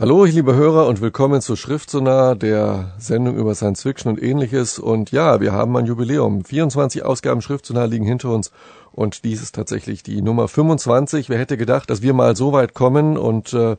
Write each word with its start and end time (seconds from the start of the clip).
Hallo, 0.00 0.24
liebe 0.24 0.54
Hörer 0.54 0.86
und 0.86 1.02
willkommen 1.02 1.42
zu 1.42 1.56
Schriftsonar, 1.56 2.34
der 2.34 2.94
Sendung 2.96 3.36
über 3.36 3.54
Science 3.54 3.82
Fiction 3.82 4.10
und 4.10 4.22
ähnliches. 4.22 4.78
Und 4.78 5.12
ja, 5.12 5.42
wir 5.42 5.52
haben 5.52 5.76
ein 5.76 5.84
Jubiläum. 5.84 6.42
24 6.42 7.04
Ausgaben 7.04 7.42
Schriftsonar 7.42 7.86
liegen 7.86 8.06
hinter 8.06 8.30
uns 8.30 8.50
und 8.92 9.24
dies 9.24 9.42
ist 9.42 9.54
tatsächlich 9.54 10.02
die 10.02 10.22
Nummer 10.22 10.48
25. 10.48 11.28
Wer 11.28 11.38
hätte 11.38 11.58
gedacht, 11.58 11.90
dass 11.90 12.00
wir 12.00 12.14
mal 12.14 12.34
so 12.34 12.54
weit 12.54 12.72
kommen 12.72 13.18
und 13.18 13.52
äh, 13.52 13.76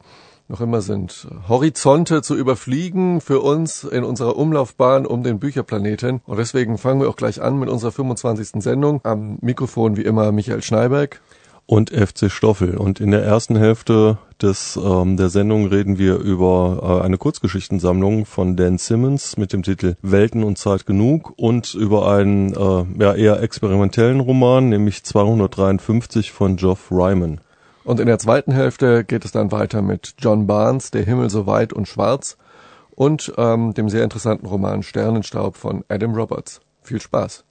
noch 0.47 0.61
immer 0.61 0.81
sind 0.81 1.27
Horizonte 1.49 2.21
zu 2.21 2.35
überfliegen 2.35 3.19
für 3.19 3.39
uns 3.39 3.83
in 3.83 4.03
unserer 4.03 4.37
Umlaufbahn 4.37 5.07
um 5.07 5.23
den 5.23 5.39
Bücherplaneten. 5.39 6.21
Und 6.27 6.37
deswegen 6.37 6.77
fangen 6.77 7.01
wir 7.01 7.09
auch 7.09 7.15
gleich 7.15 7.41
an 7.41 7.57
mit 7.57 7.67
unserer 7.67 7.93
25. 7.93 8.61
Sendung. 8.61 9.01
Am 9.01 9.39
Mikrofon 9.41 9.97
wie 9.97 10.03
immer 10.03 10.31
Michael 10.31 10.61
Schneiberg 10.61 11.19
und 11.65 11.89
FC 11.89 12.29
Stoffel. 12.29 12.77
Und 12.77 12.99
in 12.99 13.11
der 13.11 13.23
ersten 13.23 13.55
Hälfte 13.55 14.17
des 14.41 14.77
ähm, 14.83 15.17
der 15.17 15.29
Sendung 15.29 15.67
reden 15.67 15.97
wir 15.97 16.17
über 16.17 16.99
äh, 17.01 17.05
eine 17.05 17.17
Kurzgeschichtensammlung 17.17 18.25
von 18.25 18.55
Dan 18.55 18.77
Simmons 18.77 19.37
mit 19.37 19.53
dem 19.53 19.63
Titel 19.63 19.95
Welten 20.01 20.43
und 20.43 20.57
Zeit 20.57 20.85
genug 20.85 21.33
und 21.37 21.73
über 21.73 22.11
einen 22.11 22.53
äh, 22.53 22.85
ja, 22.99 23.13
eher 23.13 23.41
experimentellen 23.41 24.19
Roman, 24.19 24.69
nämlich 24.69 25.03
253 25.03 26.31
von 26.31 26.55
Geoff 26.57 26.91
Ryman. 26.91 27.39
Und 27.83 27.99
in 27.99 28.07
der 28.07 28.19
zweiten 28.19 28.51
Hälfte 28.51 29.03
geht 29.03 29.25
es 29.25 29.31
dann 29.31 29.51
weiter 29.51 29.81
mit 29.81 30.15
John 30.19 30.45
Barnes, 30.47 30.91
Der 30.91 31.03
Himmel 31.03 31.29
so 31.29 31.47
weit 31.47 31.73
und 31.73 31.87
schwarz 31.87 32.37
und 32.91 33.33
ähm, 33.37 33.73
dem 33.73 33.89
sehr 33.89 34.03
interessanten 34.03 34.45
Roman 34.45 34.83
Sternenstaub 34.83 35.55
von 35.55 35.83
Adam 35.89 36.13
Roberts. 36.13 36.61
Viel 36.83 37.01
Spaß! 37.01 37.43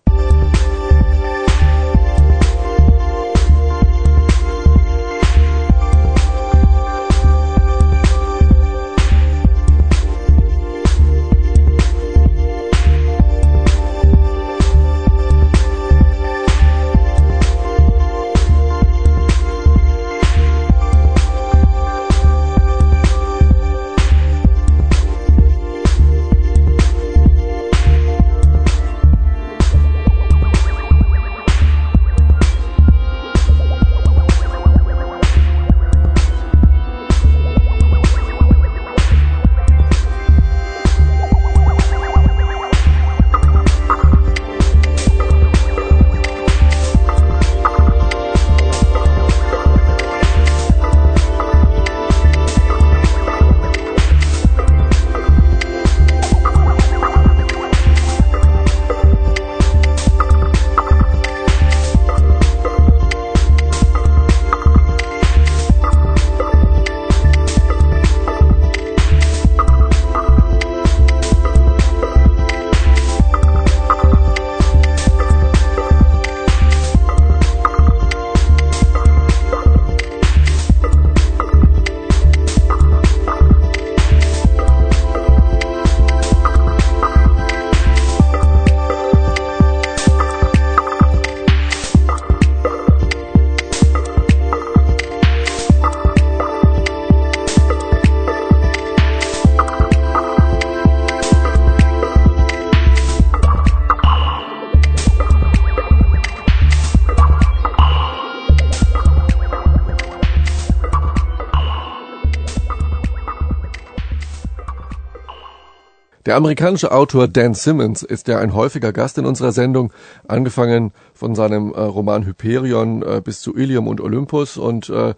Der 116.31 116.37
amerikanische 116.37 116.93
Autor 116.93 117.27
Dan 117.27 117.55
Simmons 117.55 118.05
ist 118.05 118.29
ja 118.29 118.39
ein 118.39 118.55
häufiger 118.55 118.93
Gast 118.93 119.19
in 119.19 119.27
unserer 119.27 119.51
Sendung, 119.51 119.93
angefangen 120.29 120.93
von 121.13 121.35
seinem 121.35 121.73
äh, 121.73 121.81
Roman 121.81 122.25
Hyperion 122.25 123.03
äh, 123.03 123.21
bis 123.21 123.41
zu 123.41 123.57
Ilium 123.57 123.89
und 123.89 124.01
Olympus. 124.01 124.57
Und 124.57 124.89
äh, 124.91 125.15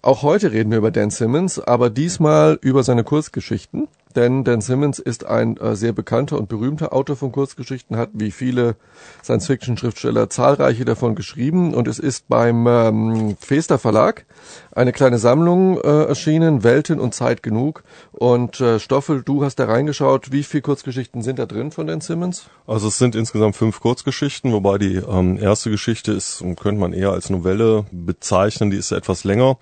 auch 0.00 0.22
heute 0.22 0.50
reden 0.50 0.70
wir 0.70 0.78
über 0.78 0.90
Dan 0.90 1.10
Simmons, 1.10 1.60
aber 1.60 1.90
diesmal 1.90 2.58
über 2.62 2.82
seine 2.82 3.04
Kurzgeschichten 3.04 3.88
denn 4.16 4.44
Dan 4.44 4.60
Simmons 4.60 4.98
ist 4.98 5.24
ein 5.24 5.56
äh, 5.56 5.76
sehr 5.76 5.92
bekannter 5.92 6.38
und 6.38 6.48
berühmter 6.48 6.92
Autor 6.92 7.16
von 7.16 7.32
Kurzgeschichten, 7.32 7.96
hat 7.96 8.10
wie 8.12 8.30
viele 8.30 8.76
Science-Fiction-Schriftsteller 9.22 10.30
zahlreiche 10.30 10.84
davon 10.84 11.14
geschrieben 11.14 11.74
und 11.74 11.88
es 11.88 11.98
ist 11.98 12.28
beim 12.28 12.66
ähm, 12.66 13.36
Fester 13.40 13.78
Verlag 13.78 14.24
eine 14.72 14.92
kleine 14.92 15.18
Sammlung 15.18 15.80
äh, 15.80 16.04
erschienen, 16.04 16.62
Welten 16.64 17.00
und 17.00 17.14
Zeit 17.14 17.42
genug. 17.42 17.82
Und 18.12 18.60
äh, 18.60 18.78
Stoffel, 18.78 19.22
du 19.22 19.44
hast 19.44 19.56
da 19.56 19.66
reingeschaut, 19.66 20.32
wie 20.32 20.42
viele 20.42 20.62
Kurzgeschichten 20.62 21.22
sind 21.22 21.38
da 21.38 21.46
drin 21.46 21.70
von 21.72 21.86
Dan 21.86 22.00
Simmons? 22.00 22.48
Also 22.66 22.88
es 22.88 22.98
sind 22.98 23.14
insgesamt 23.14 23.56
fünf 23.56 23.80
Kurzgeschichten, 23.80 24.52
wobei 24.52 24.78
die 24.78 24.96
ähm, 24.96 25.38
erste 25.38 25.70
Geschichte 25.70 26.12
ist, 26.12 26.44
könnte 26.60 26.80
man 26.80 26.92
eher 26.92 27.10
als 27.10 27.30
Novelle 27.30 27.86
bezeichnen, 27.90 28.70
die 28.70 28.76
ist 28.76 28.92
etwas 28.92 29.24
länger. 29.24 29.58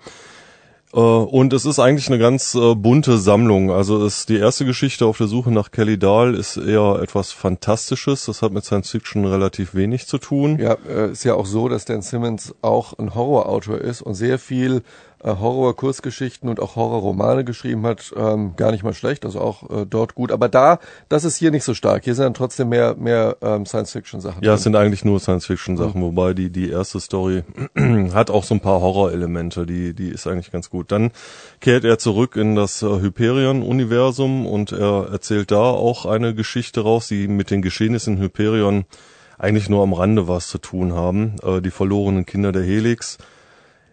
Äh, 0.93 0.99
und 0.99 1.53
es 1.53 1.65
ist 1.65 1.79
eigentlich 1.79 2.07
eine 2.07 2.19
ganz 2.19 2.55
äh, 2.55 2.75
bunte 2.75 3.17
Sammlung. 3.17 3.71
Also 3.71 4.05
ist 4.05 4.29
die 4.29 4.37
erste 4.37 4.65
Geschichte 4.65 5.05
auf 5.05 5.17
der 5.17 5.27
Suche 5.27 5.51
nach 5.51 5.71
Kelly 5.71 5.97
Dahl 5.97 6.35
ist 6.35 6.57
eher 6.57 6.99
etwas 7.01 7.31
Fantastisches. 7.31 8.25
Das 8.25 8.41
hat 8.41 8.51
mit 8.51 8.65
Science 8.65 8.91
Fiction 8.91 9.25
relativ 9.25 9.75
wenig 9.75 10.07
zu 10.07 10.17
tun. 10.17 10.57
Ja, 10.59 10.77
äh, 10.87 11.11
ist 11.11 11.23
ja 11.23 11.33
auch 11.33 11.45
so, 11.45 11.67
dass 11.67 11.85
Dan 11.85 12.01
Simmons 12.01 12.55
auch 12.61 12.97
ein 12.97 13.15
Horrorautor 13.15 13.77
ist 13.79 14.01
und 14.01 14.15
sehr 14.15 14.39
viel 14.39 14.81
äh, 15.27 15.35
Horror-Kurzgeschichten 15.39 16.49
und 16.49 16.59
auch 16.59 16.75
Horrorromane 16.75 17.43
geschrieben 17.43 17.85
hat, 17.85 18.13
ähm, 18.15 18.55
gar 18.55 18.71
nicht 18.71 18.83
mal 18.83 18.93
schlecht, 18.93 19.25
also 19.25 19.41
auch 19.41 19.69
äh, 19.69 19.85
dort 19.85 20.15
gut. 20.15 20.31
Aber 20.31 20.49
da, 20.49 20.79
das 21.09 21.23
ist 21.23 21.37
hier 21.37 21.51
nicht 21.51 21.63
so 21.63 21.73
stark. 21.73 22.03
Hier 22.05 22.15
sind 22.15 22.23
dann 22.23 22.33
trotzdem 22.33 22.69
mehr, 22.69 22.95
mehr 22.95 23.37
ähm, 23.41 23.65
Science-Fiction-Sachen. 23.65 24.43
Ja, 24.43 24.51
drin. 24.51 24.55
es 24.55 24.63
sind 24.63 24.75
eigentlich 24.75 25.03
nur 25.03 25.19
Science-Fiction-Sachen, 25.19 25.99
mhm. 25.99 26.05
wobei 26.05 26.33
die, 26.33 26.49
die 26.49 26.69
erste 26.69 26.99
Story 26.99 27.43
hat 28.13 28.29
auch 28.29 28.43
so 28.43 28.55
ein 28.55 28.61
paar 28.61 28.81
Horror-Elemente, 28.81 29.65
die, 29.65 29.93
die 29.93 30.09
ist 30.09 30.27
eigentlich 30.27 30.51
ganz 30.51 30.69
gut. 30.69 30.91
Dann 30.91 31.11
kehrt 31.59 31.83
er 31.83 31.97
zurück 31.99 32.35
in 32.35 32.55
das 32.55 32.81
äh, 32.81 32.87
Hyperion-Universum 32.87 34.45
und 34.45 34.71
er 34.71 35.09
erzählt 35.11 35.51
da 35.51 35.61
auch 35.61 36.05
eine 36.05 36.33
Geschichte 36.33 36.81
raus, 36.81 37.07
die 37.07 37.27
mit 37.27 37.51
den 37.51 37.61
Geschehnissen 37.61 38.17
in 38.17 38.23
Hyperion 38.23 38.85
eigentlich 39.37 39.69
nur 39.69 39.83
am 39.83 39.93
Rande 39.93 40.27
was 40.27 40.47
zu 40.47 40.57
tun 40.57 40.93
haben. 40.93 41.35
Äh, 41.43 41.61
die 41.61 41.71
verlorenen 41.71 42.25
Kinder 42.25 42.51
der 42.51 42.63
Helix 42.63 43.17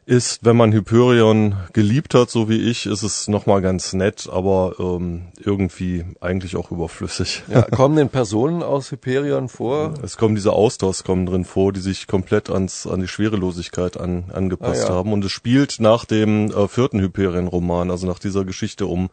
ist, 0.06 0.44
wenn 0.44 0.56
man 0.56 0.72
Hyperion 0.72 1.56
geliebt 1.72 2.14
hat, 2.14 2.30
so 2.30 2.48
wie 2.48 2.70
ich, 2.70 2.86
ist 2.86 3.02
es 3.02 3.26
nochmal 3.26 3.62
ganz 3.62 3.94
nett, 3.94 4.28
aber 4.30 4.74
ähm, 4.78 5.28
irgendwie 5.42 6.04
eigentlich 6.20 6.56
auch 6.56 6.70
überflüssig. 6.70 7.42
Ja, 7.48 7.62
kommen 7.70 7.96
denn 7.96 8.10
Personen 8.10 8.62
aus 8.62 8.90
Hyperion 8.90 9.48
vor? 9.48 9.94
Es 10.02 10.16
kommen 10.16 10.34
diese 10.34 10.52
Austauschs 10.52 11.04
kommen 11.04 11.24
drin 11.24 11.44
vor, 11.44 11.72
die 11.72 11.80
sich 11.80 12.06
komplett 12.06 12.50
ans 12.50 12.86
an 12.86 13.00
die 13.00 13.08
Schwerelosigkeit 13.08 13.98
an, 13.98 14.24
angepasst 14.32 14.84
ah, 14.84 14.88
ja. 14.88 14.94
haben. 14.94 15.12
Und 15.12 15.24
es 15.24 15.32
spielt 15.32 15.80
nach 15.80 16.04
dem 16.04 16.50
äh, 16.50 16.68
vierten 16.68 17.00
Hyperion-Roman, 17.00 17.90
also 17.90 18.06
nach 18.06 18.18
dieser 18.18 18.44
Geschichte 18.44 18.86
um 18.86 19.08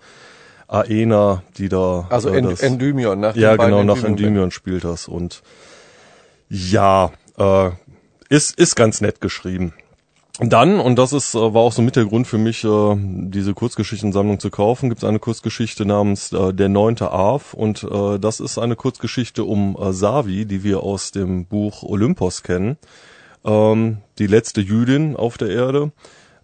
Aena, 0.67 1.43
die 1.57 1.69
da. 1.69 2.07
Also 2.09 2.29
äh, 2.29 2.41
das, 2.41 2.61
Endymion, 2.61 3.19
nach 3.19 3.35
Ja, 3.35 3.55
genau, 3.55 3.83
nach 3.83 4.03
Endymion 4.03 4.51
spielt 4.51 4.83
das. 4.83 5.07
Und 5.07 5.41
ja, 6.49 7.11
äh, 7.37 7.69
ist, 8.27 8.57
ist 8.57 8.75
ganz 8.75 8.99
nett 8.99 9.21
geschrieben. 9.21 9.73
Dann, 10.43 10.79
und 10.79 10.97
das 10.97 11.13
ist, 11.13 11.35
äh, 11.35 11.53
war 11.53 11.61
auch 11.61 11.71
so 11.71 11.83
mit 11.83 11.95
der 11.95 12.05
Grund 12.05 12.25
für 12.25 12.39
mich, 12.39 12.63
äh, 12.63 12.95
diese 12.97 13.53
Kurzgeschichtensammlung 13.53 14.39
zu 14.39 14.49
kaufen, 14.49 14.89
gibt 14.89 15.03
es 15.03 15.07
eine 15.07 15.19
Kurzgeschichte 15.19 15.85
namens 15.85 16.33
äh, 16.33 16.51
Der 16.51 16.67
neunte 16.67 17.11
Arv 17.11 17.53
und 17.53 17.83
das 17.83 18.39
ist 18.39 18.57
eine 18.57 18.75
Kurzgeschichte 18.75 19.43
um 19.43 19.77
Savi, 19.91 20.45
die 20.45 20.63
wir 20.63 20.81
aus 20.81 21.11
dem 21.11 21.45
Buch 21.45 21.83
Olympos 21.83 22.41
kennen. 22.41 22.77
Ähm, 23.45 23.97
die 24.17 24.27
letzte 24.27 24.61
Jüdin 24.61 25.15
auf 25.15 25.37
der 25.37 25.49
Erde. 25.49 25.91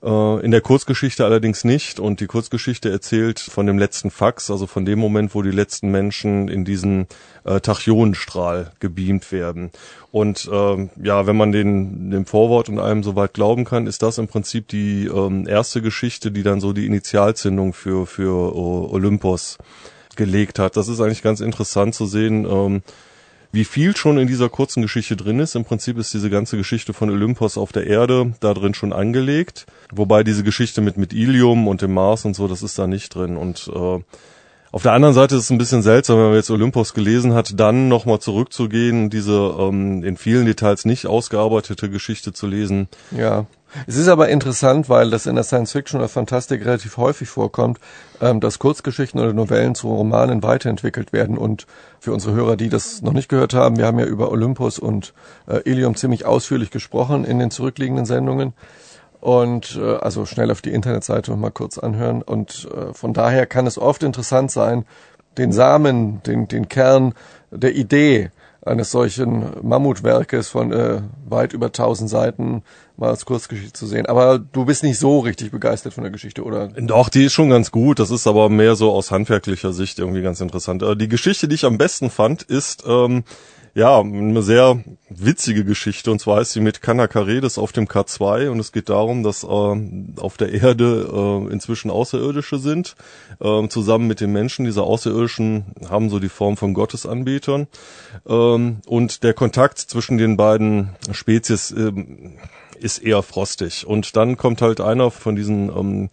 Äh, 0.03 0.45
in 0.45 0.51
der 0.51 0.61
Kurzgeschichte 0.61 1.25
allerdings 1.25 1.63
nicht 1.63 1.99
und 1.99 2.19
die 2.19 2.27
Kurzgeschichte 2.27 2.91
erzählt 2.91 3.39
von 3.39 3.65
dem 3.65 3.79
letzten 3.79 4.11
Fax, 4.11 4.51
also 4.51 4.67
von 4.67 4.85
dem 4.85 4.99
Moment, 4.99 5.33
wo 5.33 5.41
die 5.41 5.51
letzten 5.51 5.89
Menschen 5.89 6.49
in 6.49 6.65
diesen 6.65 7.07
äh, 7.45 7.59
Tachionenstrahl 7.59 8.71
gebeamt 8.79 9.31
werden. 9.31 9.71
Und 10.11 10.49
ähm, 10.51 10.91
ja, 11.01 11.25
wenn 11.25 11.35
man 11.35 11.51
den 11.51 12.11
dem 12.11 12.25
Vorwort 12.25 12.69
und 12.69 12.79
allem 12.79 13.03
soweit 13.03 13.33
glauben 13.33 13.65
kann, 13.65 13.88
ist 13.88 14.03
das 14.03 14.19
im 14.19 14.27
Prinzip 14.27 14.67
die 14.67 15.05
ähm, 15.05 15.47
erste 15.47 15.81
Geschichte, 15.81 16.31
die 16.31 16.44
dann 16.44 16.61
so 16.61 16.73
die 16.73 16.85
Initialzündung 16.85 17.73
für 17.73 18.05
für 18.05 18.55
uh, 18.55 18.89
Olympos 18.91 19.57
gelegt 20.15 20.59
hat. 20.59 20.77
Das 20.77 20.88
ist 20.88 20.99
eigentlich 20.99 21.23
ganz 21.23 21.39
interessant 21.39 21.95
zu 21.95 22.05
sehen. 22.05 22.45
Ähm, 22.45 22.81
wie 23.51 23.65
viel 23.65 23.95
schon 23.95 24.17
in 24.17 24.27
dieser 24.27 24.49
kurzen 24.49 24.81
Geschichte 24.81 25.15
drin 25.15 25.39
ist. 25.39 25.55
Im 25.55 25.65
Prinzip 25.65 25.97
ist 25.97 26.13
diese 26.13 26.29
ganze 26.29 26.57
Geschichte 26.57 26.94
von 26.94 27.09
Olympos 27.09 27.57
auf 27.57 27.71
der 27.71 27.88
Erde 27.88 28.33
da 28.39 28.53
drin 28.53 28.73
schon 28.73 28.94
angelegt. 28.94 29.65
Wobei 29.91 30.23
diese 30.23 30.44
Geschichte 30.44 30.81
mit, 30.81 30.97
mit 30.97 31.13
Ilium 31.13 31.67
und 31.67 31.81
dem 31.81 31.94
Mars 31.94 32.25
und 32.25 32.35
so, 32.35 32.47
das 32.47 32.63
ist 32.63 32.77
da 32.77 32.88
nicht 32.88 33.15
drin. 33.15 33.38
Und 33.38 33.69
äh, 33.73 33.99
auf 34.71 34.83
der 34.83 34.91
anderen 34.91 35.13
Seite 35.13 35.35
ist 35.35 35.44
es 35.44 35.49
ein 35.49 35.57
bisschen 35.57 35.81
seltsam, 35.81 36.17
wenn 36.17 36.25
man 36.25 36.35
jetzt 36.35 36.51
Olympos 36.51 36.94
gelesen 36.94 37.33
hat, 37.33 37.59
dann 37.59 37.88
nochmal 37.88 38.19
zurückzugehen, 38.19 39.09
diese 39.09 39.55
ähm, 39.57 40.03
in 40.03 40.17
vielen 40.17 40.45
Details 40.45 40.85
nicht 40.85 41.07
ausgearbeitete 41.07 41.89
Geschichte 41.89 42.33
zu 42.33 42.47
lesen. 42.47 42.89
Ja. 43.11 43.45
Es 43.86 43.96
ist 43.96 44.08
aber 44.08 44.30
interessant, 44.30 44.90
weil 44.90 45.10
das 45.10 45.25
in 45.25 45.36
der 45.36 45.44
Science 45.44 45.72
Fiction 45.72 46.00
oder 46.00 46.10
Fantastik 46.10 46.66
relativ 46.66 46.98
häufig 46.98 47.30
vorkommt, 47.30 47.80
ähm, 48.22 48.40
dass 48.40 48.60
Kurzgeschichten 48.60 49.19
oder 49.19 49.34
Novellen 49.34 49.75
zu 49.75 49.88
Romanen 49.88 50.42
weiterentwickelt 50.44 51.14
werden. 51.14 51.38
Und 51.38 51.68
für 52.00 52.14
unsere 52.14 52.34
Hörer, 52.34 52.56
die 52.56 52.69
das 52.69 53.02
noch 53.02 53.14
nicht 53.14 53.30
gehört 53.30 53.54
haben, 53.54 53.78
wir 53.78 53.86
haben 53.86 54.00
ja 54.00 54.06
über 54.06 54.31
Olympus 54.31 54.80
und 54.80 55.14
äh, 55.48 55.69
Ilium 55.69 55.96
ziemlich 55.96 56.25
ausführlich 56.25 56.72
gesprochen 56.72 57.25
in 57.25 57.40
den 57.40 57.52
zurückliegenden 57.52 58.06
Sendungen. 58.06 58.54
Und 59.19 59.75
äh, 59.75 59.96
also 59.98 60.25
schnell 60.25 60.52
auf 60.52 60.62
die 60.62 60.72
Internetseite 60.72 61.36
mal 61.36 61.52
kurz 61.52 61.78
anhören. 61.78 62.22
Und 62.22 62.68
äh, 62.74 62.94
von 62.94 63.14
daher 63.14 63.46
kann 63.46 63.68
es 63.68 63.78
oft 63.78 64.04
interessant 64.04 64.52
sein, 64.52 64.86
den 65.38 65.52
Samen, 65.52 66.24
den, 66.24 66.48
den 66.48 66.69
Kern 66.69 67.14
der 67.52 67.75
Idee 67.75 68.31
eines 68.68 68.92
solchen 68.92 69.46
Mammutwerkes 69.62 70.50
von 70.50 70.72
äh, 70.72 71.02
weit 71.28 71.54
über 71.54 71.72
tausend 71.72 72.10
Seiten 72.10 72.64
mal 72.98 73.10
als 73.10 73.25
Kurzgeschichte 73.25 73.74
zu 73.74 73.86
sehen. 73.86 74.06
Aber 74.06 74.40
du 74.40 74.66
bist 74.66 74.84
nicht 74.84 75.00
so 75.00 75.19
richtig 75.19 75.52
begeistert 75.52 75.94
von 75.94 76.04
der 76.04 76.12
Geschichte, 76.12 76.44
oder? 76.44 76.68
Doch, 76.69 77.10
die 77.10 77.25
ist 77.25 77.34
schon 77.34 77.50
ganz 77.50 77.72
gut. 77.72 78.00
Das 78.00 78.12
ist 78.12 78.28
aber 78.28 78.50
mehr 78.50 78.75
so 78.75 78.92
aus 78.92 79.12
handwerklicher 79.12 79.74
Sicht 79.74 80.00
irgendwie 80.00 80.22
ganz 80.22 80.42
interessant. 80.42 80.84
Äh, 80.84 80.96
die 80.96 81.08
Geschichte, 81.08 81.48
die 81.48 81.56
ich 81.56 81.66
am 81.66 81.78
besten 81.78 82.10
fand, 82.10 82.44
ist 82.44 82.84
ähm, 82.88 83.24
ja, 83.77 84.00
eine 84.00 84.41
sehr 84.41 84.83
witzige 85.07 85.63
Geschichte. 85.63 86.09
Und 86.09 86.18
zwar 86.18 86.41
ist 86.41 86.51
sie 86.51 86.62
mit 86.62 86.81
Kanakaredes 86.81 87.59
auf 87.59 87.71
dem 87.71 87.85
K2 87.85 88.50
und 88.50 88.59
es 88.59 88.71
geht 88.71 88.89
darum, 88.89 89.21
dass 89.21 89.44
äh, 89.44 89.47
auf 89.47 90.35
der 90.38 90.51
Erde 90.51 91.07
äh, 91.13 91.53
inzwischen 91.53 91.91
Außerirdische 91.91 92.57
sind, 92.57 92.95
äh, 93.39 93.68
zusammen 93.68 94.07
mit 94.07 94.19
den 94.19 94.31
Menschen. 94.31 94.65
Diese 94.65 94.81
Außerirdischen 94.81 95.75
haben 95.88 96.09
so 96.09 96.18
die 96.18 96.27
Form 96.27 96.57
von 96.57 96.74
Gottesanbetern. 96.74 97.68
Ähm, 98.27 98.77
und 98.88 99.21
der 99.21 99.35
Kontakt 99.35 99.77
zwischen 99.77 100.18
den 100.18 100.38
beiden 100.38 100.95
Spezies 101.12 101.69
äh, 101.69 101.91
ist 102.80 102.97
eher 102.97 103.21
frostig. 103.21 103.85
Und 103.85 104.15
dann 104.15 104.38
kommt 104.38 104.63
halt 104.63 104.81
einer 104.81 105.12
von 105.12 105.35
diesen 105.35 105.69
ähm, 105.69 106.09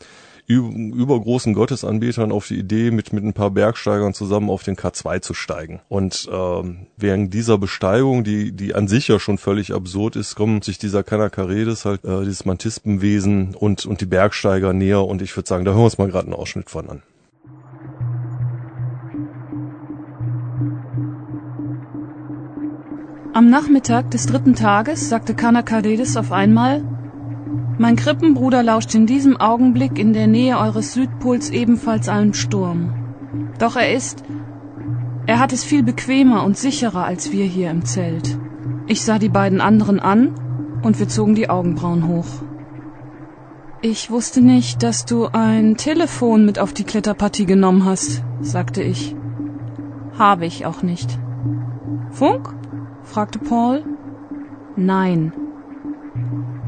übergroßen 0.47 1.55
Gottesanbetern 1.55 2.31
auf 2.31 2.47
die 2.47 2.59
Idee, 2.59 2.91
mit, 2.91 3.13
mit 3.13 3.25
ein 3.25 3.33
paar 3.33 3.51
Bergsteigern 3.51 4.13
zusammen 4.13 4.51
auf 4.51 4.63
den 4.63 4.77
K2 4.77 5.23
zu 5.23 5.33
steigen. 5.33 5.81
Und 5.89 6.29
ähm, 6.31 6.87
während 6.97 7.33
dieser 7.33 7.57
Besteigung, 7.57 8.25
die, 8.25 8.53
die 8.53 8.75
an 8.75 8.87
sich 8.87 9.09
ja 9.09 9.19
schon 9.19 9.39
völlig 9.39 9.73
absurd 9.73 10.17
ist, 10.17 10.35
kommen 10.35 10.61
sich 10.61 10.79
dieser 10.79 11.03
Kanakaredes, 11.03 11.85
halt 11.87 12.05
äh, 12.05 12.25
dieses 12.25 12.45
Mantispenwesen 12.45 13.55
und, 13.55 13.87
und 13.87 14.01
die 14.01 14.07
Bergsteiger 14.07 14.73
näher. 14.73 15.05
Und 15.05 15.23
ich 15.23 15.35
würde 15.35 15.49
sagen, 15.49 15.65
da 15.65 15.71
hören 15.71 15.81
wir 15.81 15.85
uns 15.85 15.99
mal 15.99 16.09
gerade 16.09 16.27
einen 16.27 16.35
Ausschnitt 16.35 16.69
von 16.69 16.91
an. 16.91 17.03
Am 23.33 23.51
Nachmittag 23.51 24.13
des 24.13 24.27
dritten 24.27 24.55
Tages 24.55 25.09
sagte 25.09 25.35
Kanakaredes 25.35 26.17
auf 26.17 26.31
einmal, 26.31 26.85
mein 27.79 27.97
Krippenbruder 27.97 28.63
lauscht 28.63 28.95
in 28.95 29.07
diesem 29.07 29.37
Augenblick 29.37 29.99
in 29.99 30.13
der 30.13 30.27
Nähe 30.27 30.59
eures 30.59 30.93
Südpols 30.93 31.51
ebenfalls 31.51 32.09
einem 32.09 32.35
Sturm. 32.35 32.93
Doch 33.59 33.77
er 33.77 33.93
ist. 33.93 34.23
Er 35.27 35.39
hat 35.41 35.53
es 35.53 35.65
viel 35.65 35.83
bequemer 35.83 36.45
und 36.45 36.57
sicherer 36.57 37.05
als 37.05 37.33
wir 37.33 37.45
hier 37.45 37.71
im 37.71 37.85
Zelt. 37.85 38.39
Ich 38.87 39.03
sah 39.03 39.19
die 39.19 39.29
beiden 39.29 39.61
anderen 39.61 39.99
an 39.99 40.35
und 40.83 40.99
wir 40.99 41.09
zogen 41.09 41.35
die 41.35 41.51
Augenbrauen 41.51 42.07
hoch. 42.07 42.27
Ich 43.81 44.11
wusste 44.11 44.41
nicht, 44.41 44.83
dass 44.83 45.05
du 45.05 45.27
ein 45.27 45.77
Telefon 45.77 46.47
mit 46.47 46.59
auf 46.59 46.73
die 46.73 46.85
Kletterpartie 46.85 47.47
genommen 47.47 47.85
hast, 47.85 48.23
sagte 48.41 48.83
ich. 48.83 49.17
Habe 50.19 50.47
ich 50.47 50.65
auch 50.65 50.83
nicht. 50.83 51.19
Funk? 52.11 52.55
fragte 53.03 53.39
Paul. 53.39 53.83
Nein, 54.77 55.33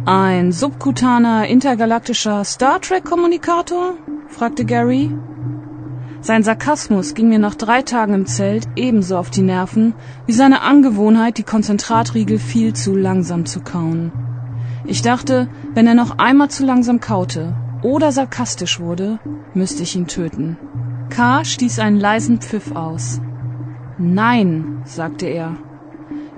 ein 0.06 0.53
subkutaner 0.53 1.49
intergalaktischer 1.49 2.44
Star 2.44 2.81
Trek-Kommunikator? 2.81 3.94
fragte 4.29 4.64
Gary. 4.64 5.11
Sein 6.20 6.44
Sarkasmus 6.44 7.14
ging 7.14 7.29
mir 7.29 7.41
nach 7.41 7.56
drei 7.56 7.82
Tagen 7.82 8.14
im 8.14 8.26
Zelt 8.26 8.69
ebenso 8.76 9.17
auf 9.17 9.31
die 9.31 9.43
Nerven 9.43 9.94
wie 10.26 10.32
seine 10.32 10.61
Angewohnheit, 10.61 11.38
die 11.38 11.43
Konzentratriegel 11.43 12.38
viel 12.38 12.73
zu 12.73 12.94
langsam 12.94 13.47
zu 13.47 13.61
kauen. 13.61 14.12
Ich 14.85 15.03
dachte, 15.03 15.49
wenn 15.75 15.88
er 15.88 15.94
noch 15.94 16.19
einmal 16.19 16.50
zu 16.50 16.64
langsam 16.64 17.00
kaute 17.00 17.56
oder 17.82 18.12
sarkastisch 18.12 18.79
wurde, 18.79 19.19
müsste 19.55 19.82
ich 19.82 19.97
ihn 19.97 20.06
töten. 20.06 20.56
K. 21.11 21.44
stieß 21.44 21.81
einen 21.81 21.99
leisen 21.99 22.41
Pfiff 22.41 22.76
aus. 22.76 23.20
Nein, 23.99 24.82
sagte 24.85 25.26
er. 25.26 25.56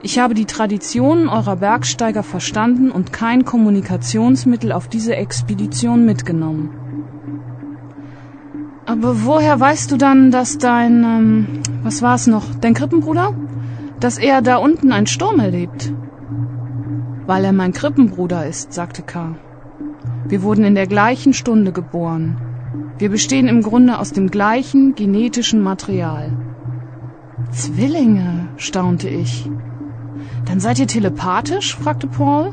Ich 0.01 0.21
habe 0.21 0.35
die 0.35 0.45
Traditionen 0.45 1.29
eurer 1.29 1.57
Bergsteiger 1.57 2.23
verstanden 2.23 2.93
und 2.93 3.13
kein 3.13 3.45
Kommunikationsmittel 3.45 4.71
auf 4.71 4.87
diese 4.87 5.17
Expedition 5.17 6.05
mitgenommen. 6.05 6.71
Aber 8.87 9.25
woher 9.25 9.59
weißt 9.59 9.91
du 9.91 9.97
dann, 9.97 10.31
dass 10.31 10.57
dein, 10.57 11.05
ähm, 11.05 11.47
was 11.83 12.01
war 12.01 12.15
es 12.15 12.29
noch, 12.29 12.45
dein 12.61 12.75
Krippenbruder? 12.75 13.35
Dass 13.99 14.19
er 14.19 14.41
da 14.41 14.57
unten 14.57 14.93
einen 14.93 15.09
Sturm 15.09 15.41
erlebt? 15.41 15.93
Weil 17.27 17.45
er 17.45 17.53
mein 17.53 17.73
Krippenbruder 17.73 18.47
ist, 18.47 18.73
sagte 18.73 19.03
K. 19.03 19.35
Wir 20.29 20.43
wurden 20.43 20.65
in 20.65 20.77
der 20.77 20.87
gleichen 20.87 21.33
Stunde 21.33 21.73
geboren. 21.73 22.37
Wir 22.99 23.11
bestehen 23.11 23.49
im 23.49 23.63
Grunde 23.63 23.99
aus 23.99 24.13
dem 24.13 24.31
gleichen 24.31 24.95
genetischen 24.95 25.61
Material. 25.61 26.33
Zwillinge, 27.51 28.49
staunte 28.57 29.09
ich. 29.09 29.51
Dann 30.49 30.61
seid 30.61 30.79
ihr 30.79 30.87
telepathisch? 30.87 31.77
fragte 31.77 32.07
Paul. 32.07 32.53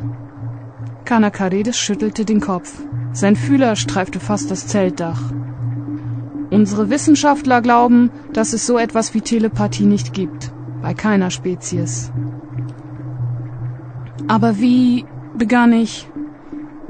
Kanakaredes 1.06 1.78
schüttelte 1.78 2.26
den 2.26 2.42
Kopf. 2.42 2.82
Sein 3.14 3.38
Fühler 3.38 3.78
streifte 3.78 4.20
fast 4.20 4.52
das 4.52 4.68
Zeltdach. 4.68 5.22
Unsere 6.52 6.90
Wissenschaftler 6.90 7.62
glauben, 7.62 8.12
dass 8.34 8.54
es 8.54 8.66
so 8.66 8.78
etwas 8.78 9.14
wie 9.14 9.22
Telepathie 9.22 9.86
nicht 9.86 10.14
gibt. 10.14 10.52
Bei 10.82 10.94
keiner 10.94 11.32
Spezies. 11.32 12.12
Aber 14.28 14.60
wie 14.60 15.06
begann 15.38 15.72
ich? 15.72 16.10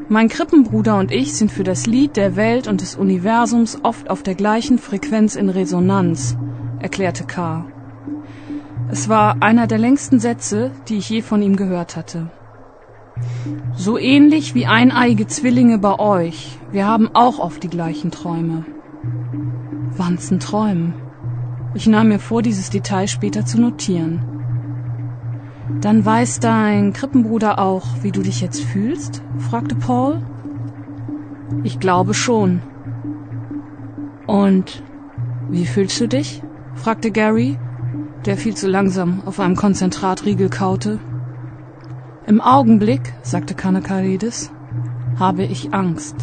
Mein 0.10 0.28
Krippenbruder 0.30 0.98
und 0.98 1.12
ich 1.12 1.36
sind 1.36 1.52
für 1.52 1.64
das 1.64 1.86
Lied 1.86 2.16
der 2.16 2.36
Welt 2.36 2.68
und 2.68 2.82
des 2.82 2.96
Universums 2.96 3.80
oft 3.84 4.10
auf 4.10 4.24
der 4.24 4.36
gleichen 4.36 4.78
Frequenz 4.78 5.36
in 5.36 5.50
Resonanz, 5.50 6.38
erklärte 6.80 7.26
K. 7.26 7.66
Es 8.89 9.10
war 9.10 9.42
einer 9.42 9.68
der 9.68 9.80
längsten 9.80 10.20
Sätze, 10.20 10.72
die 10.88 10.98
ich 10.98 11.10
je 11.10 11.22
von 11.22 11.42
ihm 11.42 11.56
gehört 11.56 11.96
hatte. 11.96 12.30
So 13.75 13.98
ähnlich 13.98 14.54
wie 14.56 14.68
eineige 14.68 15.25
Zwillinge 15.27 15.80
bei 15.80 15.98
euch. 15.98 16.60
Wir 16.72 16.86
haben 16.86 17.10
auch 17.13 17.39
oft 17.39 17.63
die 17.63 17.70
gleichen 17.70 18.12
Träume. 18.12 18.65
Wanzen 19.98 20.39
träumen. 20.39 20.94
Ich 21.74 21.88
nahm 21.88 22.10
mir 22.10 22.20
vor, 22.20 22.42
dieses 22.42 22.70
Detail 22.70 23.08
später 23.08 23.46
zu 23.46 23.60
notieren. 23.60 24.22
Dann 25.82 26.06
weiß 26.06 26.39
dein 26.39 26.94
Krippenbruder 26.94 27.60
auch, 27.60 27.86
wie 28.01 28.12
du 28.12 28.22
dich 28.22 28.39
jetzt 28.42 28.62
fühlst? 28.62 29.24
fragte 29.50 29.75
Paul. 29.75 30.22
Ich 31.63 31.80
glaube 31.80 32.13
schon. 32.13 32.62
Und 34.27 34.84
wie 35.50 35.65
fühlst 35.65 36.00
du 36.00 36.08
dich? 36.08 36.44
fragte 36.75 37.12
Gary 37.12 37.58
der 38.25 38.38
viel 38.38 38.55
zu 38.55 38.67
langsam 38.67 39.22
auf 39.25 39.39
einem 39.39 39.55
Konzentratriegel 39.55 40.50
kaute. 40.50 41.00
Im 42.25 42.41
Augenblick, 42.41 43.13
sagte 43.22 43.53
Kanakaridis, 43.53 44.51
habe 45.20 45.44
ich 45.44 45.74
Angst. 45.74 46.15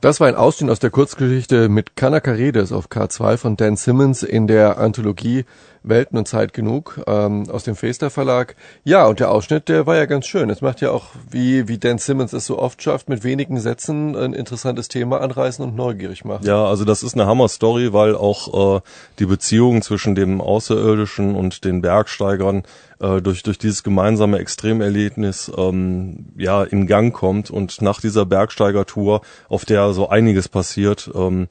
Das 0.00 0.20
war 0.20 0.28
ein 0.28 0.36
Ausschnitt 0.36 0.70
aus 0.70 0.78
der 0.78 0.90
Kurzgeschichte 0.90 1.68
mit 1.68 1.96
Kanakaredes 1.96 2.70
auf 2.72 2.88
K2 2.88 3.36
von 3.36 3.56
Dan 3.56 3.76
Simmons 3.76 4.22
in 4.22 4.46
der 4.46 4.78
Anthologie 4.78 5.44
Welten 5.86 6.18
und 6.18 6.28
Zeit 6.28 6.52
genug 6.52 7.00
ähm, 7.06 7.48
aus 7.48 7.64
dem 7.64 7.76
Fester 7.76 8.10
Verlag. 8.10 8.56
Ja, 8.84 9.06
und 9.06 9.20
der 9.20 9.30
Ausschnitt, 9.30 9.68
der 9.68 9.86
war 9.86 9.96
ja 9.96 10.04
ganz 10.04 10.26
schön. 10.26 10.50
Es 10.50 10.60
macht 10.60 10.80
ja 10.80 10.90
auch, 10.90 11.06
wie, 11.30 11.68
wie 11.68 11.78
Dan 11.78 11.98
Simmons 11.98 12.32
es 12.32 12.46
so 12.46 12.58
oft 12.58 12.82
schafft, 12.82 13.08
mit 13.08 13.24
wenigen 13.24 13.58
Sätzen 13.60 14.16
ein 14.16 14.32
interessantes 14.32 14.88
Thema 14.88 15.20
anreißen 15.20 15.64
und 15.64 15.76
neugierig 15.76 16.24
machen. 16.24 16.44
Ja, 16.44 16.66
also 16.66 16.84
das 16.84 17.02
ist 17.02 17.14
eine 17.14 17.26
Hammer-Story, 17.26 17.92
weil 17.92 18.14
auch 18.16 18.76
äh, 18.76 18.80
die 19.18 19.26
Beziehung 19.26 19.82
zwischen 19.82 20.14
dem 20.14 20.40
Außerirdischen 20.40 21.34
und 21.34 21.64
den 21.64 21.82
Bergsteigern 21.82 22.64
äh, 22.98 23.20
durch, 23.20 23.42
durch 23.42 23.58
dieses 23.58 23.82
gemeinsame 23.82 24.38
Extremerlebnis 24.38 25.50
ähm, 25.56 26.26
ja 26.36 26.64
in 26.64 26.86
Gang 26.86 27.14
kommt 27.14 27.50
und 27.50 27.80
nach 27.82 28.00
dieser 28.00 28.26
Bergsteigertour, 28.26 29.20
auf 29.48 29.64
der 29.64 29.92
so 29.92 30.08
einiges 30.08 30.48
passiert, 30.48 31.10
ähm, 31.14 31.48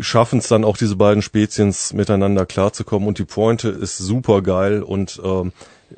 schaffen 0.00 0.38
es 0.38 0.48
dann 0.48 0.64
auch 0.64 0.76
diese 0.76 0.96
beiden 0.96 1.22
Spezies 1.22 1.92
miteinander 1.92 2.46
klarzukommen 2.46 3.08
und 3.08 3.18
die 3.18 3.24
Pointe 3.24 3.68
ist 3.68 3.98
super 3.98 4.42
geil 4.42 4.82
und 4.82 5.20
ähm, 5.24 5.52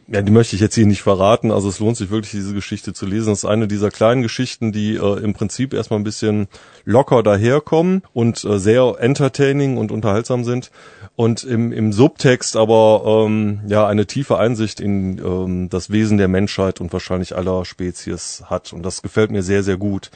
ja, 0.08 0.22
die 0.22 0.32
möchte 0.32 0.56
ich 0.56 0.62
jetzt 0.62 0.74
hier 0.74 0.86
nicht 0.86 1.02
verraten. 1.02 1.50
Also 1.50 1.68
es 1.68 1.78
lohnt 1.78 1.96
sich 1.96 2.10
wirklich, 2.10 2.32
diese 2.32 2.54
Geschichte 2.54 2.92
zu 2.92 3.06
lesen. 3.06 3.30
Das 3.30 3.38
ist 3.38 3.44
eine 3.44 3.68
dieser 3.68 3.90
kleinen 3.90 4.22
Geschichten, 4.22 4.72
die 4.72 4.96
äh, 4.96 5.20
im 5.22 5.34
Prinzip 5.34 5.72
erstmal 5.72 6.00
ein 6.00 6.04
bisschen 6.04 6.48
locker 6.84 7.22
daherkommen 7.22 8.02
und 8.12 8.44
äh, 8.44 8.58
sehr 8.58 8.96
entertaining 8.98 9.76
und 9.76 9.92
unterhaltsam 9.92 10.44
sind. 10.44 10.70
Und 11.16 11.44
im, 11.44 11.72
im 11.72 11.92
Subtext 11.92 12.56
aber 12.56 13.24
ähm, 13.26 13.60
ja 13.68 13.86
eine 13.86 14.06
tiefe 14.06 14.38
Einsicht 14.38 14.80
in 14.80 15.18
ähm, 15.18 15.68
das 15.70 15.90
Wesen 15.90 16.18
der 16.18 16.28
Menschheit 16.28 16.80
und 16.80 16.92
wahrscheinlich 16.92 17.36
aller 17.36 17.64
Spezies 17.64 18.44
hat. 18.46 18.72
Und 18.72 18.82
das 18.82 19.02
gefällt 19.02 19.30
mir 19.30 19.42
sehr, 19.42 19.62
sehr 19.62 19.76
gut. 19.76 20.10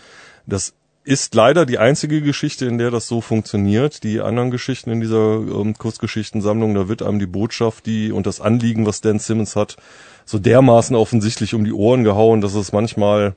Das 0.47 0.75
ist 1.09 1.35
leider 1.35 1.65
die 1.65 1.79
einzige 1.79 2.21
Geschichte, 2.21 2.67
in 2.67 2.77
der 2.77 2.91
das 2.91 3.09
so 3.09 3.23
funktioniert. 3.23 4.05
Die 4.05 4.21
anderen 4.21 4.51
Geschichten 4.51 4.91
in 4.91 5.01
dieser 5.01 5.37
ähm, 5.37 5.73
Kurzgeschichtensammlung, 5.73 6.75
da 6.75 6.87
wird 6.87 7.01
einem 7.01 7.19
die 7.19 7.27
Botschaft, 7.27 7.87
die 7.87 8.13
und 8.13 8.27
das 8.27 8.43
Anliegen, 8.43 8.85
was 8.85 9.01
Dan 9.01 9.19
Simmons 9.19 9.57
hat, 9.57 9.77
so 10.27 10.39
dermaßen 10.39 10.95
offensichtlich 10.95 11.55
um 11.55 11.65
die 11.65 11.73
Ohren 11.73 12.05
gehauen, 12.05 12.43
dass 12.43 12.53
es 12.53 12.73
manchmal 12.73 13.35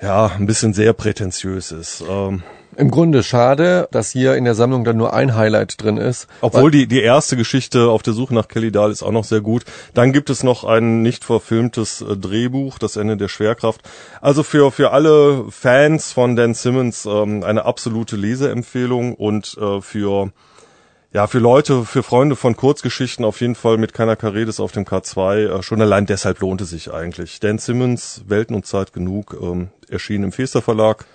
ja 0.00 0.28
ein 0.28 0.46
bisschen 0.46 0.72
sehr 0.72 0.94
prätentiös 0.94 1.72
ist. 1.72 2.02
Ähm, 2.08 2.42
im 2.76 2.90
Grunde 2.90 3.22
schade, 3.22 3.88
dass 3.90 4.10
hier 4.10 4.34
in 4.36 4.44
der 4.44 4.54
Sammlung 4.54 4.84
dann 4.84 4.96
nur 4.96 5.14
ein 5.14 5.34
Highlight 5.34 5.82
drin 5.82 5.96
ist. 5.96 6.26
Obwohl 6.40 6.70
die, 6.70 6.86
die 6.86 7.00
erste 7.00 7.36
Geschichte 7.36 7.88
auf 7.88 8.02
der 8.02 8.12
Suche 8.12 8.34
nach 8.34 8.48
Kelly 8.48 8.72
Dahl 8.72 8.90
ist 8.90 9.02
auch 9.02 9.12
noch 9.12 9.24
sehr 9.24 9.40
gut. 9.40 9.64
Dann 9.94 10.12
gibt 10.12 10.30
es 10.30 10.42
noch 10.42 10.64
ein 10.64 11.02
nicht 11.02 11.24
verfilmtes 11.24 12.00
äh, 12.00 12.16
Drehbuch, 12.16 12.78
Das 12.78 12.96
Ende 12.96 13.16
der 13.16 13.28
Schwerkraft. 13.28 13.80
Also 14.20 14.42
für, 14.42 14.70
für 14.70 14.90
alle 14.92 15.46
Fans 15.50 16.12
von 16.12 16.36
Dan 16.36 16.54
Simmons 16.54 17.06
ähm, 17.06 17.42
eine 17.42 17.64
absolute 17.64 18.16
Leseempfehlung 18.16 19.14
und 19.14 19.56
äh, 19.60 19.80
für 19.80 20.32
ja, 21.14 21.28
für 21.28 21.38
Leute, 21.38 21.84
für 21.84 22.02
Freunde 22.02 22.34
von 22.34 22.56
Kurzgeschichten 22.56 23.24
auf 23.24 23.40
jeden 23.40 23.54
Fall 23.54 23.78
mit 23.78 23.94
keiner 23.94 24.16
Karedes 24.16 24.58
auf 24.58 24.72
dem 24.72 24.84
K2. 24.84 25.58
Äh, 25.58 25.62
schon 25.62 25.80
allein 25.80 26.06
deshalb 26.06 26.40
lohnt 26.40 26.60
es 26.60 26.70
sich 26.70 26.92
eigentlich. 26.92 27.38
Dan 27.38 27.58
Simmons, 27.58 28.24
Welten 28.26 28.56
und 28.56 28.66
Zeit 28.66 28.92
genug, 28.92 29.36
ähm, 29.40 29.68
erschienen 29.88 30.24
im 30.24 30.32
Fester 30.32 30.60
Verlag. 30.60 31.06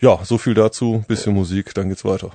Ja, 0.00 0.24
so 0.24 0.38
viel 0.38 0.54
dazu. 0.54 1.04
Bisschen 1.08 1.34
Musik, 1.34 1.74
dann 1.74 1.88
geht's 1.88 2.04
weiter. 2.04 2.30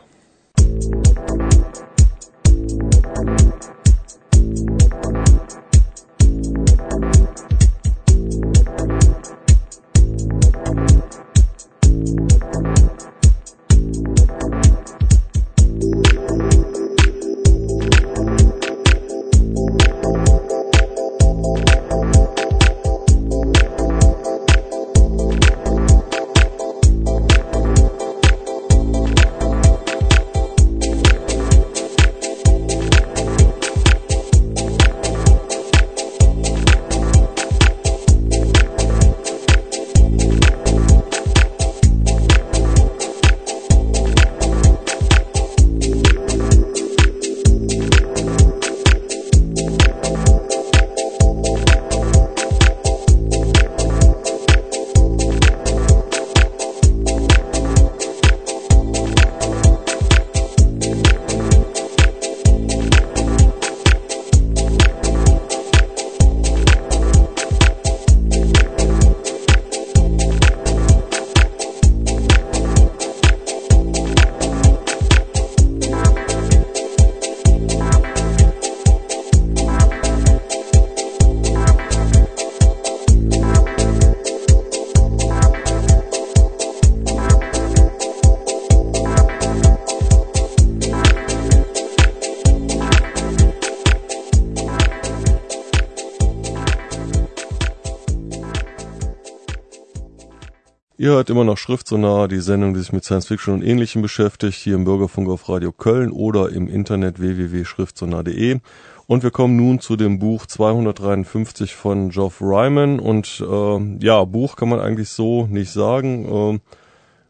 Ihr 101.02 101.12
hört 101.12 101.30
immer 101.30 101.46
noch 101.46 101.58
Schriftsonar, 101.58 102.28
die 102.28 102.42
Sendung, 102.42 102.74
die 102.74 102.82
sich 102.82 102.92
mit 102.92 103.06
Science 103.06 103.28
Fiction 103.28 103.54
und 103.54 103.62
Ähnlichem 103.62 104.02
beschäftigt, 104.02 104.58
hier 104.58 104.76
im 104.76 104.84
Bürgerfunk 104.84 105.30
auf 105.30 105.48
Radio 105.48 105.72
Köln 105.72 106.12
oder 106.12 106.50
im 106.50 106.68
Internet 106.68 107.22
www.schriftsonar.de. 107.22 108.60
Und 109.08 109.24
wir 109.24 109.32
kommen 109.32 109.56
nun 109.56 109.80
zu 109.80 109.96
dem 109.96 110.20
Buch 110.20 110.46
253 110.46 111.74
von 111.74 112.10
Geoff 112.10 112.42
Ryman. 112.42 113.00
Und 113.00 113.42
äh, 113.50 114.06
ja, 114.06 114.26
Buch 114.26 114.58
kann 114.58 114.68
man 114.68 114.82
eigentlich 114.82 115.08
so 115.08 115.48
nicht 115.48 115.72
sagen. 115.72 116.26
Äh, 116.26 116.60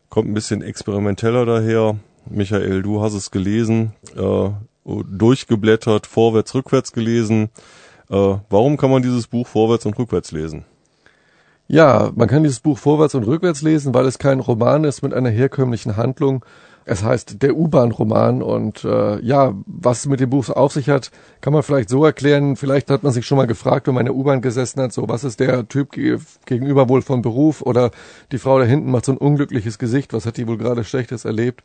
kommt 0.09 0.27
ein 0.27 0.33
bisschen 0.33 0.63
experimenteller 0.63 1.45
daher. 1.45 1.95
Michael, 2.27 2.81
du 2.81 3.03
hast 3.03 3.13
es 3.13 3.29
gelesen, 3.29 3.93
äh, 4.15 4.49
durchgeblättert, 4.83 6.07
vorwärts, 6.07 6.55
rückwärts 6.55 6.91
gelesen. 6.91 7.51
Äh, 8.09 8.15
warum 8.49 8.77
kann 8.77 8.89
man 8.89 9.03
dieses 9.03 9.27
Buch 9.27 9.45
vorwärts 9.45 9.85
und 9.85 9.99
rückwärts 9.99 10.31
lesen? 10.31 10.65
Ja, 11.71 12.11
man 12.15 12.27
kann 12.27 12.41
dieses 12.41 12.61
Buch 12.61 12.79
vorwärts 12.79 13.13
und 13.13 13.27
rückwärts 13.27 13.61
lesen, 13.61 13.93
weil 13.93 14.07
es 14.07 14.17
kein 14.17 14.39
Roman 14.39 14.85
ist 14.85 15.03
mit 15.03 15.13
einer 15.13 15.29
herkömmlichen 15.29 15.97
Handlung. 15.97 16.43
Es 16.83 17.03
heißt 17.03 17.43
der 17.43 17.55
U-Bahn-Roman 17.55 18.41
und 18.41 18.83
äh, 18.83 19.23
ja, 19.23 19.53
was 19.67 20.07
mit 20.07 20.19
dem 20.19 20.31
Buch 20.31 20.49
auf 20.49 20.73
sich 20.73 20.89
hat, 20.89 21.11
kann 21.41 21.53
man 21.53 21.61
vielleicht 21.61 21.89
so 21.89 22.03
erklären. 22.03 22.55
Vielleicht 22.55 22.89
hat 22.89 23.03
man 23.03 23.11
sich 23.11 23.27
schon 23.27 23.37
mal 23.37 23.45
gefragt, 23.45 23.85
wenn 23.85 23.93
man 23.93 24.07
in 24.07 24.11
der 24.11 24.15
U-Bahn 24.15 24.41
gesessen 24.41 24.81
hat, 24.81 24.93
so 24.93 25.07
was 25.07 25.23
ist 25.23 25.39
der 25.39 25.67
Typ 25.67 25.91
gegenüber 25.91 26.89
wohl 26.89 27.03
von 27.03 27.21
Beruf 27.21 27.61
oder 27.61 27.91
die 28.31 28.39
Frau 28.39 28.57
da 28.57 28.65
hinten 28.65 28.89
macht 28.89 29.05
so 29.05 29.11
ein 29.11 29.19
unglückliches 29.19 29.77
Gesicht, 29.77 30.11
was 30.11 30.25
hat 30.25 30.37
die 30.37 30.47
wohl 30.47 30.57
gerade 30.57 30.83
Schlechtes 30.83 31.23
erlebt? 31.23 31.61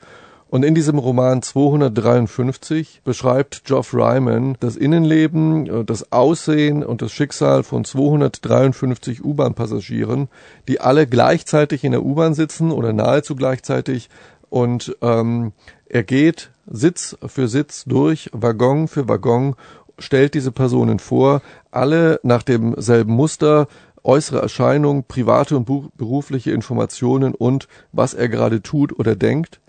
Und 0.49 0.65
in 0.65 0.75
diesem 0.75 0.99
Roman 0.99 1.43
253 1.43 3.01
beschreibt 3.03 3.65
Geoff 3.65 3.93
Ryman 3.93 4.57
das 4.61 4.77
Innenleben, 4.77 5.67
äh, 5.67 5.85
das 5.85 6.13
Aussehen 6.13 6.85
und 6.85 7.03
das 7.03 7.13
Schicksal 7.13 7.63
von 7.63 7.85
253 7.85 9.25
U-Bahn-Passagieren, 9.25 10.29
die 10.69 10.81
alle 10.81 11.07
gleichzeitig 11.07 11.83
in 11.83 11.93
der 11.93 12.05
U-Bahn 12.05 12.35
sitzen 12.35 12.71
oder 12.71 12.93
nahezu 12.93 13.35
gleichzeitig. 13.35 14.11
Und 14.49 14.97
ähm, 15.03 15.53
er 15.87 16.05
geht 16.05 16.51
Sitz 16.67 17.17
für 17.27 17.49
Sitz 17.49 17.85
durch, 17.85 18.31
Waggon 18.33 18.87
für 18.87 19.09
Waggon, 19.09 19.57
stellt 19.99 20.35
diese 20.35 20.53
Personen 20.53 20.99
vor, 20.99 21.43
alle 21.71 22.21
nach 22.23 22.43
demselben 22.43 23.15
Muster, 23.15 23.67
äußere 24.05 24.41
Erscheinung, 24.41 25.05
private 25.05 25.57
und 25.57 25.97
berufliche 25.97 26.53
Informationen 26.53 27.35
und 27.35 27.69
was 27.93 28.15
er 28.15 28.29
gerade 28.29 28.63
tut 28.63 28.99
oder 28.99 29.17
denkt 29.17 29.61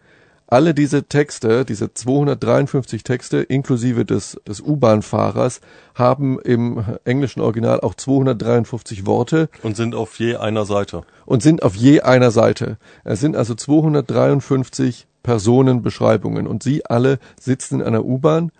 alle 0.47 0.73
diese 0.73 1.03
Texte, 1.03 1.65
diese 1.65 1.93
253 1.93 3.03
Texte 3.03 3.37
inklusive 3.39 4.05
des, 4.05 4.39
des 4.47 4.61
U-Bahn-Fahrers, 4.61 5.61
haben 5.95 6.39
im 6.39 6.83
englischen 7.03 7.41
Original 7.41 7.81
auch 7.81 7.95
253 7.95 9.05
Worte. 9.05 9.49
Und 9.63 9.75
sind 9.75 9.95
auf 9.95 10.17
je 10.19 10.35
einer 10.35 10.65
Seite. 10.65 11.01
Und 11.25 11.41
sind 11.41 11.63
auf 11.63 11.75
je 11.75 12.01
einer 12.01 12.31
Seite. 12.31 12.77
Es 13.03 13.19
sind 13.19 13.35
also 13.35 13.55
253 13.55 15.07
Personenbeschreibungen 15.23 16.45
und 16.45 16.61
sie 16.61 16.85
alle 16.85 17.17
sitzen 17.39 17.81
in 17.81 17.87
einer 17.87 18.05
U-Bahn 18.05 18.51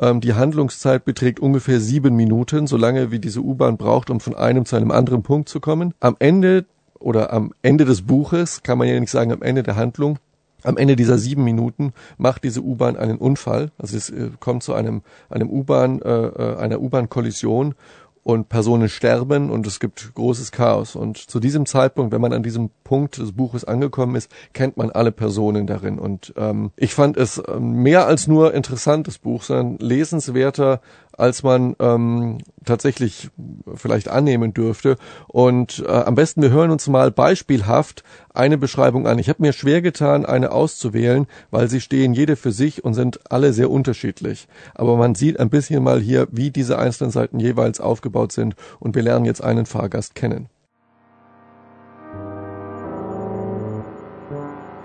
Ähm, 0.00 0.20
die 0.20 0.34
Handlungszeit 0.34 1.04
beträgt 1.04 1.40
ungefähr 1.40 1.80
sieben 1.80 2.14
Minuten, 2.14 2.66
so 2.66 2.76
lange 2.76 3.10
wie 3.10 3.18
diese 3.18 3.40
U-Bahn 3.40 3.76
braucht, 3.76 4.10
um 4.10 4.20
von 4.20 4.36
einem 4.36 4.64
zu 4.64 4.76
einem 4.76 4.92
anderen 4.92 5.22
Punkt 5.22 5.48
zu 5.48 5.58
kommen. 5.60 5.92
Am 6.00 6.16
Ende 6.20 6.66
oder 7.00 7.32
am 7.32 7.52
Ende 7.62 7.84
des 7.84 8.02
Buches, 8.02 8.62
kann 8.62 8.78
man 8.78 8.88
ja 8.88 8.98
nicht 8.98 9.10
sagen 9.10 9.32
am 9.32 9.42
Ende 9.42 9.62
der 9.62 9.76
Handlung, 9.76 10.18
am 10.62 10.76
Ende 10.76 10.96
dieser 10.96 11.18
sieben 11.18 11.44
Minuten 11.44 11.92
macht 12.16 12.44
diese 12.44 12.62
U-Bahn 12.62 12.96
einen 12.96 13.18
Unfall. 13.18 13.70
Also 13.78 13.96
es 13.96 14.10
äh, 14.10 14.30
kommt 14.40 14.62
zu 14.62 14.74
einem, 14.74 15.02
einem 15.30 15.50
U-Bahn, 15.50 16.02
äh, 16.02 16.08
äh 16.08 16.56
einer 16.56 16.80
U-Bahn-Kollision 16.80 17.74
und 18.28 18.50
Personen 18.50 18.90
sterben 18.90 19.48
und 19.50 19.66
es 19.66 19.80
gibt 19.80 20.12
großes 20.14 20.52
Chaos. 20.52 20.96
Und 20.96 21.16
zu 21.16 21.40
diesem 21.40 21.64
Zeitpunkt, 21.64 22.12
wenn 22.12 22.20
man 22.20 22.34
an 22.34 22.42
diesem 22.42 22.68
Punkt 22.84 23.16
des 23.16 23.32
Buches 23.32 23.64
angekommen 23.64 24.16
ist, 24.16 24.30
kennt 24.52 24.76
man 24.76 24.90
alle 24.90 25.12
Personen 25.12 25.66
darin. 25.66 25.98
Und 25.98 26.34
ähm, 26.36 26.70
ich 26.76 26.92
fand 26.94 27.16
es 27.16 27.42
ähm, 27.48 27.82
mehr 27.82 28.06
als 28.06 28.26
nur 28.26 28.52
interessantes 28.52 29.16
Buch, 29.16 29.42
sondern 29.42 29.78
lesenswerter 29.78 30.82
als 31.18 31.42
man 31.42 31.76
ähm, 31.80 32.38
tatsächlich 32.64 33.28
vielleicht 33.74 34.08
annehmen 34.08 34.54
dürfte. 34.54 34.96
Und 35.26 35.84
äh, 35.86 35.90
am 35.90 36.14
besten, 36.14 36.40
wir 36.40 36.50
hören 36.50 36.70
uns 36.70 36.86
mal 36.88 37.10
beispielhaft 37.10 38.04
eine 38.32 38.56
Beschreibung 38.56 39.06
an. 39.06 39.18
Ich 39.18 39.28
habe 39.28 39.42
mir 39.42 39.52
schwer 39.52 39.82
getan, 39.82 40.24
eine 40.24 40.52
auszuwählen, 40.52 41.26
weil 41.50 41.68
sie 41.68 41.80
stehen 41.80 42.14
jede 42.14 42.36
für 42.36 42.52
sich 42.52 42.84
und 42.84 42.94
sind 42.94 43.20
alle 43.30 43.52
sehr 43.52 43.70
unterschiedlich. 43.70 44.48
Aber 44.74 44.96
man 44.96 45.16
sieht 45.16 45.40
ein 45.40 45.50
bisschen 45.50 45.82
mal 45.82 46.00
hier, 46.00 46.28
wie 46.30 46.50
diese 46.50 46.78
einzelnen 46.78 47.10
Seiten 47.10 47.40
jeweils 47.40 47.80
aufgebaut 47.80 48.32
sind 48.32 48.54
und 48.78 48.94
wir 48.94 49.02
lernen 49.02 49.24
jetzt 49.24 49.42
einen 49.42 49.66
Fahrgast 49.66 50.14
kennen. 50.14 50.48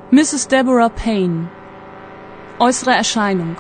Mrs. 0.10 0.48
Deborah 0.48 0.90
Payne 0.90 1.48
Äußere 2.60 2.92
Erscheinung 2.92 3.56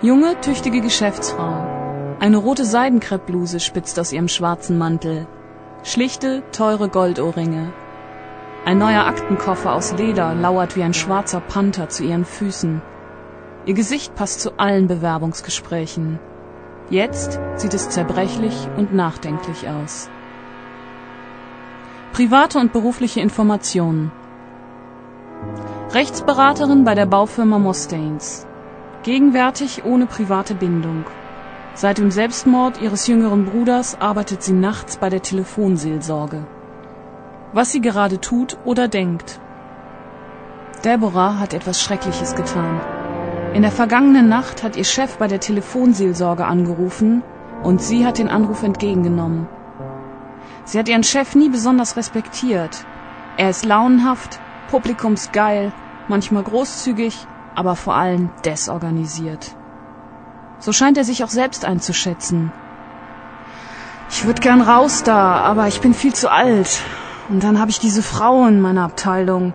Junge, 0.00 0.40
tüchtige 0.40 0.80
Geschäftsfrau. 0.80 2.16
Eine 2.20 2.36
rote 2.36 2.64
Seidenkreppbluse 2.64 3.58
spitzt 3.58 3.98
aus 3.98 4.12
ihrem 4.12 4.28
schwarzen 4.28 4.78
Mantel. 4.78 5.26
Schlichte, 5.82 6.44
teure 6.52 6.88
Goldohrringe. 6.88 7.72
Ein 8.64 8.78
neuer 8.78 9.06
Aktenkoffer 9.06 9.72
aus 9.72 9.92
Leder 9.94 10.36
lauert 10.36 10.76
wie 10.76 10.84
ein 10.84 10.94
schwarzer 10.94 11.40
Panther 11.40 11.88
zu 11.88 12.04
ihren 12.04 12.24
Füßen. 12.24 12.80
Ihr 13.66 13.74
Gesicht 13.74 14.14
passt 14.14 14.40
zu 14.40 14.56
allen 14.56 14.86
Bewerbungsgesprächen. 14.86 16.20
Jetzt 16.90 17.40
sieht 17.56 17.74
es 17.74 17.90
zerbrechlich 17.90 18.68
und 18.76 18.94
nachdenklich 18.94 19.68
aus. 19.68 20.08
Private 22.12 22.60
und 22.60 22.72
berufliche 22.72 23.20
Informationen. 23.20 24.12
Rechtsberaterin 25.92 26.84
bei 26.84 26.94
der 26.94 27.06
Baufirma 27.06 27.58
Mustaines. 27.58 28.47
Gegenwärtig 29.08 29.86
ohne 29.86 30.06
private 30.06 30.54
Bindung. 30.54 31.08
Seit 31.72 31.96
dem 31.96 32.10
Selbstmord 32.10 32.76
ihres 32.76 33.06
jüngeren 33.06 33.46
Bruders 33.46 33.98
arbeitet 33.98 34.42
sie 34.42 34.52
nachts 34.52 34.98
bei 34.98 35.08
der 35.08 35.22
Telefonseelsorge. 35.22 36.40
Was 37.54 37.72
sie 37.72 37.80
gerade 37.80 38.20
tut 38.20 38.58
oder 38.66 38.86
denkt. 38.86 39.40
Deborah 40.84 41.38
hat 41.38 41.54
etwas 41.54 41.80
Schreckliches 41.80 42.34
getan. 42.34 42.82
In 43.54 43.62
der 43.62 43.70
vergangenen 43.70 44.28
Nacht 44.28 44.62
hat 44.62 44.76
ihr 44.76 44.84
Chef 44.84 45.16
bei 45.16 45.26
der 45.26 45.40
Telefonseelsorge 45.40 46.44
angerufen 46.44 47.22
und 47.62 47.80
sie 47.80 48.04
hat 48.04 48.18
den 48.18 48.28
Anruf 48.28 48.62
entgegengenommen. 48.62 49.48
Sie 50.66 50.78
hat 50.78 50.86
ihren 50.86 51.02
Chef 51.02 51.34
nie 51.34 51.48
besonders 51.48 51.96
respektiert. 51.96 52.84
Er 53.38 53.48
ist 53.48 53.64
launenhaft, 53.64 54.38
publikumsgeil, 54.66 55.72
manchmal 56.08 56.42
großzügig 56.42 57.26
aber 57.58 57.74
vor 57.74 57.96
allem 57.96 58.30
desorganisiert. 58.44 59.44
So 60.60 60.72
scheint 60.72 60.96
er 60.96 61.04
sich 61.04 61.24
auch 61.24 61.34
selbst 61.40 61.64
einzuschätzen. 61.64 62.52
Ich 64.10 64.24
würde 64.26 64.40
gern 64.40 64.60
raus 64.60 65.02
da, 65.02 65.22
aber 65.50 65.66
ich 65.66 65.80
bin 65.80 65.92
viel 65.92 66.14
zu 66.14 66.30
alt. 66.30 66.80
Und 67.28 67.42
dann 67.42 67.58
habe 67.60 67.72
ich 67.72 67.80
diese 67.80 68.02
Frau 68.02 68.46
in 68.46 68.60
meiner 68.60 68.84
Abteilung. 68.84 69.54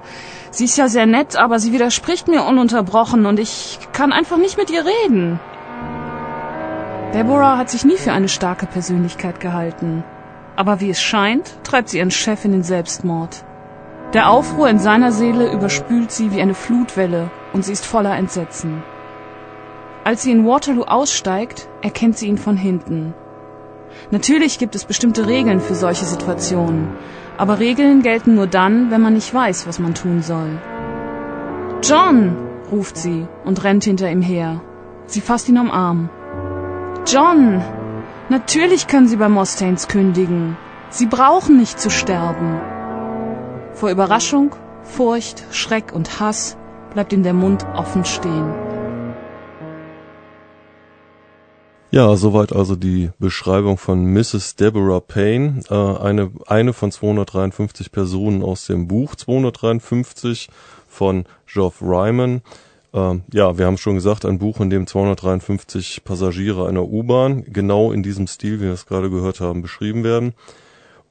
Sie 0.51 0.65
ist 0.65 0.77
ja 0.77 0.87
sehr 0.89 1.05
nett, 1.05 1.37
aber 1.37 1.59
sie 1.59 1.71
widerspricht 1.71 2.27
mir 2.27 2.43
ununterbrochen 2.43 3.25
und 3.25 3.39
ich 3.39 3.79
kann 3.93 4.11
einfach 4.11 4.37
nicht 4.37 4.57
mit 4.57 4.69
ihr 4.69 4.85
reden. 4.85 5.39
Deborah 7.13 7.57
hat 7.57 7.69
sich 7.69 7.85
nie 7.85 7.97
für 7.97 8.11
eine 8.11 8.29
starke 8.29 8.65
Persönlichkeit 8.65 9.39
gehalten. 9.39 10.03
Aber 10.57 10.81
wie 10.81 10.89
es 10.89 11.01
scheint, 11.01 11.45
treibt 11.63 11.89
sie 11.89 11.99
ihren 11.99 12.11
Chef 12.11 12.43
in 12.43 12.51
den 12.51 12.63
Selbstmord. 12.63 13.43
Der 14.13 14.29
Aufruhr 14.29 14.69
in 14.69 14.77
seiner 14.77 15.11
Seele 15.11 15.51
überspült 15.51 16.11
sie 16.11 16.31
wie 16.31 16.41
eine 16.41 16.53
Flutwelle 16.53 17.31
und 17.51 17.65
sie 17.65 17.73
ist 17.73 17.83
voller 17.83 18.15
Entsetzen. 18.15 18.83
Als 20.03 20.21
sie 20.21 20.31
in 20.31 20.45
Waterloo 20.45 20.83
aussteigt, 20.83 21.67
erkennt 21.81 22.19
sie 22.19 22.27
ihn 22.27 22.37
von 22.37 22.55
hinten. 22.55 23.15
Natürlich 24.11 24.59
gibt 24.59 24.75
es 24.75 24.85
bestimmte 24.85 25.25
Regeln 25.25 25.59
für 25.59 25.73
solche 25.73 26.05
Situationen, 26.05 26.89
aber 27.37 27.57
Regeln 27.57 28.03
gelten 28.03 28.35
nur 28.35 28.45
dann, 28.45 28.91
wenn 28.91 29.01
man 29.01 29.13
nicht 29.13 29.33
weiß, 29.33 29.65
was 29.65 29.79
man 29.79 29.95
tun 29.95 30.21
soll. 30.21 30.59
John, 31.81 32.35
ruft 32.71 32.97
sie 32.97 33.25
und 33.45 33.63
rennt 33.63 33.83
hinter 33.83 34.11
ihm 34.11 34.21
her. 34.21 34.61
Sie 35.07 35.21
fasst 35.21 35.49
ihn 35.49 35.57
am 35.57 35.71
Arm. 35.71 36.09
John, 37.07 37.63
natürlich 38.29 38.87
können 38.87 39.07
Sie 39.07 39.17
bei 39.17 39.29
Mustaines 39.29 39.87
kündigen. 39.87 40.55
Sie 40.89 41.07
brauchen 41.07 41.57
nicht 41.57 41.79
zu 41.79 41.89
sterben. 41.89 42.61
Vor 43.73 43.89
Überraschung, 43.89 44.55
Furcht, 44.83 45.43
Schreck 45.51 45.93
und 45.93 46.19
Hass 46.19 46.57
bleibt 46.93 47.11
ihm 47.11 47.23
der 47.23 47.33
Mund 47.33 47.65
offen 47.75 48.05
stehen. 48.05 48.53
Ja, 51.89 52.15
soweit 52.15 52.53
also 52.53 52.75
die 52.75 53.11
Beschreibung 53.19 53.77
von 53.77 54.03
Mrs. 54.05 54.55
Deborah 54.55 54.99
Payne, 54.99 55.61
äh, 55.69 55.75
eine, 55.75 56.31
eine 56.47 56.73
von 56.73 56.91
253 56.91 57.91
Personen 57.91 58.41
aus 58.41 58.65
dem 58.65 58.87
Buch 58.87 59.15
253 59.15 60.49
von 60.87 61.25
Geoff 61.45 61.81
Ryman. 61.81 62.41
Äh, 62.93 63.19
ja, 63.31 63.57
wir 63.59 63.67
haben 63.67 63.77
schon 63.77 63.95
gesagt, 63.95 64.25
ein 64.25 64.39
Buch, 64.39 64.59
in 64.59 64.71
dem 64.71 64.87
253 64.87 66.03
Passagiere 66.03 66.67
einer 66.67 66.83
U-Bahn 66.83 67.43
genau 67.45 67.91
in 67.91 68.01
diesem 68.01 68.25
Stil, 68.25 68.59
wie 68.59 68.65
wir 68.65 68.73
es 68.73 68.87
gerade 68.87 69.11
gehört 69.11 69.39
haben, 69.39 69.61
beschrieben 69.61 70.03
werden. 70.03 70.33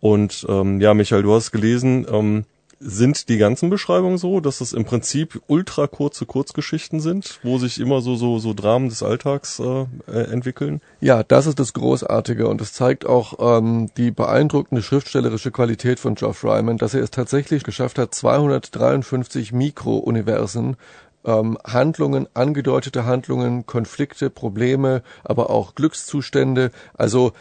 Und 0.01 0.44
ähm, 0.48 0.81
ja, 0.81 0.94
Michael, 0.94 1.22
du 1.22 1.33
hast 1.33 1.53
gelesen, 1.53 2.09
ähm, 2.11 2.44
sind 2.85 3.29
die 3.29 3.38
ganzen 3.38 3.71
Beschreibungen 3.71 4.18
so, 4.18 4.40
dass 4.40 4.61
es 4.61 4.73
im 4.73 4.85
Prinzip 4.85 5.40
ultra 5.47 5.87
kurze 5.87 6.27
Kurzgeschichten 6.27 7.01
sind, 7.01 7.38
wo 7.42 7.59
sich 7.59 7.81
immer 7.81 8.01
so 8.01 8.16
so 8.16 8.38
so 8.38 8.55
Dramen 8.55 8.88
des 8.88 9.03
Alltags 9.03 9.61
äh, 9.61 9.87
äh, 10.07 10.31
entwickeln? 10.33 10.81
Ja, 11.01 11.23
das 11.23 11.47
ist 11.47 11.59
das 11.59 11.73
Großartige 11.73 12.49
und 12.49 12.61
es 12.61 12.73
zeigt 12.73 13.07
auch 13.07 13.59
ähm, 13.59 13.90
die 13.97 14.11
beeindruckende 14.11 14.83
schriftstellerische 14.83 15.51
Qualität 15.51 16.01
von 16.01 16.14
Geoff 16.14 16.45
Ryman, 16.45 16.79
dass 16.79 16.95
er 16.95 17.03
es 17.03 17.11
tatsächlich 17.11 17.64
geschafft 17.64 17.99
hat, 17.99 18.14
253 18.14 19.53
Mikrouniversen 19.53 20.77
ähm, 21.25 21.59
Handlungen, 21.64 22.27
angedeutete 22.35 23.05
Handlungen, 23.05 23.66
Konflikte, 23.66 24.31
Probleme, 24.31 25.03
aber 25.25 25.51
auch 25.51 25.75
Glückszustände, 25.75 26.71
also 26.95 27.33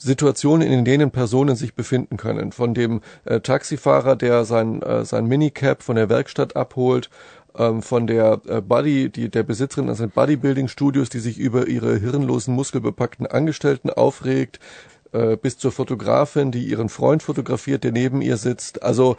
Situationen, 0.00 0.66
in 0.70 0.84
denen 0.84 1.10
Personen 1.10 1.56
sich 1.56 1.74
befinden 1.74 2.16
können. 2.16 2.52
Von 2.52 2.72
dem 2.72 3.02
äh, 3.24 3.40
Taxifahrer, 3.40 4.16
der 4.16 4.44
sein, 4.44 4.80
äh, 4.82 5.04
sein 5.04 5.26
Minicap 5.26 5.82
von 5.82 5.96
der 5.96 6.08
Werkstatt 6.08 6.56
abholt, 6.56 7.10
ähm, 7.56 7.82
von 7.82 8.06
der 8.06 8.40
äh, 8.48 8.60
Body, 8.62 9.10
die, 9.10 9.28
der 9.28 9.42
Besitzerin 9.42 9.88
eines 9.88 10.00
Bodybuilding-Studios, 10.00 11.10
die 11.10 11.18
sich 11.18 11.38
über 11.38 11.68
ihre 11.68 11.98
hirnlosen, 11.98 12.54
muskelbepackten 12.54 13.26
Angestellten 13.26 13.90
aufregt, 13.90 14.58
äh, 15.12 15.36
bis 15.36 15.58
zur 15.58 15.70
Fotografin, 15.70 16.50
die 16.50 16.64
ihren 16.64 16.88
Freund 16.88 17.22
fotografiert, 17.22 17.84
der 17.84 17.92
neben 17.92 18.22
ihr 18.22 18.38
sitzt. 18.38 18.82
Also, 18.82 19.16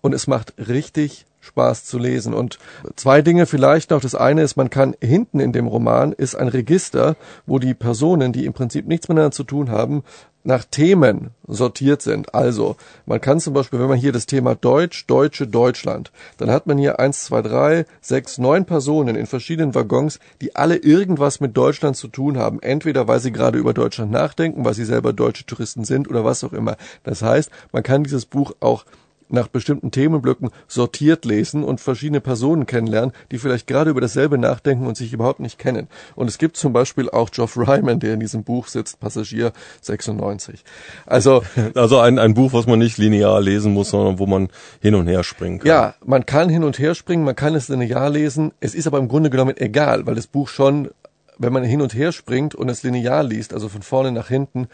und 0.00 0.14
es 0.14 0.26
macht 0.26 0.54
richtig 0.56 1.26
Spaß 1.44 1.84
zu 1.84 1.98
lesen. 1.98 2.34
Und 2.34 2.58
zwei 2.96 3.22
Dinge 3.22 3.46
vielleicht 3.46 3.90
noch. 3.90 4.00
Das 4.00 4.14
eine 4.14 4.42
ist, 4.42 4.56
man 4.56 4.70
kann 4.70 4.94
hinten 5.00 5.40
in 5.40 5.52
dem 5.52 5.66
Roman 5.66 6.12
ist 6.12 6.34
ein 6.34 6.48
Register, 6.48 7.16
wo 7.46 7.58
die 7.58 7.74
Personen, 7.74 8.32
die 8.32 8.46
im 8.46 8.52
Prinzip 8.52 8.86
nichts 8.86 9.08
miteinander 9.08 9.32
zu 9.32 9.44
tun 9.44 9.70
haben, 9.70 10.02
nach 10.44 10.64
Themen 10.64 11.30
sortiert 11.46 12.02
sind. 12.02 12.34
Also, 12.34 12.76
man 13.06 13.20
kann 13.20 13.40
zum 13.40 13.54
Beispiel, 13.54 13.80
wenn 13.80 13.88
man 13.88 13.98
hier 13.98 14.12
das 14.12 14.26
Thema 14.26 14.54
Deutsch, 14.54 15.06
Deutsche, 15.06 15.46
Deutschland, 15.46 16.12
dann 16.36 16.50
hat 16.50 16.66
man 16.66 16.76
hier 16.76 17.00
eins, 17.00 17.24
zwei, 17.24 17.40
drei, 17.40 17.86
sechs, 18.02 18.36
neun 18.36 18.66
Personen 18.66 19.16
in 19.16 19.26
verschiedenen 19.26 19.74
Waggons, 19.74 20.20
die 20.42 20.54
alle 20.54 20.76
irgendwas 20.76 21.40
mit 21.40 21.56
Deutschland 21.56 21.96
zu 21.96 22.08
tun 22.08 22.36
haben. 22.38 22.60
Entweder 22.60 23.08
weil 23.08 23.20
sie 23.20 23.32
gerade 23.32 23.58
über 23.58 23.72
Deutschland 23.72 24.12
nachdenken, 24.12 24.64
weil 24.64 24.74
sie 24.74 24.84
selber 24.84 25.14
deutsche 25.14 25.46
Touristen 25.46 25.84
sind 25.84 26.08
oder 26.08 26.24
was 26.24 26.44
auch 26.44 26.52
immer. 26.52 26.76
Das 27.04 27.22
heißt, 27.22 27.50
man 27.72 27.82
kann 27.82 28.04
dieses 28.04 28.26
Buch 28.26 28.52
auch 28.60 28.84
nach 29.28 29.48
bestimmten 29.48 29.90
Themenblöcken 29.90 30.50
sortiert 30.68 31.24
lesen 31.24 31.64
und 31.64 31.80
verschiedene 31.80 32.20
Personen 32.20 32.66
kennenlernen, 32.66 33.12
die 33.30 33.38
vielleicht 33.38 33.66
gerade 33.66 33.90
über 33.90 34.00
dasselbe 34.00 34.38
nachdenken 34.38 34.86
und 34.86 34.96
sich 34.96 35.12
überhaupt 35.12 35.40
nicht 35.40 35.58
kennen. 35.58 35.88
Und 36.14 36.28
es 36.28 36.38
gibt 36.38 36.56
zum 36.56 36.72
Beispiel 36.72 37.10
auch 37.10 37.30
Geoff 37.30 37.56
Ryman, 37.56 38.00
der 38.00 38.14
in 38.14 38.20
diesem 38.20 38.44
Buch 38.44 38.68
sitzt, 38.68 39.00
Passagier 39.00 39.52
96. 39.80 40.64
Also, 41.06 41.42
also 41.74 41.98
ein, 41.98 42.18
ein 42.18 42.34
Buch, 42.34 42.52
was 42.52 42.66
man 42.66 42.78
nicht 42.78 42.98
linear 42.98 43.40
lesen 43.40 43.72
muss, 43.72 43.90
sondern 43.90 44.18
wo 44.18 44.26
man 44.26 44.48
hin 44.80 44.94
und 44.94 45.06
her 45.06 45.24
springen 45.24 45.58
kann. 45.58 45.68
Ja, 45.68 45.94
man 46.04 46.26
kann 46.26 46.48
hin 46.48 46.64
und 46.64 46.78
her 46.78 46.94
springen, 46.94 47.24
man 47.24 47.36
kann 47.36 47.54
es 47.54 47.68
linear 47.68 48.10
lesen. 48.10 48.52
Es 48.60 48.74
ist 48.74 48.86
aber 48.86 48.98
im 48.98 49.08
Grunde 49.08 49.30
genommen 49.30 49.56
egal, 49.56 50.06
weil 50.06 50.14
das 50.14 50.26
Buch 50.26 50.48
schon 50.48 50.90
wenn 51.38 51.52
man 51.52 51.64
hin 51.64 51.80
und 51.80 51.94
her 51.94 52.12
springt 52.12 52.54
und 52.54 52.68
es 52.68 52.84
linear 52.84 53.24
liest, 53.24 53.54
also 53.54 53.68
von 53.68 53.82
vorne 53.82 54.12
nach 54.12 54.28
hinten, 54.28 54.68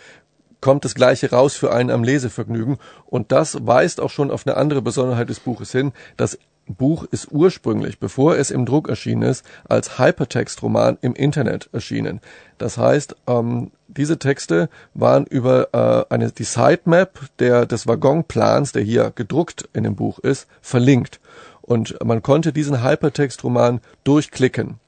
kommt 0.61 0.85
das 0.85 0.94
Gleiche 0.94 1.31
raus 1.31 1.57
für 1.57 1.73
einen 1.73 1.90
am 1.90 2.05
Lesevergnügen. 2.05 2.79
Und 3.07 3.33
das 3.33 3.66
weist 3.66 4.01
auch 4.01 4.11
schon 4.11 4.31
auf 4.31 4.46
eine 4.46 4.57
andere 4.57 4.83
Besonderheit 4.83 5.29
des 5.29 5.40
Buches 5.40 5.73
hin. 5.73 5.92
Das 6.16 6.38
Buch 6.66 7.05
ist 7.11 7.29
ursprünglich, 7.31 7.99
bevor 7.99 8.37
es 8.37 8.51
im 8.51 8.64
Druck 8.64 8.88
erschienen 8.88 9.23
ist, 9.23 9.44
als 9.68 9.99
Hypertext-Roman 9.99 10.99
im 11.01 11.14
Internet 11.14 11.68
erschienen. 11.73 12.20
Das 12.59 12.79
heißt, 12.79 13.16
ähm, 13.27 13.73
diese 13.88 14.18
Texte 14.18 14.68
waren 14.94 15.27
über 15.27 15.68
äh, 15.73 16.14
eine, 16.14 16.31
die 16.31 16.44
Sitemap 16.44 17.18
der, 17.38 17.66
des 17.66 17.87
Waggonplans, 17.87 18.73
der 18.73 18.83
hier 18.83 19.12
gedruckt 19.14 19.68
in 19.73 19.85
dem 19.85 19.96
Buch 19.96 20.18
ist, 20.20 20.46
verlinkt. 20.61 21.20
Und 21.62 21.96
man 22.05 22.23
konnte 22.23 22.53
diesen 22.53 22.83
Hypertext-Roman 22.83 23.81
durchklicken. 24.05 24.79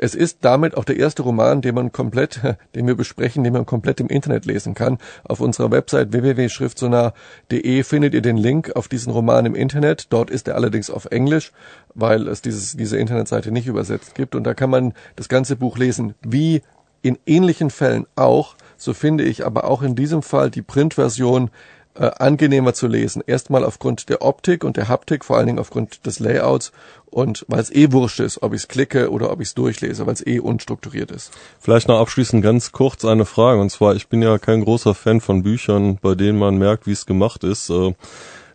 Es 0.00 0.14
ist 0.14 0.38
damit 0.42 0.76
auch 0.76 0.84
der 0.84 0.96
erste 0.96 1.22
Roman, 1.22 1.60
den 1.60 1.74
man 1.74 1.92
komplett, 1.92 2.40
den 2.74 2.86
wir 2.86 2.94
besprechen, 2.94 3.44
den 3.44 3.52
man 3.52 3.66
komplett 3.66 4.00
im 4.00 4.08
Internet 4.08 4.46
lesen 4.46 4.74
kann. 4.74 4.98
Auf 5.24 5.40
unserer 5.40 5.70
Website 5.70 6.12
www.schriftsonar.de 6.12 7.82
findet 7.82 8.14
ihr 8.14 8.22
den 8.22 8.36
Link 8.36 8.74
auf 8.76 8.88
diesen 8.88 9.12
Roman 9.12 9.46
im 9.46 9.54
Internet. 9.54 10.06
Dort 10.10 10.30
ist 10.30 10.48
er 10.48 10.54
allerdings 10.54 10.90
auf 10.90 11.06
Englisch, 11.06 11.52
weil 11.94 12.28
es 12.28 12.42
dieses, 12.42 12.76
diese 12.76 12.96
Internetseite 12.96 13.50
nicht 13.50 13.66
übersetzt 13.66 14.14
gibt. 14.14 14.34
Und 14.34 14.44
da 14.44 14.54
kann 14.54 14.70
man 14.70 14.94
das 15.16 15.28
ganze 15.28 15.56
Buch 15.56 15.78
lesen. 15.78 16.14
Wie 16.22 16.62
in 17.02 17.18
ähnlichen 17.26 17.70
Fällen 17.70 18.06
auch, 18.16 18.56
so 18.76 18.94
finde 18.94 19.24
ich 19.24 19.44
aber 19.44 19.64
auch 19.64 19.82
in 19.82 19.94
diesem 19.94 20.22
Fall 20.22 20.50
die 20.50 20.62
Printversion 20.62 21.50
äh, 21.98 22.10
angenehmer 22.18 22.74
zu 22.74 22.86
lesen. 22.86 23.22
Erstmal 23.26 23.64
aufgrund 23.64 24.08
der 24.08 24.22
Optik 24.22 24.64
und 24.64 24.76
der 24.76 24.88
Haptik, 24.88 25.24
vor 25.24 25.36
allen 25.36 25.46
Dingen 25.46 25.58
aufgrund 25.58 26.06
des 26.06 26.20
Layouts 26.20 26.72
und 27.10 27.44
weil 27.48 27.60
es 27.60 27.74
eh 27.74 27.92
wurscht 27.92 28.20
ist, 28.20 28.42
ob 28.42 28.54
ich 28.54 28.62
es 28.62 28.68
klicke 28.68 29.10
oder 29.10 29.32
ob 29.32 29.40
ich 29.40 29.48
es 29.48 29.54
durchlese, 29.54 30.06
weil 30.06 30.14
es 30.14 30.26
eh 30.26 30.38
unstrukturiert 30.38 31.10
ist. 31.10 31.32
Vielleicht 31.58 31.88
noch 31.88 32.00
abschließend 32.00 32.42
ganz 32.42 32.72
kurz 32.72 33.04
eine 33.04 33.24
Frage. 33.24 33.60
Und 33.60 33.70
zwar, 33.70 33.94
ich 33.94 34.08
bin 34.08 34.22
ja 34.22 34.38
kein 34.38 34.62
großer 34.62 34.94
Fan 34.94 35.20
von 35.20 35.42
Büchern, 35.42 35.98
bei 36.00 36.14
denen 36.14 36.38
man 36.38 36.58
merkt, 36.58 36.86
wie 36.86 36.92
es 36.92 37.06
gemacht 37.06 37.44
ist. 37.44 37.70
Äh, 37.70 37.94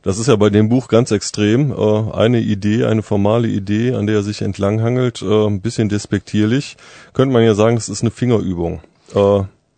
das 0.04 0.20
ist 0.20 0.28
ja 0.28 0.36
bei 0.36 0.50
dem 0.50 0.70
Buch 0.70 0.88
ganz 0.88 1.12
extrem. 1.12 1.72
Äh, 1.72 2.12
eine 2.14 2.40
Idee, 2.40 2.86
eine 2.86 3.04
formale 3.04 3.48
Idee, 3.48 3.94
an 3.94 4.08
der 4.08 4.18
er 4.18 4.24
sich 4.24 4.42
entlanghangelt, 4.42 5.22
äh, 5.22 5.48
ein 5.48 5.62
bisschen 5.62 5.90
despektierlich. 5.90 6.78
Könnte 7.14 7.34
man 7.34 7.44
ja 7.44 7.56
sagen, 7.56 7.78
es 7.78 7.90
ist 7.90 8.02
eine 8.02 8.12
Fingerübung. 8.12 8.82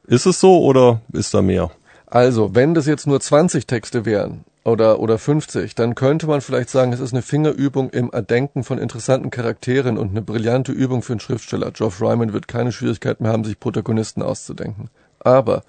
Ist 0.07 0.27
es 0.27 0.39
so 0.39 0.63
oder 0.63 1.01
ist 1.11 1.33
da 1.33 1.41
mehr? 1.41 1.71
Also, 2.07 2.55
wenn 2.55 2.73
das 2.73 2.85
jetzt 2.85 3.07
nur 3.07 3.19
20 3.19 3.65
Texte 3.67 4.05
wären 4.05 4.45
oder, 4.63 4.99
oder 4.99 5.17
50, 5.17 5.75
dann 5.75 5.95
könnte 5.95 6.27
man 6.27 6.41
vielleicht 6.41 6.69
sagen, 6.69 6.93
es 6.93 6.99
ist 6.99 7.13
eine 7.13 7.21
Fingerübung 7.21 7.89
im 7.89 8.11
Erdenken 8.11 8.63
von 8.63 8.77
interessanten 8.77 9.29
Charakteren 9.31 9.97
und 9.97 10.11
eine 10.11 10.21
brillante 10.21 10.71
Übung 10.71 11.01
für 11.01 11.13
einen 11.13 11.19
Schriftsteller. 11.19 11.71
Geoff 11.71 12.01
Ryman 12.01 12.33
wird 12.33 12.47
keine 12.47 12.71
Schwierigkeit 12.71 13.21
mehr 13.21 13.31
haben, 13.31 13.43
sich 13.43 13.59
Protagonisten 13.59 14.21
auszudenken. 14.21 14.89
Aber 15.19 15.63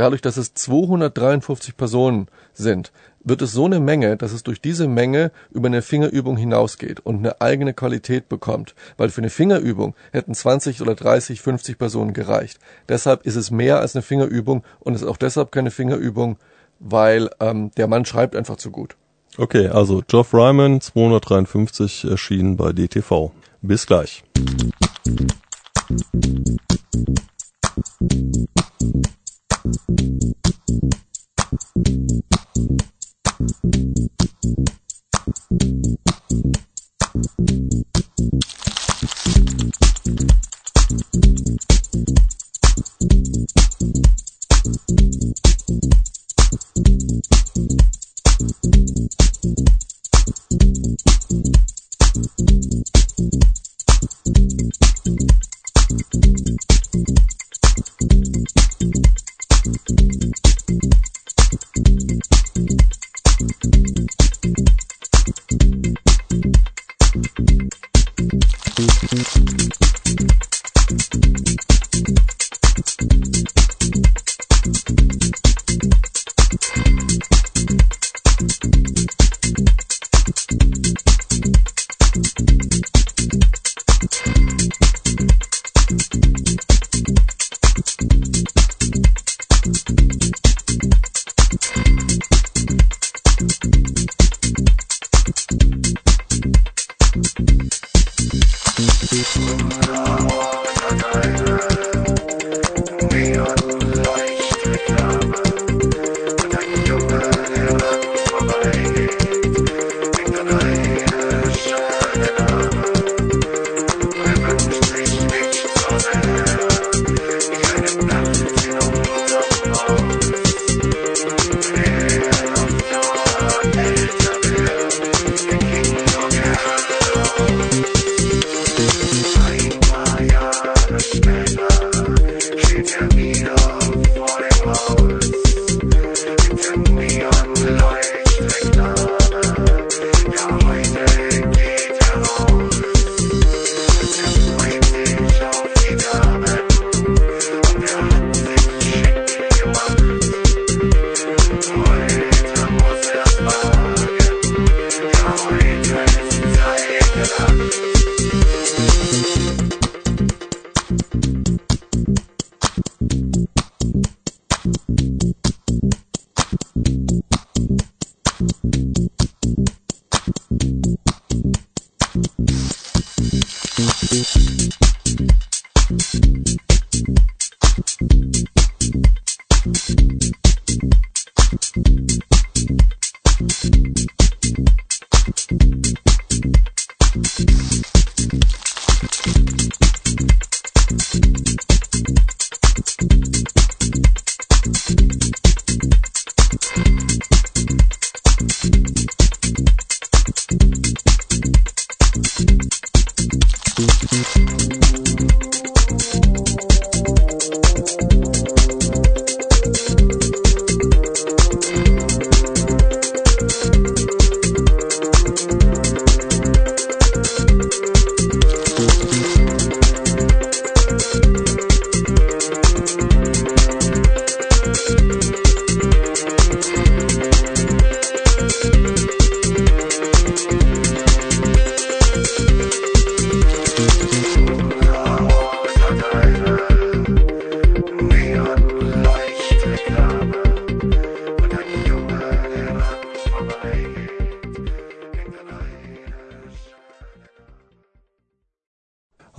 dadurch, 0.00 0.22
dass 0.22 0.38
es 0.38 0.54
253 0.54 1.76
Personen 1.76 2.28
sind, 2.54 2.90
wird 3.22 3.42
es 3.42 3.52
so 3.52 3.66
eine 3.66 3.80
Menge, 3.80 4.16
dass 4.16 4.32
es 4.32 4.42
durch 4.42 4.62
diese 4.62 4.88
Menge 4.88 5.30
über 5.50 5.68
eine 5.68 5.82
Fingerübung 5.82 6.38
hinausgeht 6.38 7.00
und 7.00 7.18
eine 7.18 7.40
eigene 7.42 7.74
Qualität 7.74 8.28
bekommt. 8.30 8.74
Weil 8.96 9.10
für 9.10 9.20
eine 9.20 9.28
Fingerübung 9.28 9.94
hätten 10.10 10.34
20 10.34 10.80
oder 10.80 10.94
30, 10.94 11.42
50 11.42 11.76
Personen 11.76 12.14
gereicht. 12.14 12.58
Deshalb 12.88 13.26
ist 13.26 13.36
es 13.36 13.50
mehr 13.50 13.80
als 13.80 13.94
eine 13.94 14.02
Fingerübung 14.02 14.64
und 14.78 14.94
ist 14.94 15.04
auch 15.04 15.18
deshalb 15.18 15.52
keine 15.52 15.70
Fingerübung, 15.70 16.38
weil 16.78 17.28
ähm, 17.38 17.70
der 17.76 17.86
Mann 17.86 18.06
schreibt 18.06 18.34
einfach 18.34 18.56
zu 18.56 18.70
gut. 18.70 18.96
Okay, 19.36 19.68
also 19.68 20.02
Geoff 20.08 20.32
Ryman 20.32 20.80
253 20.80 22.04
erschienen 22.04 22.56
bei 22.56 22.72
DTV. 22.72 23.32
Bis 23.60 23.86
gleich. 23.86 24.24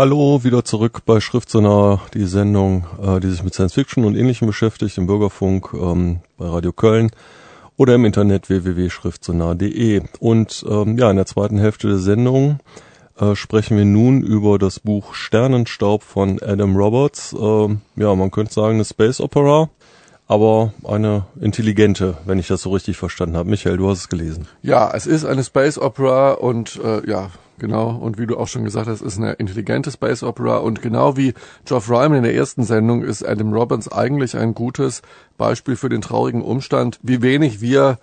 Hallo, 0.02 0.44
wieder 0.44 0.66
zurück 0.66 1.02
bei 1.06 1.20
Schriftsonar, 1.20 2.02
die 2.16 2.26
Sendung, 2.26 2.88
äh, 3.00 3.20
die 3.20 3.30
sich 3.30 3.44
mit 3.44 3.54
Science 3.54 3.76
Fiction 3.76 4.04
und 4.04 4.16
Ähnlichem 4.16 4.48
beschäftigt, 4.48 4.98
im 4.98 5.06
Bürgerfunk, 5.06 5.76
ähm, 5.76 6.22
bei 6.40 6.48
Radio 6.48 6.74
Köln 6.74 7.12
oder 7.78 7.94
im 7.94 8.06
Internet 8.06 8.50
www.schriftsonar.de. 8.50 10.02
Und 10.20 10.66
ähm, 10.68 10.98
ja, 10.98 11.12
in 11.12 11.18
der 11.18 11.28
zweiten 11.28 11.60
Hälfte 11.60 11.88
der 11.88 12.00
Sendung 12.00 12.58
äh, 13.20 13.36
sprechen 13.36 13.78
wir 13.78 13.86
nun 13.86 14.24
über 14.24 14.58
das 14.58 14.80
Buch 14.80 15.14
Sternenstaub 15.14 16.02
von 16.02 16.42
Adam 16.42 16.76
Roberts. 16.76 17.34
Äh, 17.34 17.78
ja, 17.98 18.16
man 18.16 18.32
könnte 18.32 18.56
sagen 18.56 18.78
eine 18.78 18.86
Space 18.86 19.22
Opera, 19.22 19.70
aber 20.28 20.74
eine 20.84 21.26
intelligente, 21.40 22.18
wenn 22.26 22.40
ich 22.40 22.48
das 22.48 22.62
so 22.62 22.72
richtig 22.72 22.98
verstanden 22.98 23.36
habe. 23.36 23.50
Michael, 23.50 23.78
du 23.78 23.90
hast 23.90 24.00
es 24.00 24.10
gelesen. 24.10 24.48
Ja, 24.62 24.92
es 24.94 25.06
ist 25.06 25.26
eine 25.26 25.44
Space 25.44 25.78
Opera 25.78 26.32
und 26.34 26.80
äh, 26.84 27.08
ja, 27.10 27.32
genau. 27.60 27.90
Und 27.92 28.18
wie 28.18 28.28
du 28.28 28.38
auch 28.38 28.48
schon 28.48 28.64
gesagt 28.64 28.88
hast, 28.88 29.02
ist 29.02 29.18
eine 29.18 29.34
intelligente 29.34 29.92
Space 29.92 30.24
Opera. 30.24 30.58
Und 30.58 30.82
genau 30.82 31.18
wie 31.18 31.34
Geoff 31.66 31.90
Ryman 31.90 32.18
in 32.18 32.24
der 32.24 32.36
ersten 32.36 32.64
Sendung 32.64 33.04
ist 33.04 33.24
Adam 33.24 33.54
Roberts 33.54 33.92
eigentlich 33.92 34.38
ein 34.38 34.54
gutes 34.54 35.02
Beispiel 35.38 35.76
für 35.76 35.90
den 35.90 36.02
traurigen 36.02 36.42
Umstand, 36.42 37.00
wie 37.04 37.22
wenig 37.22 37.62
wir 37.62 38.00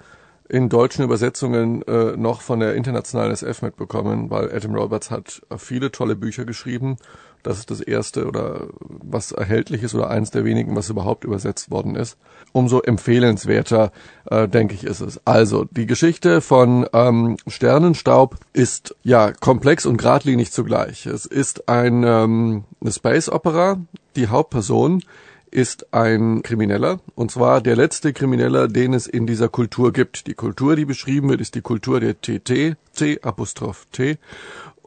in 0.49 0.69
deutschen 0.69 1.05
Übersetzungen 1.05 1.83
äh, 1.83 2.17
noch 2.17 2.41
von 2.41 2.61
der 2.61 2.75
internationalen 2.75 3.33
SF 3.33 3.63
mitbekommen, 3.63 4.31
weil 4.31 4.51
Adam 4.51 4.75
Roberts 4.75 5.11
hat 5.11 5.43
viele 5.59 5.93
tolle 5.93 6.17
Bücher 6.17 6.45
geschrieben. 6.47 6.97
Das 7.43 7.59
ist 7.59 7.71
das 7.71 7.81
erste 7.81 8.27
oder 8.27 8.69
was 8.81 9.33
erhältlich 9.33 9.83
ist 9.83 9.95
oder 9.95 10.11
eins 10.11 10.31
der 10.31 10.45
wenigen, 10.45 10.77
was 10.77 10.91
überhaupt 10.91 11.25
übersetzt 11.25 11.71
worden 11.71 11.95
ist. 11.95 12.17
Umso 12.53 12.81
empfehlenswerter, 12.81 13.93
äh, 14.27 14.49
denke 14.49 14.75
ich, 14.75 14.85
ist 14.85 15.01
es. 15.01 15.21
Also, 15.27 15.65
die 15.65 15.87
Geschichte 15.87 16.41
von 16.41 16.87
ähm, 16.93 17.37
Sternenstaub 17.47 18.37
ist 18.53 18.97
ja 19.03 19.33
komplex 19.33 19.87
und 19.87 19.99
geradlinig 19.99 20.53
zugleich. 20.53 21.07
Es 21.07 21.27
ist 21.27 21.69
ein, 21.69 22.03
ähm, 22.05 22.65
eine 22.81 22.93
Space 22.93 23.29
Opera. 23.29 23.79
Die 24.17 24.29
Hauptperson 24.29 25.03
ist 25.51 25.93
ein 25.95 26.43
Krimineller, 26.43 27.01
und 27.15 27.31
zwar 27.31 27.61
der 27.61 27.77
letzte 27.77 28.13
Krimineller, 28.13 28.69
den 28.69 28.93
es 28.93 29.07
in 29.07 29.27
dieser 29.27 29.49
Kultur 29.49 29.93
gibt. 29.93 30.27
Die 30.27 30.35
Kultur, 30.35 30.77
die 30.77 30.85
beschrieben 30.85 31.29
wird, 31.29 31.41
ist 31.41 31.55
die 31.55 31.63
Kultur 31.63 32.01
der 32.01 32.21
TT, 32.21 32.77
T 32.95 33.23
Apostroph 33.23 33.87
T. 33.93 34.19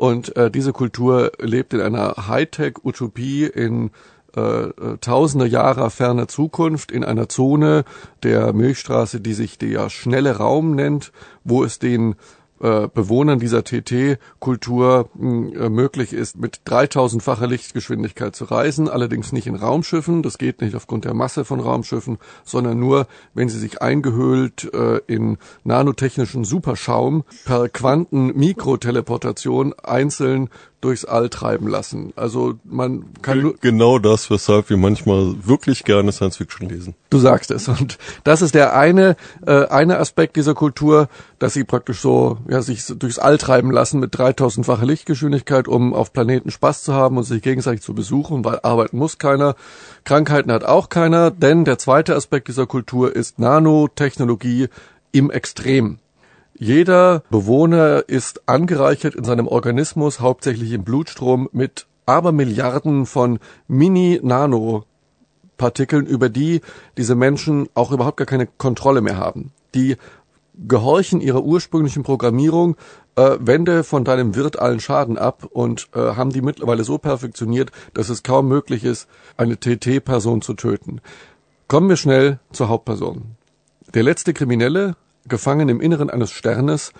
Und 0.01 0.35
äh, 0.35 0.49
diese 0.49 0.73
Kultur 0.73 1.31
lebt 1.37 1.75
in 1.75 1.79
einer 1.79 2.27
Hightech-Utopie 2.27 3.45
in 3.45 3.91
äh, 4.35 4.41
äh, 4.41 4.97
tausende 4.99 5.45
Jahre 5.45 5.91
ferner 5.91 6.27
Zukunft 6.27 6.91
in 6.91 7.03
einer 7.03 7.29
Zone 7.29 7.83
der 8.23 8.51
Milchstraße, 8.51 9.21
die 9.21 9.35
sich 9.35 9.59
der 9.59 9.91
schnelle 9.91 10.37
Raum 10.37 10.73
nennt, 10.73 11.11
wo 11.43 11.63
es 11.63 11.77
den 11.77 12.15
äh, 12.61 12.87
Bewohnern 12.87 13.39
dieser 13.39 13.63
TT-Kultur 13.63 15.09
hm, 15.17 15.51
äh, 15.53 15.69
möglich 15.69 16.13
ist, 16.13 16.37
mit 16.37 16.61
3000-facher 16.67 17.47
Lichtgeschwindigkeit 17.47 18.35
zu 18.35 18.45
reisen, 18.45 18.87
allerdings 18.87 19.31
nicht 19.31 19.47
in 19.47 19.55
Raumschiffen. 19.55 20.21
Das 20.21 20.37
geht 20.37 20.61
nicht 20.61 20.75
aufgrund 20.75 21.05
der 21.05 21.15
Masse 21.15 21.43
von 21.43 21.59
Raumschiffen, 21.59 22.19
sondern 22.43 22.79
nur, 22.79 23.07
wenn 23.33 23.49
sie 23.49 23.57
sich 23.59 23.81
eingehüllt 23.81 24.71
äh, 24.73 24.99
in 25.07 25.39
nanotechnischen 25.63 26.43
Superschaum 26.43 27.23
per 27.45 27.67
Quanten-Mikroteleportation 27.67 29.73
einzeln 29.73 30.49
durchs 30.81 31.05
All 31.05 31.29
treiben 31.29 31.67
lassen. 31.67 32.11
Also 32.15 32.55
man 32.63 33.05
kann 33.21 33.41
nur 33.41 33.55
genau 33.61 33.99
das, 33.99 34.29
weshalb 34.29 34.69
wir 34.69 34.77
manchmal 34.77 35.35
wirklich 35.43 35.83
gerne 35.83 36.11
Science 36.11 36.37
Fiction 36.37 36.67
lesen. 36.67 36.95
Du 37.11 37.19
sagst 37.19 37.51
es 37.51 37.67
und 37.67 37.97
das 38.23 38.41
ist 38.41 38.55
der 38.55 38.75
eine 38.75 39.15
äh, 39.45 39.67
eine 39.67 39.99
Aspekt 39.99 40.35
dieser 40.35 40.55
Kultur, 40.55 41.07
dass 41.39 41.53
sie 41.53 41.63
praktisch 41.63 41.99
so 41.99 42.39
ja 42.49 42.61
sich 42.61 42.85
durchs 42.85 43.19
All 43.19 43.37
treiben 43.37 43.71
lassen 43.71 43.99
mit 43.99 44.13
3000-facher 44.15 44.85
Lichtgeschwindigkeit, 44.85 45.67
um 45.67 45.93
auf 45.93 46.13
Planeten 46.13 46.51
Spaß 46.51 46.83
zu 46.83 46.93
haben 46.93 47.17
und 47.17 47.23
sich 47.23 47.41
gegenseitig 47.41 47.81
zu 47.81 47.93
besuchen, 47.93 48.43
weil 48.43 48.59
arbeiten 48.63 48.97
muss 48.97 49.19
keiner, 49.19 49.55
Krankheiten 50.03 50.51
hat 50.51 50.63
auch 50.63 50.89
keiner, 50.89 51.31
denn 51.31 51.63
der 51.63 51.77
zweite 51.77 52.15
Aspekt 52.15 52.47
dieser 52.47 52.65
Kultur 52.65 53.15
ist 53.15 53.39
Nanotechnologie 53.39 54.67
im 55.11 55.29
Extrem. 55.29 56.00
Jeder 56.63 57.23
Bewohner 57.31 58.07
ist 58.07 58.47
angereichert 58.47 59.15
in 59.15 59.23
seinem 59.23 59.47
Organismus, 59.47 60.19
hauptsächlich 60.19 60.73
im 60.73 60.83
Blutstrom, 60.83 61.49
mit 61.51 61.87
Abermilliarden 62.05 63.07
von 63.07 63.39
Mini-Nano-Partikeln, 63.67 66.05
über 66.05 66.29
die 66.29 66.61
diese 66.97 67.15
Menschen 67.15 67.67
auch 67.73 67.91
überhaupt 67.91 68.17
gar 68.17 68.27
keine 68.27 68.45
Kontrolle 68.45 69.01
mehr 69.01 69.17
haben. 69.17 69.51
Die 69.73 69.97
gehorchen 70.53 71.19
ihrer 71.19 71.43
ursprünglichen 71.43 72.03
Programmierung, 72.03 72.75
äh, 73.15 73.37
wende 73.39 73.83
von 73.83 74.05
deinem 74.05 74.35
Wirt 74.35 74.59
allen 74.59 74.79
Schaden 74.79 75.17
ab 75.17 75.47
und 75.51 75.87
äh, 75.95 76.13
haben 76.13 76.29
die 76.29 76.43
mittlerweile 76.43 76.83
so 76.83 76.99
perfektioniert, 76.99 77.71
dass 77.95 78.09
es 78.09 78.21
kaum 78.21 78.47
möglich 78.47 78.83
ist, 78.83 79.07
eine 79.35 79.59
TT-Person 79.59 80.43
zu 80.43 80.53
töten. 80.53 81.01
Kommen 81.67 81.89
wir 81.89 81.97
schnell 81.97 82.37
zur 82.51 82.69
Hauptperson. 82.69 83.35
Der 83.95 84.03
letzte 84.03 84.35
Kriminelle 84.35 84.95
gefangen 85.27 85.69
im 85.69 85.81
Inneren 85.81 86.09
eines 86.09 86.31
Sternes, 86.31 86.93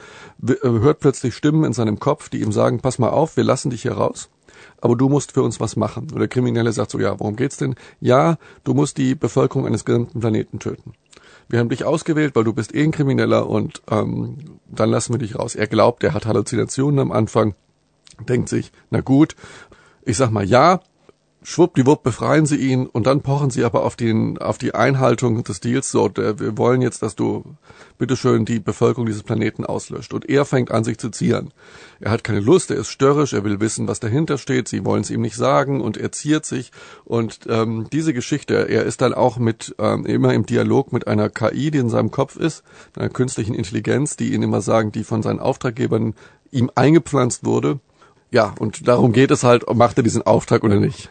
äh, 0.46 0.56
hört 0.64 1.00
plötzlich 1.00 1.36
Stimmen 1.36 1.64
in 1.64 1.74
seinem 1.74 2.00
Kopf, 2.00 2.30
die 2.30 2.42
ihm 2.42 2.52
sagen, 2.52 2.80
pass 2.80 3.00
mal 3.00 3.10
auf, 3.10 3.38
wir 3.38 3.44
lassen 3.44 3.70
dich 3.70 3.82
hier 3.84 3.94
raus, 3.94 4.30
aber 4.80 4.96
du 4.96 5.10
musst 5.10 5.32
für 5.32 5.44
uns 5.44 5.60
was 5.60 5.76
machen. 5.76 6.08
Und 6.12 6.20
der 6.20 6.28
Kriminelle 6.28 6.72
sagt 6.72 6.92
so, 6.92 7.00
ja, 7.00 7.20
worum 7.20 7.36
geht's 7.36 7.58
denn? 7.58 7.76
Ja, 8.00 8.38
du 8.64 8.74
musst 8.74 8.98
die 8.98 9.16
Bevölkerung 9.16 9.66
eines 9.66 9.86
gesamten 9.86 10.20
Planeten 10.20 10.60
töten. 10.60 10.94
Wir 11.50 11.60
haben 11.60 11.70
dich 11.70 11.84
ausgewählt, 11.84 12.36
weil 12.36 12.46
du 12.46 12.54
bist 12.54 12.74
eh 12.74 12.84
ein 12.84 12.92
Krimineller 12.92 13.50
und 13.50 13.82
ähm, 13.90 14.38
dann 14.70 14.90
lassen 14.90 15.14
wir 15.14 15.20
dich 15.20 15.38
raus. 15.38 15.56
Er 15.56 15.68
glaubt, 15.68 16.04
er 16.04 16.14
hat 16.14 16.26
Halluzinationen 16.26 17.00
am 17.00 17.12
Anfang, 17.12 17.56
denkt 18.30 18.48
sich, 18.48 18.72
na 18.90 19.02
gut, 19.02 19.36
ich 20.04 20.16
sag 20.16 20.32
mal 20.32 20.46
ja, 20.46 20.80
schwuppdiwupp 21.44 22.04
befreien 22.04 22.46
sie 22.46 22.58
ihn 22.58 22.86
und 22.86 23.08
dann 23.08 23.22
pochen 23.22 23.50
sie 23.50 23.64
aber 23.64 23.84
auf, 23.84 23.96
den, 23.96 24.38
auf 24.38 24.58
die 24.58 24.76
Einhaltung 24.76 25.44
des 25.44 25.60
Deals. 25.60 25.90
So, 25.90 26.08
der, 26.08 26.40
wir 26.40 26.58
wollen 26.58 26.82
jetzt, 26.82 27.02
dass 27.02 27.16
du 27.16 27.44
bitteschön 27.98 28.46
die 28.46 28.60
Bevölkerung 28.60 29.08
dieses 29.08 29.24
Planeten 29.24 29.66
auslöscht. 29.66 30.14
Und 30.14 30.30
er 30.30 30.46
fängt 30.46 30.72
an, 30.72 30.84
sich 30.84 31.00
zu 31.00 31.10
zieren. 31.10 31.52
Er 32.00 32.12
hat 32.12 32.24
keine 32.24 32.40
Lust, 32.40 32.70
er 32.70 32.78
ist 32.78 32.90
störrisch, 32.90 33.34
er 33.34 33.44
will 33.44 33.60
wissen, 33.60 33.88
was 33.88 34.00
dahinter 34.00 34.38
steht. 34.38 34.68
Sie 34.68 34.86
wollen 34.86 35.02
es 35.02 35.10
ihm 35.10 35.22
nicht 35.22 35.36
sagen 35.36 35.82
und 35.82 35.98
er 35.98 36.12
ziert 36.12 36.46
sich. 36.46 36.72
Und 37.06 37.40
ähm, 37.48 37.88
diese 37.92 38.14
Geschichte, 38.14 38.70
er 38.70 38.84
ist 38.84 39.02
dann 39.02 39.14
auch 39.14 39.38
mit 39.38 39.76
ähm, 39.80 40.06
immer 40.06 40.34
im 40.34 40.46
Dialog 40.46 40.94
mit 40.94 41.08
einer 41.08 41.30
KI, 41.30 41.72
die 41.72 41.80
in 41.80 41.90
seinem 41.90 42.12
Kopf 42.12 42.36
ist, 42.36 42.64
einer 42.96 43.10
künstlichen 43.10 43.56
Intelligenz, 43.56 44.16
die 44.16 44.34
ihn 44.34 44.44
immer 44.44 44.62
sagen, 44.62 44.92
die 44.92 45.04
von 45.04 45.24
seinen 45.24 45.40
Auftraggebern 45.40 46.14
ihm 46.52 46.70
eingepflanzt 46.76 47.46
wurde. 47.46 47.80
Ja, 48.30 48.54
und 48.60 48.88
darum 48.88 49.12
geht 49.12 49.32
es 49.32 49.44
halt, 49.44 49.66
macht 49.74 49.98
er 49.98 50.04
diesen 50.04 50.22
Auftrag 50.22 50.64
oder 50.64 50.80
nicht. 50.80 51.10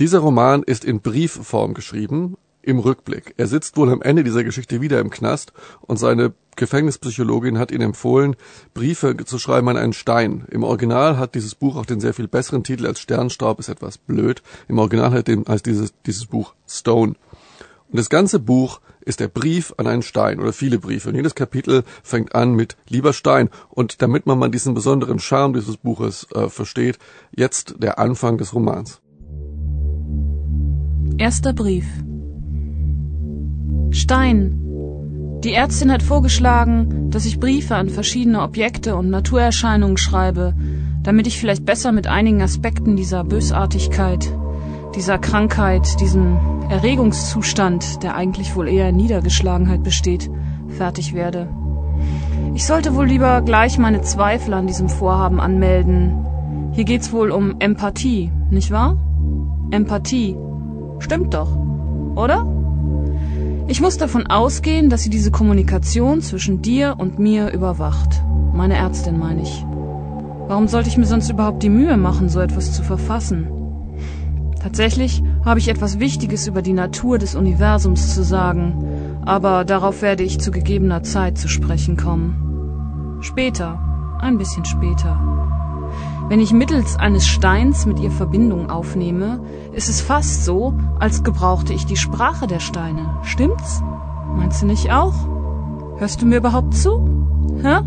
Dieser 0.00 0.18
Roman 0.18 0.64
ist 0.64 0.84
in 0.84 1.00
Briefform 1.00 1.72
geschrieben, 1.72 2.36
im 2.62 2.80
Rückblick. 2.80 3.34
Er 3.36 3.46
sitzt 3.46 3.76
wohl 3.76 3.92
am 3.92 4.02
Ende 4.02 4.24
dieser 4.24 4.42
Geschichte 4.42 4.80
wieder 4.80 4.98
im 4.98 5.10
Knast 5.10 5.52
und 5.82 5.98
seine 5.98 6.32
Gefängnispsychologin 6.56 7.58
hat 7.58 7.70
ihn 7.70 7.80
empfohlen, 7.80 8.34
Briefe 8.72 9.16
zu 9.24 9.38
schreiben 9.38 9.68
an 9.68 9.76
einen 9.76 9.92
Stein. 9.92 10.46
Im 10.50 10.64
Original 10.64 11.16
hat 11.16 11.36
dieses 11.36 11.54
Buch 11.54 11.76
auch 11.76 11.86
den 11.86 12.00
sehr 12.00 12.14
viel 12.14 12.26
besseren 12.26 12.64
Titel 12.64 12.86
als 12.86 12.98
Sternstaub, 12.98 13.60
ist 13.60 13.68
etwas 13.68 13.98
blöd. 13.98 14.42
Im 14.66 14.78
Original 14.78 15.12
heißt 15.12 15.66
dieses, 15.66 15.94
dieses 16.06 16.26
Buch 16.26 16.54
Stone. 16.66 17.14
Und 17.88 17.98
das 17.98 18.08
ganze 18.08 18.40
Buch 18.40 18.80
ist 19.00 19.20
der 19.20 19.28
Brief 19.28 19.74
an 19.76 19.86
einen 19.86 20.02
Stein 20.02 20.40
oder 20.40 20.52
viele 20.52 20.80
Briefe. 20.80 21.10
Und 21.10 21.14
jedes 21.14 21.36
Kapitel 21.36 21.84
fängt 22.02 22.34
an 22.34 22.54
mit 22.54 22.76
Lieber 22.88 23.12
Stein. 23.12 23.50
Und 23.68 24.02
damit 24.02 24.26
man 24.26 24.38
mal 24.38 24.50
diesen 24.50 24.74
besonderen 24.74 25.20
Charme 25.20 25.52
dieses 25.52 25.76
Buches 25.76 26.26
äh, 26.34 26.48
versteht, 26.48 26.98
jetzt 27.30 27.76
der 27.78 28.00
Anfang 28.00 28.38
des 28.38 28.54
Romans. 28.54 29.00
Erster 31.18 31.52
Brief. 31.52 31.86
Stein. 33.90 34.58
Die 35.44 35.52
Ärztin 35.52 35.92
hat 35.92 36.02
vorgeschlagen, 36.02 37.10
dass 37.10 37.24
ich 37.24 37.38
Briefe 37.38 37.76
an 37.76 37.88
verschiedene 37.88 38.42
Objekte 38.42 38.96
und 38.96 39.10
Naturerscheinungen 39.10 39.96
schreibe, 39.96 40.54
damit 41.04 41.28
ich 41.28 41.38
vielleicht 41.38 41.64
besser 41.64 41.92
mit 41.92 42.08
einigen 42.08 42.42
Aspekten 42.42 42.96
dieser 42.96 43.22
Bösartigkeit, 43.22 44.28
dieser 44.96 45.18
Krankheit, 45.18 46.00
diesem 46.00 46.36
Erregungszustand, 46.68 48.02
der 48.02 48.16
eigentlich 48.16 48.56
wohl 48.56 48.66
eher 48.66 48.88
in 48.88 48.96
Niedergeschlagenheit 48.96 49.84
besteht, 49.84 50.28
fertig 50.68 51.14
werde. 51.14 51.48
Ich 52.54 52.66
sollte 52.66 52.96
wohl 52.96 53.06
lieber 53.06 53.40
gleich 53.42 53.78
meine 53.78 54.02
Zweifel 54.02 54.52
an 54.54 54.66
diesem 54.66 54.88
Vorhaben 54.88 55.38
anmelden. 55.38 56.72
Hier 56.72 56.84
geht's 56.84 57.12
wohl 57.12 57.30
um 57.30 57.60
Empathie, 57.60 58.32
nicht 58.50 58.72
wahr? 58.72 58.96
Empathie. 59.70 60.36
Stimmt 61.04 61.34
doch, 61.34 61.54
oder? 62.14 62.46
Ich 63.68 63.82
muss 63.82 63.98
davon 63.98 64.26
ausgehen, 64.26 64.88
dass 64.88 65.02
sie 65.02 65.10
diese 65.10 65.30
Kommunikation 65.30 66.22
zwischen 66.22 66.62
dir 66.62 66.94
und 66.96 67.18
mir 67.18 67.52
überwacht. 67.52 68.22
Meine 68.54 68.76
Ärztin 68.76 69.18
meine 69.18 69.42
ich. 69.42 69.66
Warum 70.48 70.66
sollte 70.66 70.88
ich 70.88 70.96
mir 70.96 71.04
sonst 71.04 71.28
überhaupt 71.28 71.62
die 71.62 71.68
Mühe 71.68 71.98
machen, 71.98 72.30
so 72.30 72.40
etwas 72.40 72.72
zu 72.72 72.82
verfassen? 72.82 73.48
Tatsächlich 74.62 75.22
habe 75.44 75.60
ich 75.60 75.68
etwas 75.68 75.98
Wichtiges 75.98 76.46
über 76.46 76.62
die 76.62 76.72
Natur 76.72 77.18
des 77.18 77.34
Universums 77.34 78.14
zu 78.14 78.24
sagen, 78.24 79.20
aber 79.26 79.66
darauf 79.66 80.00
werde 80.00 80.22
ich 80.22 80.40
zu 80.40 80.50
gegebener 80.50 81.02
Zeit 81.02 81.36
zu 81.36 81.48
sprechen 81.48 81.98
kommen. 81.98 83.18
Später, 83.20 83.78
ein 84.22 84.38
bisschen 84.38 84.64
später. 84.64 85.33
Wenn 86.28 86.40
ich 86.40 86.54
mittels 86.54 86.96
eines 86.96 87.26
Steins 87.26 87.84
mit 87.84 88.00
ihr 88.00 88.10
Verbindung 88.10 88.70
aufnehme, 88.70 89.40
ist 89.72 89.90
es 89.90 90.00
fast 90.00 90.44
so, 90.44 90.74
als 90.98 91.22
gebrauchte 91.22 91.74
ich 91.74 91.84
die 91.84 91.98
Sprache 91.98 92.46
der 92.46 92.60
Steine. 92.60 93.18
Stimmt's? 93.22 93.82
Meinst 94.34 94.62
du 94.62 94.66
nicht 94.66 94.90
auch? 94.90 95.14
Hörst 95.98 96.22
du 96.22 96.26
mir 96.26 96.38
überhaupt 96.38 96.74
zu? 96.74 97.58
Hä? 97.62 97.80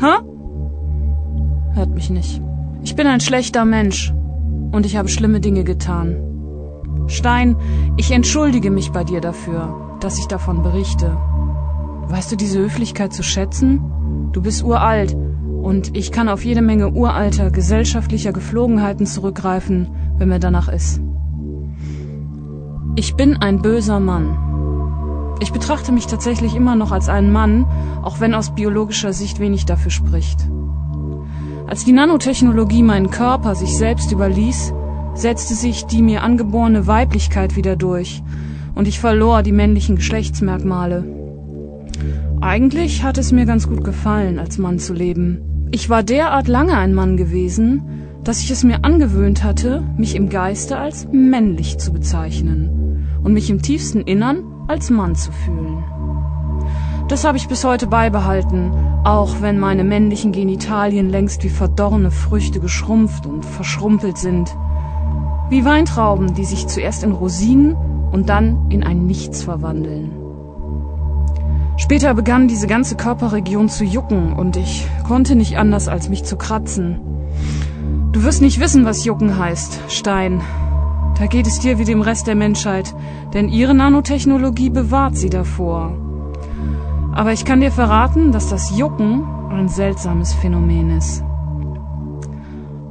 Hä? 0.00 0.14
Hört 1.74 1.90
mich 1.90 2.08
nicht. 2.08 2.40
Ich 2.82 2.96
bin 2.96 3.06
ein 3.06 3.20
schlechter 3.20 3.66
Mensch 3.66 4.14
und 4.72 4.86
ich 4.86 4.96
habe 4.96 5.08
schlimme 5.08 5.40
Dinge 5.40 5.62
getan. 5.62 6.16
Stein, 7.06 7.56
ich 7.98 8.12
entschuldige 8.12 8.70
mich 8.70 8.92
bei 8.92 9.04
dir 9.04 9.20
dafür, 9.20 9.98
dass 10.00 10.18
ich 10.18 10.26
davon 10.26 10.62
berichte. 10.62 11.16
Weißt 12.08 12.32
du 12.32 12.36
diese 12.36 12.60
Höflichkeit 12.60 13.12
zu 13.12 13.22
schätzen? 13.22 14.30
Du 14.32 14.40
bist 14.40 14.64
uralt 14.64 15.16
und 15.66 15.96
ich 15.96 16.12
kann 16.12 16.28
auf 16.28 16.44
jede 16.44 16.62
Menge 16.62 16.90
uralter 16.90 17.50
gesellschaftlicher 17.50 18.32
Geflogenheiten 18.32 19.04
zurückgreifen, 19.04 19.88
wenn 20.16 20.28
mir 20.28 20.38
danach 20.38 20.68
ist. 20.68 21.00
Ich 22.94 23.16
bin 23.16 23.36
ein 23.38 23.62
böser 23.62 23.98
Mann. 23.98 25.34
Ich 25.40 25.52
betrachte 25.52 25.90
mich 25.90 26.06
tatsächlich 26.06 26.54
immer 26.54 26.76
noch 26.76 26.92
als 26.92 27.08
einen 27.08 27.32
Mann, 27.32 27.66
auch 28.02 28.20
wenn 28.20 28.32
aus 28.32 28.54
biologischer 28.54 29.12
Sicht 29.12 29.40
wenig 29.40 29.66
dafür 29.66 29.90
spricht. 29.90 30.48
Als 31.66 31.84
die 31.84 31.90
Nanotechnologie 31.90 32.84
meinen 32.84 33.10
Körper 33.10 33.56
sich 33.56 33.76
selbst 33.76 34.12
überließ, 34.12 34.72
setzte 35.14 35.54
sich 35.54 35.84
die 35.86 36.00
mir 36.00 36.22
angeborene 36.22 36.86
Weiblichkeit 36.86 37.56
wieder 37.56 37.74
durch 37.74 38.22
und 38.76 38.86
ich 38.86 39.00
verlor 39.00 39.42
die 39.42 39.50
männlichen 39.50 39.96
Geschlechtsmerkmale. 39.96 41.04
Eigentlich 42.40 43.02
hat 43.02 43.18
es 43.18 43.32
mir 43.32 43.46
ganz 43.46 43.66
gut 43.66 43.82
gefallen, 43.82 44.38
als 44.38 44.58
Mann 44.58 44.78
zu 44.78 44.94
leben. 44.94 45.45
Ich 45.72 45.90
war 45.90 46.02
derart 46.02 46.48
lange 46.48 46.76
ein 46.76 46.94
Mann 46.94 47.16
gewesen, 47.16 47.82
dass 48.22 48.40
ich 48.40 48.50
es 48.50 48.64
mir 48.64 48.84
angewöhnt 48.84 49.42
hatte, 49.42 49.82
mich 49.96 50.14
im 50.14 50.28
Geiste 50.28 50.78
als 50.78 51.08
männlich 51.10 51.78
zu 51.78 51.92
bezeichnen 51.92 53.08
und 53.22 53.32
mich 53.32 53.50
im 53.50 53.62
tiefsten 53.62 54.00
Innern 54.00 54.44
als 54.68 54.90
Mann 54.90 55.14
zu 55.14 55.32
fühlen. 55.32 55.84
Das 57.08 57.24
habe 57.24 57.36
ich 57.36 57.46
bis 57.48 57.64
heute 57.64 57.86
beibehalten, 57.86 58.72
auch 59.04 59.40
wenn 59.40 59.60
meine 59.60 59.84
männlichen 59.84 60.32
Genitalien 60.32 61.08
längst 61.08 61.44
wie 61.44 61.48
verdorrene 61.48 62.10
Früchte 62.10 62.58
geschrumpft 62.58 63.26
und 63.26 63.44
verschrumpelt 63.44 64.18
sind. 64.18 64.56
Wie 65.50 65.64
Weintrauben, 65.64 66.34
die 66.34 66.44
sich 66.44 66.66
zuerst 66.66 67.04
in 67.04 67.12
Rosinen 67.12 67.76
und 68.10 68.28
dann 68.28 68.70
in 68.70 68.82
ein 68.82 69.06
Nichts 69.06 69.44
verwandeln. 69.44 70.25
Später 71.76 72.14
begann 72.14 72.48
diese 72.48 72.66
ganze 72.66 72.96
Körperregion 72.96 73.68
zu 73.68 73.84
jucken 73.84 74.32
und 74.32 74.56
ich 74.56 74.86
konnte 75.06 75.36
nicht 75.36 75.58
anders, 75.58 75.88
als 75.88 76.08
mich 76.08 76.24
zu 76.24 76.36
kratzen. 76.36 77.00
Du 78.12 78.22
wirst 78.24 78.40
nicht 78.40 78.60
wissen, 78.60 78.86
was 78.86 79.04
jucken 79.04 79.38
heißt, 79.38 79.80
Stein. 79.88 80.40
Da 81.18 81.26
geht 81.26 81.46
es 81.46 81.58
dir 81.58 81.78
wie 81.78 81.84
dem 81.84 82.00
Rest 82.00 82.26
der 82.26 82.34
Menschheit, 82.34 82.94
denn 83.34 83.48
ihre 83.48 83.74
Nanotechnologie 83.74 84.70
bewahrt 84.70 85.16
sie 85.16 85.30
davor. 85.30 85.92
Aber 87.12 87.32
ich 87.32 87.44
kann 87.44 87.60
dir 87.60 87.70
verraten, 87.70 88.32
dass 88.32 88.48
das 88.48 88.76
Jucken 88.76 89.24
ein 89.50 89.68
seltsames 89.68 90.32
Phänomen 90.32 90.96
ist. 90.96 91.22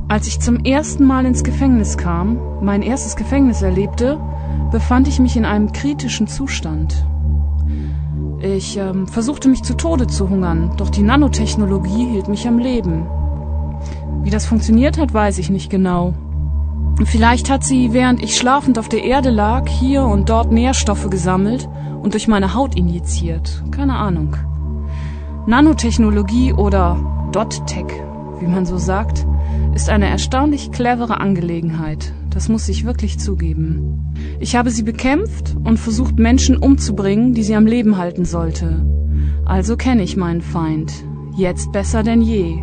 Als 0.07 0.27
ich 0.27 0.39
zum 0.39 0.63
ersten 0.63 1.05
Mal 1.05 1.25
ins 1.25 1.43
Gefängnis 1.43 1.97
kam, 1.97 2.37
mein 2.61 2.83
erstes 2.83 3.15
Gefängnis 3.15 3.63
erlebte, 3.63 4.19
befand 4.71 5.07
ich 5.07 5.19
mich 5.19 5.35
in 5.37 5.45
einem 5.45 5.71
kritischen 5.71 6.27
Zustand. 6.27 7.05
Ich 8.45 8.77
ähm, 8.77 9.07
versuchte 9.07 9.49
mich 9.49 9.63
zu 9.63 9.75
Tode 9.75 10.05
zu 10.05 10.29
hungern, 10.29 10.73
doch 10.77 10.91
die 10.91 11.01
Nanotechnologie 11.01 12.05
hielt 12.05 12.27
mich 12.27 12.47
am 12.47 12.59
Leben. 12.59 13.07
Wie 14.21 14.29
das 14.29 14.45
funktioniert 14.45 14.99
hat, 14.99 15.15
weiß 15.15 15.39
ich 15.39 15.49
nicht 15.49 15.71
genau. 15.71 16.13
Vielleicht 17.05 17.49
hat 17.49 17.63
sie, 17.63 17.91
während 17.91 18.21
ich 18.21 18.37
schlafend 18.37 18.77
auf 18.77 18.87
der 18.87 19.03
Erde 19.03 19.31
lag, 19.31 19.67
hier 19.67 20.03
und 20.03 20.29
dort 20.29 20.51
Nährstoffe 20.51 21.09
gesammelt 21.09 21.67
und 22.03 22.13
durch 22.13 22.27
meine 22.27 22.53
Haut 22.53 22.75
injiziert. 22.75 23.63
Keine 23.71 23.95
Ahnung. 23.95 24.35
Nanotechnologie 25.47 26.53
oder 26.53 26.97
Dot-Tech, 27.31 27.87
wie 28.39 28.47
man 28.47 28.67
so 28.67 28.77
sagt, 28.77 29.25
ist 29.73 29.89
eine 29.89 30.07
erstaunlich 30.07 30.71
clevere 30.71 31.19
Angelegenheit. 31.19 32.13
Das 32.35 32.49
muss 32.49 32.67
ich 32.67 32.85
wirklich 32.85 33.17
zugeben. 33.17 34.13
Ich 34.41 34.57
habe 34.57 34.69
sie 34.69 34.83
bekämpft 34.83 35.55
und 35.63 35.77
versucht, 35.77 36.19
Menschen 36.19 36.57
umzubringen, 36.57 37.33
die 37.33 37.43
sie 37.43 37.55
am 37.55 37.65
Leben 37.65 37.97
halten 37.97 38.25
sollte. 38.25 38.85
Also 39.45 39.77
kenne 39.77 40.03
ich 40.03 40.17
meinen 40.17 40.41
Feind. 40.41 40.91
Jetzt 41.37 41.71
besser 41.71 42.03
denn 42.03 42.21
je. 42.21 42.61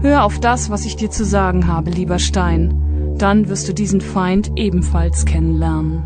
Hör 0.00 0.24
auf 0.24 0.40
das, 0.40 0.70
was 0.70 0.84
ich 0.86 0.96
dir 0.96 1.08
zu 1.08 1.24
sagen 1.24 1.68
habe, 1.68 1.90
lieber 1.90 2.18
Stein. 2.18 3.14
Dann 3.16 3.48
wirst 3.48 3.68
du 3.68 3.74
diesen 3.74 4.00
Feind 4.00 4.50
ebenfalls 4.56 5.24
kennenlernen. 5.24 6.02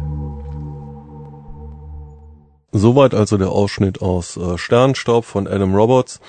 Soweit 2.71 3.15
also 3.15 3.39
der 3.39 3.49
Ausschnitt 3.49 4.03
aus 4.03 4.37
äh, 4.37 4.59
Sternstaub 4.59 5.25
von 5.25 5.47
Adam 5.47 5.75
Roberts. 5.75 6.21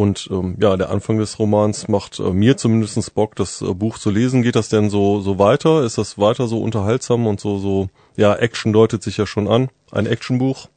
Und 0.00 0.30
ähm, 0.32 0.56
ja, 0.58 0.78
der 0.78 0.88
Anfang 0.88 1.18
des 1.18 1.38
Romans 1.38 1.86
macht 1.86 2.20
äh, 2.20 2.32
mir 2.32 2.56
zumindest 2.56 3.14
Bock, 3.14 3.36
das 3.36 3.60
äh, 3.60 3.74
Buch 3.74 3.98
zu 3.98 4.08
lesen. 4.08 4.40
Geht 4.40 4.56
das 4.56 4.70
denn 4.70 4.88
so 4.88 5.20
so 5.20 5.38
weiter? 5.38 5.84
Ist 5.84 5.98
das 5.98 6.16
weiter 6.16 6.46
so 6.46 6.62
unterhaltsam 6.62 7.26
und 7.26 7.38
so 7.38 7.58
so? 7.58 7.90
Ja, 8.16 8.34
Action 8.34 8.72
deutet 8.72 9.02
sich 9.02 9.18
ja 9.18 9.26
schon 9.26 9.46
an. 9.46 9.68
Ein 9.92 10.06
Actionbuch. 10.06 10.68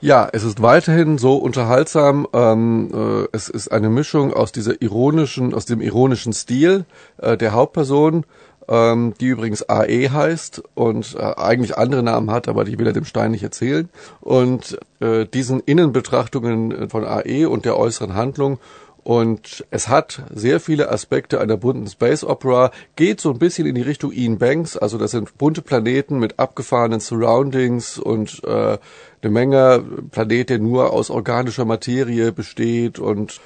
Ja, 0.00 0.28
es 0.32 0.42
ist 0.42 0.62
weiterhin 0.62 1.16
so 1.16 1.36
unterhaltsam. 1.36 2.26
Ähm, 2.32 2.90
äh, 2.92 3.28
es 3.30 3.48
ist 3.48 3.70
eine 3.70 3.88
Mischung 3.88 4.34
aus 4.34 4.50
dieser 4.50 4.82
ironischen, 4.82 5.54
aus 5.54 5.64
dem 5.64 5.80
ironischen 5.80 6.32
Stil 6.32 6.84
äh, 7.18 7.36
der 7.36 7.52
Hauptperson, 7.52 8.26
ähm, 8.68 9.14
die 9.20 9.26
übrigens 9.26 9.68
AE 9.68 10.10
heißt 10.10 10.62
und 10.74 11.14
äh, 11.14 11.22
eigentlich 11.36 11.76
andere 11.76 12.02
Namen 12.02 12.30
hat, 12.30 12.48
aber 12.48 12.64
die 12.64 12.78
will 12.78 12.86
er 12.86 12.92
dem 12.92 13.04
Stein 13.04 13.32
nicht 13.32 13.42
erzählen. 13.42 13.88
Und 14.20 14.78
äh, 15.00 15.26
diesen 15.26 15.60
Innenbetrachtungen 15.60 16.88
von 16.90 17.04
AE 17.04 17.46
und 17.48 17.64
der 17.64 17.78
äußeren 17.78 18.14
Handlung. 18.14 18.58
Und 19.04 19.64
es 19.70 19.88
hat 19.88 20.22
sehr 20.32 20.60
viele 20.60 20.90
Aspekte 20.92 21.40
einer 21.40 21.56
bunten 21.56 21.88
Space 21.88 22.22
Opera, 22.22 22.70
geht 22.94 23.20
so 23.20 23.30
ein 23.32 23.38
bisschen 23.40 23.66
in 23.66 23.74
die 23.74 23.82
Richtung 23.82 24.12
Ian 24.12 24.38
Banks, 24.38 24.76
also 24.76 24.96
das 24.96 25.10
sind 25.10 25.36
bunte 25.38 25.60
Planeten 25.60 26.20
mit 26.20 26.38
abgefahrenen 26.38 27.00
Surroundings 27.00 27.98
und 27.98 28.42
äh, 28.44 28.78
eine 29.22 29.30
Menge 29.32 29.82
Planet, 30.12 30.50
der 30.50 30.58
nur 30.60 30.92
aus 30.92 31.10
organischer 31.10 31.64
Materie 31.64 32.30
besteht 32.30 33.00
und 33.00 33.40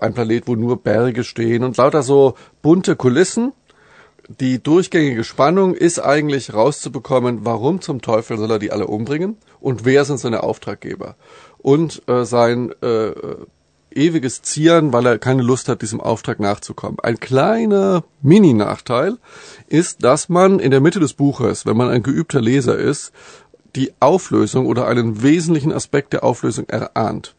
ein 0.00 0.14
Planet, 0.14 0.46
wo 0.46 0.54
nur 0.54 0.80
Berge 0.80 1.24
stehen 1.24 1.64
und 1.64 1.76
lauter 1.76 2.04
so 2.04 2.34
bunte 2.62 2.94
Kulissen 2.94 3.52
die 4.28 4.62
durchgängige 4.62 5.24
Spannung 5.24 5.74
ist 5.74 5.98
eigentlich 5.98 6.54
rauszubekommen, 6.54 7.44
warum 7.44 7.80
zum 7.80 8.00
Teufel 8.00 8.38
soll 8.38 8.50
er 8.50 8.58
die 8.58 8.72
alle 8.72 8.86
umbringen 8.86 9.36
und 9.60 9.84
wer 9.84 10.04
sind 10.04 10.18
seine 10.18 10.42
Auftraggeber. 10.42 11.16
Und 11.58 12.02
äh, 12.08 12.24
sein 12.24 12.72
äh, 12.82 13.12
ewiges 13.94 14.42
Zieren, 14.42 14.92
weil 14.92 15.06
er 15.06 15.18
keine 15.18 15.42
Lust 15.42 15.68
hat, 15.68 15.82
diesem 15.82 16.00
Auftrag 16.00 16.40
nachzukommen. 16.40 16.98
Ein 17.02 17.20
kleiner 17.20 18.04
Mini-Nachteil 18.22 19.18
ist, 19.68 20.02
dass 20.04 20.28
man 20.28 20.58
in 20.58 20.70
der 20.70 20.80
Mitte 20.80 21.00
des 21.00 21.14
Buches, 21.14 21.66
wenn 21.66 21.76
man 21.76 21.90
ein 21.90 22.02
geübter 22.02 22.40
Leser 22.40 22.76
ist, 22.76 23.12
die 23.76 23.92
Auflösung 24.00 24.66
oder 24.66 24.86
einen 24.86 25.22
wesentlichen 25.22 25.72
Aspekt 25.72 26.12
der 26.12 26.24
Auflösung 26.24 26.68
erahnt. 26.68 27.34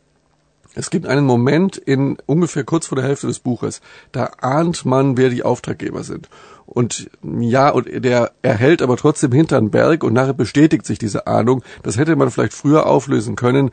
Es 0.78 0.90
gibt 0.90 1.08
einen 1.08 1.26
Moment 1.26 1.78
in 1.78 2.18
ungefähr 2.26 2.66
kurz 2.66 2.88
vor 2.88 2.98
der 2.98 3.06
Hälfte 3.06 3.28
des 3.28 3.40
Buches, 3.40 3.80
da 4.12 4.26
ahnt 4.42 4.86
man, 4.86 5.16
wer 5.16 5.30
die 5.30 5.44
Auftraggeber 5.44 6.04
sind. 6.04 6.28
Und 6.66 7.10
ja, 7.40 7.70
und 7.70 7.88
der 8.04 8.32
erhält 8.42 8.82
aber 8.82 8.98
trotzdem 8.98 9.32
hinter 9.32 9.62
Berg 9.62 10.04
und 10.04 10.14
nachher 10.14 10.34
bestätigt 10.34 10.86
sich 10.86 10.98
diese 10.98 11.28
Ahnung. 11.28 11.64
Das 11.84 11.98
hätte 11.98 12.16
man 12.16 12.32
vielleicht 12.32 12.54
früher 12.54 12.88
auflösen 12.88 13.36
können. 13.36 13.72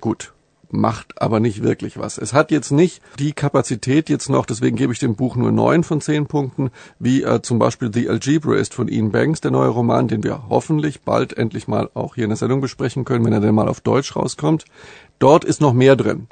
Gut, 0.00 0.32
macht 0.72 1.20
aber 1.20 1.40
nicht 1.40 1.62
wirklich 1.62 1.98
was. 1.98 2.18
Es 2.18 2.32
hat 2.32 2.50
jetzt 2.50 2.70
nicht 2.70 3.02
die 3.18 3.32
Kapazität 3.32 4.08
jetzt 4.08 4.28
noch, 4.28 4.46
deswegen 4.46 4.76
gebe 4.76 4.92
ich 4.92 4.98
dem 4.98 5.16
Buch 5.16 5.36
nur 5.36 5.52
neun 5.52 5.82
von 5.84 6.00
zehn 6.00 6.26
Punkten, 6.26 6.70
wie 6.98 7.22
äh, 7.22 7.42
zum 7.42 7.58
Beispiel 7.58 7.90
The 7.92 8.08
Algebraist 8.08 8.74
von 8.74 8.88
Ian 8.88 9.10
Banks, 9.10 9.40
der 9.40 9.50
neue 9.50 9.68
Roman, 9.68 10.08
den 10.08 10.22
wir 10.22 10.48
hoffentlich 10.48 11.02
bald 11.02 11.36
endlich 11.36 11.68
mal 11.68 11.90
auch 11.94 12.14
hier 12.14 12.24
in 12.24 12.30
der 12.30 12.36
Sendung 12.36 12.60
besprechen 12.60 13.04
können, 13.04 13.24
wenn 13.24 13.32
er 13.32 13.40
denn 13.40 13.54
mal 13.54 13.68
auf 13.68 13.80
Deutsch 13.80 14.14
rauskommt. 14.16 14.64
Dort 15.18 15.44
ist 15.44 15.60
noch 15.60 15.72
mehr 15.72 15.96
drin. 15.96 16.28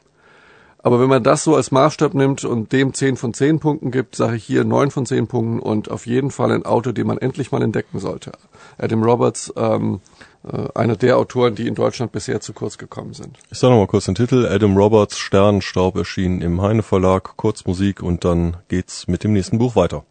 Aber 0.81 1.01
wenn 1.01 1.09
man 1.09 1.23
das 1.23 1.45
so 1.45 1.57
als 1.57 1.71
Maßstab 1.71 2.15
nimmt 2.15 2.45
und 2.45 2.73
dem 2.73 2.95
10 2.95 3.17
von 3.17 3.35
10 3.35 3.59
Punkten 3.59 3.91
gibt, 3.91 4.15
sage 4.15 4.37
ich 4.37 4.45
hier 4.45 4.65
9 4.65 4.91
von 4.91 5.07
10 5.07 5.27
Punkten 5.27 5.59
und 5.59 5.91
auf 5.91 6.07
jeden 6.07 6.31
Fall 6.31 6.53
ein 6.53 6.65
Auto, 6.65 6.93
den 6.93 7.07
man 7.07 7.19
endlich 7.19 7.51
mal 7.51 7.63
entdecken 7.63 7.99
sollte. 7.99 8.33
Adam 8.79 9.03
Roberts, 9.03 9.53
ähm, 9.57 10.01
äh, 10.45 10.69
einer 10.75 10.97
der 10.97 11.19
Autoren, 11.19 11.57
die 11.57 11.67
in 11.67 11.75
Deutschland 11.75 12.13
bisher 12.13 12.41
zu 12.41 12.53
kurz 12.53 12.79
gekommen 12.79 13.13
sind. 13.13 13.39
Ich 13.51 13.59
sage 13.59 13.73
nochmal 13.73 13.89
kurz 13.89 14.05
den 14.05 14.15
Titel. 14.15 14.47
Adam 14.47 14.77
Roberts, 14.77 15.19
Sternenstaub 15.19 15.97
erschienen 15.97 16.43
im 16.43 16.63
Heine 16.63 16.83
Verlag, 16.83 17.37
Kurzmusik 17.37 18.03
und 18.03 18.25
dann 18.25 18.57
geht's 18.69 19.09
mit 19.09 19.25
dem 19.25 19.33
nächsten 19.33 19.59
Buch 19.59 19.75
weiter. 19.75 20.05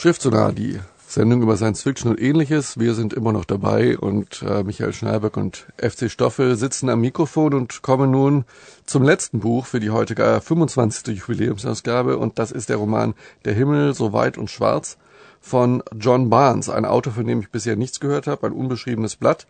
Schriftsonar, 0.00 0.54
die 0.54 0.80
Sendung 1.06 1.42
über 1.42 1.58
Science 1.58 1.82
Fiction 1.82 2.10
und 2.10 2.18
ähnliches. 2.18 2.78
Wir 2.78 2.94
sind 2.94 3.12
immer 3.12 3.34
noch 3.34 3.44
dabei 3.44 3.98
und 3.98 4.40
äh, 4.40 4.62
Michael 4.62 4.94
Schneiberg 4.94 5.36
und 5.36 5.66
FC 5.76 6.10
Stoffel 6.10 6.56
sitzen 6.56 6.88
am 6.88 7.02
Mikrofon 7.02 7.52
und 7.52 7.82
kommen 7.82 8.10
nun 8.10 8.46
zum 8.86 9.02
letzten 9.02 9.40
Buch 9.40 9.66
für 9.66 9.78
die 9.78 9.90
heutige 9.90 10.40
25. 10.40 11.18
Jubiläumsausgabe 11.18 12.16
und 12.16 12.38
das 12.38 12.50
ist 12.50 12.70
der 12.70 12.78
Roman 12.78 13.12
Der 13.44 13.52
Himmel 13.52 13.92
so 13.92 14.14
weit 14.14 14.38
und 14.38 14.48
schwarz 14.48 14.96
von 15.38 15.82
John 15.94 16.30
Barnes, 16.30 16.70
ein 16.70 16.86
Autor, 16.86 17.12
von 17.12 17.26
dem 17.26 17.40
ich 17.40 17.50
bisher 17.50 17.76
nichts 17.76 18.00
gehört 18.00 18.26
habe, 18.26 18.46
ein 18.46 18.54
unbeschriebenes 18.54 19.16
Blatt, 19.16 19.46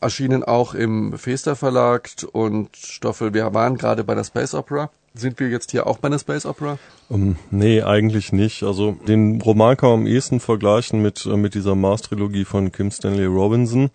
erschienen 0.00 0.42
auch 0.42 0.74
im 0.74 1.16
Fester 1.16 1.54
Verlag 1.54 2.10
und 2.32 2.76
Stoffel, 2.76 3.32
wir 3.32 3.54
waren 3.54 3.76
gerade 3.76 4.02
bei 4.02 4.16
der 4.16 4.24
Space 4.24 4.54
Opera. 4.54 4.90
Sind 5.16 5.38
wir 5.38 5.48
jetzt 5.48 5.70
hier 5.70 5.86
auch 5.86 5.98
bei 5.98 6.06
einer 6.06 6.18
Space 6.18 6.44
Opera? 6.44 6.76
Um, 7.08 7.22
ähm, 7.22 7.36
nee, 7.52 7.82
eigentlich 7.82 8.32
nicht. 8.32 8.64
Also 8.64 8.92
den 9.06 9.40
Roman 9.40 9.76
kann 9.76 9.90
man 9.90 10.00
am 10.00 10.06
ehesten 10.08 10.40
vergleichen 10.40 11.02
mit, 11.02 11.24
äh, 11.24 11.36
mit 11.36 11.54
dieser 11.54 11.76
Mars-Trilogie 11.76 12.44
von 12.44 12.72
Kim 12.72 12.90
Stanley 12.90 13.26
Robinson. 13.26 13.90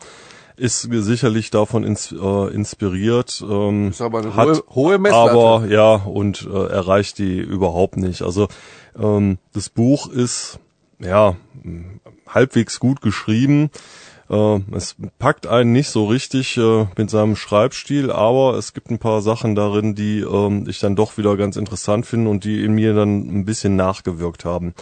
Ist 0.56 0.82
sicherlich 0.90 1.52
davon 1.52 1.84
ins, 1.84 2.14
äh, 2.14 2.54
inspiriert. 2.54 3.44
Ähm, 3.50 3.90
ist 3.90 4.02
aber 4.02 4.20
eine 4.20 4.36
hat, 4.36 4.48
hohe, 4.48 4.64
hohe 4.76 4.98
Messlatte. 4.98 5.32
Aber 5.32 5.68
ja, 5.68 5.96
und 5.96 6.48
äh, 6.50 6.68
erreicht 6.68 7.18
die 7.18 7.38
überhaupt 7.38 7.98
nicht. 7.98 8.22
Also 8.22 8.48
ähm, 8.98 9.40
das 9.54 9.70
Buch 9.70 10.08
ist 10.08 10.60
ja 11.00 11.36
halbwegs 12.28 12.80
gut 12.80 13.02
geschrieben 13.02 13.72
äh, 14.30 14.60
es 14.72 14.96
packt 15.18 15.48
einen 15.48 15.72
nicht 15.72 15.90
so 15.90 16.06
richtig 16.06 16.58
äh, 16.58 16.86
mit 16.98 17.10
seinem 17.10 17.36
Schreibstil, 17.36 18.12
aber 18.12 18.56
es 18.56 18.74
gibt 18.74 18.92
ein 18.92 19.00
paar 19.00 19.22
Sachen 19.22 19.56
darin, 19.56 19.96
die 19.96 20.20
äh, 20.20 20.70
ich 20.70 20.80
dann 20.80 20.96
doch 20.96 21.18
wieder 21.18 21.36
ganz 21.36 21.56
interessant 21.58 22.06
finde 22.06 22.30
und 22.30 22.44
die 22.44 22.64
in 22.64 22.74
mir 22.74 22.94
dann 22.94 23.40
ein 23.40 23.46
bisschen 23.46 23.76
nachgewirkt 23.76 24.46
haben. 24.46 24.74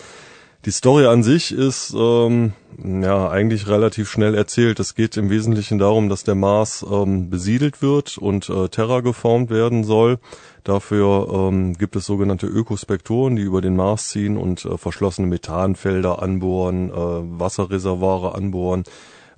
Die 0.65 0.71
Story 0.71 1.05
an 1.05 1.23
sich 1.23 1.53
ist 1.53 1.95
ähm, 1.97 2.51
ja 2.83 3.29
eigentlich 3.29 3.67
relativ 3.69 4.09
schnell 4.09 4.35
erzählt. 4.35 4.81
Es 4.81 4.95
geht 4.95 5.15
im 5.15 5.29
Wesentlichen 5.29 5.79
darum, 5.79 6.09
dass 6.09 6.25
der 6.25 6.35
Mars 6.35 6.85
ähm, 6.91 7.29
besiedelt 7.29 7.81
wird 7.81 8.17
und 8.17 8.49
äh, 8.49 8.67
Terra 8.67 8.99
geformt 8.99 9.49
werden 9.49 9.85
soll. 9.85 10.19
Dafür 10.65 11.29
ähm, 11.31 11.77
gibt 11.77 11.95
es 11.95 12.05
sogenannte 12.05 12.47
Ökospektoren, 12.47 13.37
die 13.37 13.43
über 13.43 13.61
den 13.61 13.77
Mars 13.77 14.09
ziehen 14.09 14.35
und 14.35 14.65
äh, 14.65 14.77
verschlossene 14.77 15.27
Methanfelder 15.27 16.21
anbohren, 16.21 16.89
äh, 16.89 16.93
Wasserreservoire 17.39 18.35
anbohren 18.35 18.83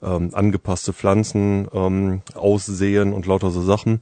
ähm, 0.04 0.30
angepasste 0.34 0.94
Pflanzen 0.94 1.68
ähm, 1.74 2.22
aussehen 2.34 3.14
und 3.14 3.26
lauter 3.26 3.52
so 3.52 3.62
Sachen. 3.62 4.02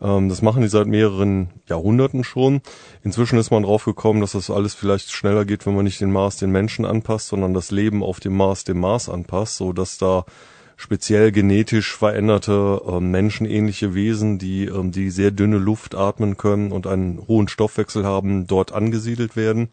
Ähm, 0.00 0.28
das 0.28 0.42
machen 0.42 0.62
die 0.62 0.68
seit 0.68 0.86
mehreren 0.86 1.48
Jahrhunderten 1.66 2.24
schon. 2.24 2.60
Inzwischen 3.02 3.38
ist 3.38 3.50
man 3.50 3.62
drauf 3.62 3.84
gekommen, 3.84 4.20
dass 4.20 4.32
das 4.32 4.50
alles 4.50 4.74
vielleicht 4.74 5.10
schneller 5.10 5.44
geht, 5.44 5.66
wenn 5.66 5.74
man 5.74 5.84
nicht 5.84 6.00
den 6.00 6.12
Mars 6.12 6.36
den 6.36 6.50
Menschen 6.50 6.84
anpasst, 6.84 7.28
sondern 7.28 7.54
das 7.54 7.70
Leben 7.70 8.02
auf 8.02 8.20
dem 8.20 8.36
Mars 8.36 8.64
dem 8.64 8.80
Mars 8.80 9.08
anpasst, 9.08 9.56
so 9.56 9.72
dass 9.72 9.98
da 9.98 10.24
speziell 10.76 11.32
genetisch 11.32 11.94
veränderte 11.96 12.80
äh, 12.86 13.00
menschenähnliche 13.00 13.94
Wesen, 13.94 14.38
die, 14.38 14.66
ähm, 14.66 14.92
die 14.92 15.10
sehr 15.10 15.32
dünne 15.32 15.58
Luft 15.58 15.94
atmen 15.94 16.36
können 16.36 16.70
und 16.70 16.86
einen 16.86 17.26
hohen 17.26 17.48
Stoffwechsel 17.48 18.04
haben, 18.04 18.46
dort 18.46 18.72
angesiedelt 18.72 19.34
werden. 19.34 19.70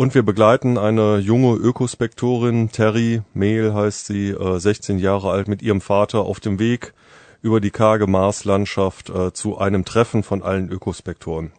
Und 0.00 0.14
wir 0.14 0.22
begleiten 0.22 0.78
eine 0.78 1.18
junge 1.18 1.56
Ökospektorin, 1.56 2.70
Terry 2.70 3.22
Mehl 3.34 3.74
heißt 3.74 4.06
sie, 4.06 4.28
äh, 4.28 4.60
16 4.60 5.00
Jahre 5.00 5.32
alt, 5.32 5.48
mit 5.48 5.60
ihrem 5.60 5.80
Vater 5.80 6.20
auf 6.20 6.38
dem 6.38 6.60
Weg 6.60 6.94
über 7.42 7.60
die 7.60 7.72
karge 7.72 8.06
Marslandschaft 8.06 9.10
äh, 9.10 9.32
zu 9.32 9.58
einem 9.58 9.84
Treffen 9.84 10.22
von 10.22 10.44
allen 10.44 10.70
Ökospektoren. 10.70 11.50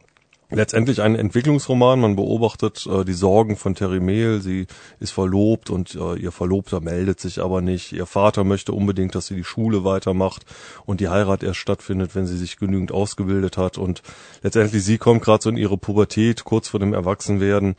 Letztendlich 0.52 1.02
ein 1.04 1.16
Entwicklungsroman. 1.16 2.00
Man 2.00 2.16
beobachtet 2.16 2.88
äh, 2.88 3.06
die 3.06 3.14
Sorgen 3.14 3.56
von 3.56 3.76
Terry 3.76 4.00
Mehl. 4.00 4.42
Sie 4.42 4.66
ist 5.00 5.12
verlobt 5.12 5.70
und 5.70 5.94
äh, 5.94 6.16
ihr 6.16 6.32
Verlobter 6.32 6.82
meldet 6.82 7.20
sich 7.20 7.40
aber 7.40 7.62
nicht. 7.62 7.92
Ihr 7.92 8.08
Vater 8.08 8.44
möchte 8.44 8.72
unbedingt, 8.72 9.14
dass 9.14 9.28
sie 9.28 9.36
die 9.36 9.44
Schule 9.44 9.84
weitermacht 9.84 10.46
und 10.86 11.02
die 11.02 11.10
Heirat 11.10 11.44
erst 11.44 11.60
stattfindet, 11.60 12.16
wenn 12.16 12.26
sie 12.26 12.38
sich 12.38 12.58
genügend 12.58 12.92
ausgebildet 12.92 13.58
hat. 13.58 13.78
Und 13.78 14.02
letztendlich 14.42 14.84
sie 14.84 14.98
kommt 14.98 15.22
gerade 15.22 15.44
so 15.44 15.50
in 15.52 15.58
ihre 15.58 15.78
Pubertät, 15.78 16.46
kurz 16.46 16.68
vor 16.68 16.80
dem 16.80 16.96
Erwachsenwerden. 16.96 17.76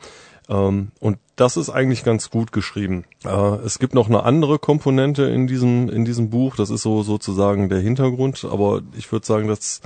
Ähm, 0.51 0.91
und 0.99 1.17
das 1.37 1.57
ist 1.57 1.69
eigentlich 1.69 2.03
ganz 2.03 2.29
gut 2.29 2.51
geschrieben. 2.51 3.05
Äh, 3.23 3.55
es 3.65 3.79
gibt 3.79 3.95
noch 3.95 4.07
eine 4.07 4.23
andere 4.23 4.59
Komponente 4.59 5.23
in 5.23 5.47
diesem, 5.47 5.89
in 5.89 6.05
diesem 6.05 6.29
Buch. 6.29 6.55
Das 6.55 6.69
ist 6.69 6.81
so 6.81 7.01
sozusagen 7.03 7.69
der 7.69 7.79
Hintergrund. 7.79 8.45
Aber 8.51 8.81
ich 8.97 9.11
würde 9.11 9.25
sagen, 9.25 9.47
das 9.47 9.81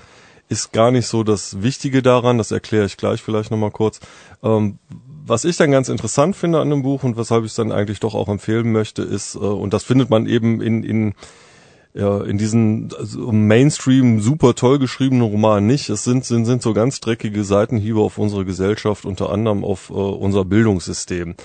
ist 0.49 0.73
gar 0.73 0.91
nicht 0.91 1.07
so 1.07 1.23
das 1.23 1.61
Wichtige 1.61 2.01
daran. 2.01 2.39
Das 2.39 2.51
erkläre 2.51 2.85
ich 2.85 2.97
gleich 2.97 3.21
vielleicht 3.21 3.51
nochmal 3.51 3.71
kurz. 3.71 3.99
Ähm, 4.43 4.79
was 5.27 5.45
ich 5.45 5.57
dann 5.57 5.71
ganz 5.71 5.89
interessant 5.89 6.35
finde 6.35 6.59
an 6.59 6.69
dem 6.69 6.83
Buch 6.83 7.03
und 7.03 7.17
weshalb 7.17 7.45
ich 7.45 7.51
es 7.51 7.55
dann 7.55 7.71
eigentlich 7.71 7.99
doch 7.99 8.13
auch 8.13 8.27
empfehlen 8.27 8.71
möchte, 8.71 9.01
ist, 9.03 9.35
äh, 9.35 9.39
und 9.39 9.73
das 9.73 9.83
findet 9.83 10.09
man 10.09 10.25
eben 10.25 10.61
in, 10.61 10.83
in 10.83 11.13
ja, 11.95 12.21
in 12.23 12.37
diesen 12.37 12.89
also 12.97 13.31
Mainstream 13.31 14.19
super 14.19 14.53
toll 14.53 14.79
geschriebenen 14.79 15.23
Romanen 15.23 15.65
nicht. 15.65 15.89
Es 15.89 16.03
sind, 16.03 16.25
sind, 16.25 16.43
sind 16.43 16.61
so 16.61 16.73
ganz 16.73 16.99
dreckige 16.99 17.45
Seitenhiebe 17.45 18.01
auf 18.01 18.17
unsere 18.17 18.43
Gesellschaft, 18.43 19.05
unter 19.05 19.31
anderem 19.31 19.63
auf 19.63 19.89
äh, 19.89 19.93
unser 19.93 20.43
Bildungssystem. 20.43 21.35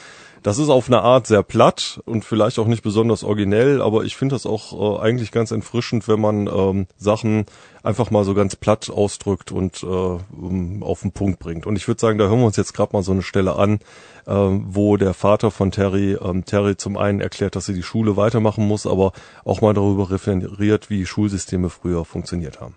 Das 0.43 0.59
ist 0.59 0.71
auf 0.71 0.87
eine 0.87 1.03
Art 1.03 1.27
sehr 1.27 1.43
platt 1.43 2.01
und 2.07 2.25
vielleicht 2.25 2.59
auch 2.59 2.67
nicht 2.67 2.83
besonders 2.83 3.25
originell, 3.25 3.83
aber 3.83 4.05
ich 4.05 4.17
finde 4.17 4.35
das 4.35 4.47
auch 4.47 4.99
äh, 4.99 5.03
eigentlich 5.03 5.33
ganz 5.33 5.51
entfrischend, 5.51 6.09
wenn 6.09 6.19
man 6.19 6.47
ähm, 6.47 6.87
Sachen 6.97 7.45
einfach 7.83 8.11
mal 8.11 8.25
so 8.25 8.33
ganz 8.33 8.57
platt 8.57 8.89
ausdrückt 8.89 9.53
und 9.53 9.83
äh, 9.83 9.87
um, 9.87 10.83
auf 10.83 11.03
den 11.03 11.13
Punkt 11.13 11.41
bringt. 11.41 11.67
Und 11.67 11.77
ich 11.77 11.87
würde 11.87 12.01
sagen, 12.01 12.17
da 12.17 12.29
hören 12.29 12.39
wir 12.39 12.47
uns 12.47 12.57
jetzt 12.57 12.73
gerade 12.73 12.95
mal 12.95 13.03
so 13.03 13.13
eine 13.13 13.23
Stelle 13.23 13.57
an, 13.57 13.81
äh, 14.27 14.33
wo 14.33 14.97
der 14.97 15.13
Vater 15.13 15.51
von 15.51 15.73
Terry 15.73 16.15
ähm, 16.15 16.47
Terry 16.47 16.77
zum 16.77 16.97
einen 16.97 17.21
erklärt, 17.21 17.55
dass 17.55 17.67
sie 17.67 17.75
die 17.75 17.83
Schule 17.83 18.17
weitermachen 18.17 18.67
muss, 18.67 18.87
aber 18.87 19.13
auch 19.45 19.61
mal 19.61 19.75
darüber 19.75 20.11
referiert, 20.11 20.89
wie 20.89 21.05
Schulsysteme 21.05 21.69
früher 21.69 22.07
funktioniert 22.07 22.63
haben. 22.63 22.77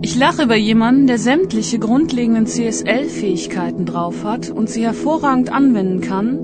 Ich 0.00 0.16
lache 0.16 0.44
über 0.44 0.54
jemanden, 0.54 1.08
der 1.08 1.18
sämtliche 1.18 1.80
grundlegenden 1.80 2.46
CSL-Fähigkeiten 2.46 3.84
drauf 3.84 4.22
hat 4.22 4.48
und 4.48 4.70
sie 4.70 4.84
hervorragend 4.84 5.52
anwenden 5.52 6.00
kann 6.00 6.38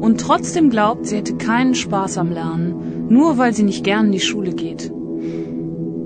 und 0.00 0.22
trotzdem 0.22 0.70
glaubt, 0.70 1.06
sie 1.06 1.16
hätte 1.16 1.34
keinen 1.34 1.74
Spaß 1.74 2.16
am 2.16 2.32
Lernen, 2.32 3.06
nur 3.10 3.36
weil 3.36 3.52
sie 3.52 3.62
nicht 3.62 3.84
gern 3.84 4.06
in 4.06 4.12
die 4.12 4.20
Schule 4.20 4.52
geht. 4.52 4.90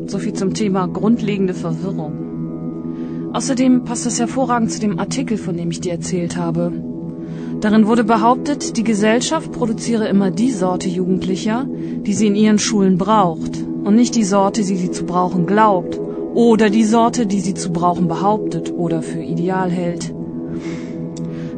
So 0.07 0.19
viel 0.19 0.33
zum 0.33 0.55
Thema 0.55 0.89
grundlegende 0.89 1.55
Verwirrung. 1.55 3.31
Außerdem 3.33 3.85
passt 3.85 4.05
das 4.05 4.19
hervorragend 4.19 4.73
zu 4.73 4.81
dem 4.81 4.99
Artikel, 4.99 5.39
von 5.39 5.57
dem 5.57 5.71
ich 5.71 5.81
dir 5.81 5.93
erzählt 5.93 6.37
habe. 6.37 6.73
Darin 7.61 7.87
wurde 7.87 8.03
behauptet, 8.03 8.77
die 8.77 8.85
Gesellschaft 8.85 9.53
produziere 9.53 10.09
immer 10.09 10.33
die 10.33 10.51
Sorte 10.51 10.89
Jugendlicher, 10.89 11.65
die 11.69 12.13
sie 12.13 12.27
in 12.27 12.35
ihren 12.35 12.59
Schulen 12.59 12.99
braucht, 12.99 13.57
und 13.85 13.95
nicht 13.95 14.17
die 14.17 14.25
Sorte, 14.25 14.65
die 14.65 14.77
sie 14.77 14.91
zu 14.91 15.05
brauchen 15.05 15.47
glaubt 15.47 16.01
oder 16.35 16.71
die 16.71 16.85
Sorte, 16.85 17.27
die 17.27 17.41
sie 17.41 17.55
zu 17.55 17.73
brauchen 17.73 18.09
behauptet 18.09 18.73
oder 18.73 19.03
für 19.03 19.21
ideal 19.21 19.71
hält. 19.71 20.15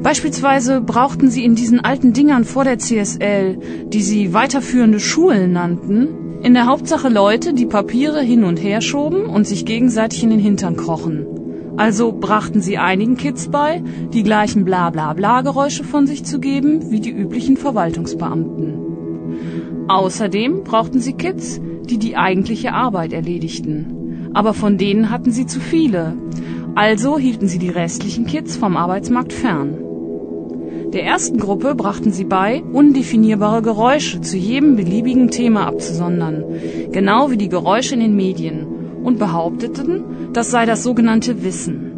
Beispielsweise 0.03 0.81
brauchten 0.81 1.29
sie 1.29 1.45
in 1.45 1.55
diesen 1.55 1.81
alten 1.81 2.15
Dingern 2.15 2.45
vor 2.45 2.65
der 2.65 2.79
CSL, 2.79 3.59
die 3.89 4.03
sie 4.03 4.33
weiterführende 4.33 4.99
Schulen 4.99 5.53
nannten, 5.53 6.09
in 6.43 6.55
der 6.55 6.65
Hauptsache 6.67 7.11
Leute, 7.11 7.53
die 7.53 7.67
Papiere 7.67 8.23
hin 8.23 8.45
und 8.45 8.57
her 8.57 8.81
schoben 8.81 9.27
und 9.27 9.47
sich 9.47 9.67
gegenseitig 9.67 10.23
in 10.23 10.31
den 10.31 10.39
Hintern 10.39 10.77
krochen. 10.77 11.27
Also 11.77 12.13
brachten 12.13 12.63
sie 12.63 12.79
einigen 12.79 13.19
Kids 13.19 13.49
bei, 13.49 13.83
die 14.15 14.23
gleichen 14.23 14.65
Bla-Bla-Bla-Geräusche 14.65 15.85
von 15.85 16.07
sich 16.07 16.25
zu 16.25 16.41
geben 16.41 16.91
wie 16.91 17.01
die 17.01 17.11
üblichen 17.11 17.59
Verwaltungsbeamten. 17.59 19.85
Außerdem 19.89 20.65
brauchten 20.65 21.01
sie 21.01 21.13
Kids, 21.13 21.61
die 21.85 21.99
die 21.99 22.17
eigentliche 22.17 22.73
Arbeit 22.73 23.13
erledigten 23.13 24.01
aber 24.33 24.55
von 24.55 24.79
denen 24.79 25.11
hatten 25.11 25.33
sie 25.33 25.47
zu 25.47 25.61
viele. 25.61 26.15
Also 26.75 27.19
hielten 27.19 27.49
sie 27.49 27.59
die 27.59 27.69
restlichen 27.69 28.27
Kids 28.27 28.57
vom 28.57 28.77
Arbeitsmarkt 28.77 29.33
fern. 29.33 29.77
Der 30.93 31.05
ersten 31.05 31.39
Gruppe 31.39 31.75
brachten 31.75 32.13
sie 32.13 32.25
bei, 32.25 32.63
undefinierbare 32.73 33.63
Geräusche 33.63 34.21
zu 34.21 34.37
jedem 34.37 34.75
beliebigen 34.75 35.31
Thema 35.31 35.67
abzusondern, 35.67 36.45
genau 36.91 37.31
wie 37.31 37.37
die 37.37 37.49
Geräusche 37.49 37.95
in 37.95 38.01
den 38.01 38.17
Medien, 38.17 38.67
und 39.05 39.19
behaupteten, 39.19 40.03
das 40.33 40.51
sei 40.51 40.67
das 40.67 40.83
sogenannte 40.83 41.45
Wissen. 41.45 41.91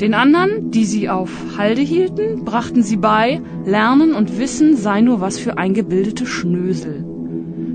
Den 0.00 0.12
anderen, 0.12 0.70
die 0.70 0.84
sie 0.84 1.08
auf 1.08 1.30
Halde 1.56 1.80
hielten, 1.80 2.44
brachten 2.44 2.82
sie 2.82 2.96
bei, 2.96 3.40
Lernen 3.64 4.12
und 4.12 4.38
Wissen 4.38 4.76
sei 4.76 5.00
nur 5.00 5.20
was 5.20 5.38
für 5.38 5.56
eingebildete 5.56 6.26
Schnösel. 6.26 7.04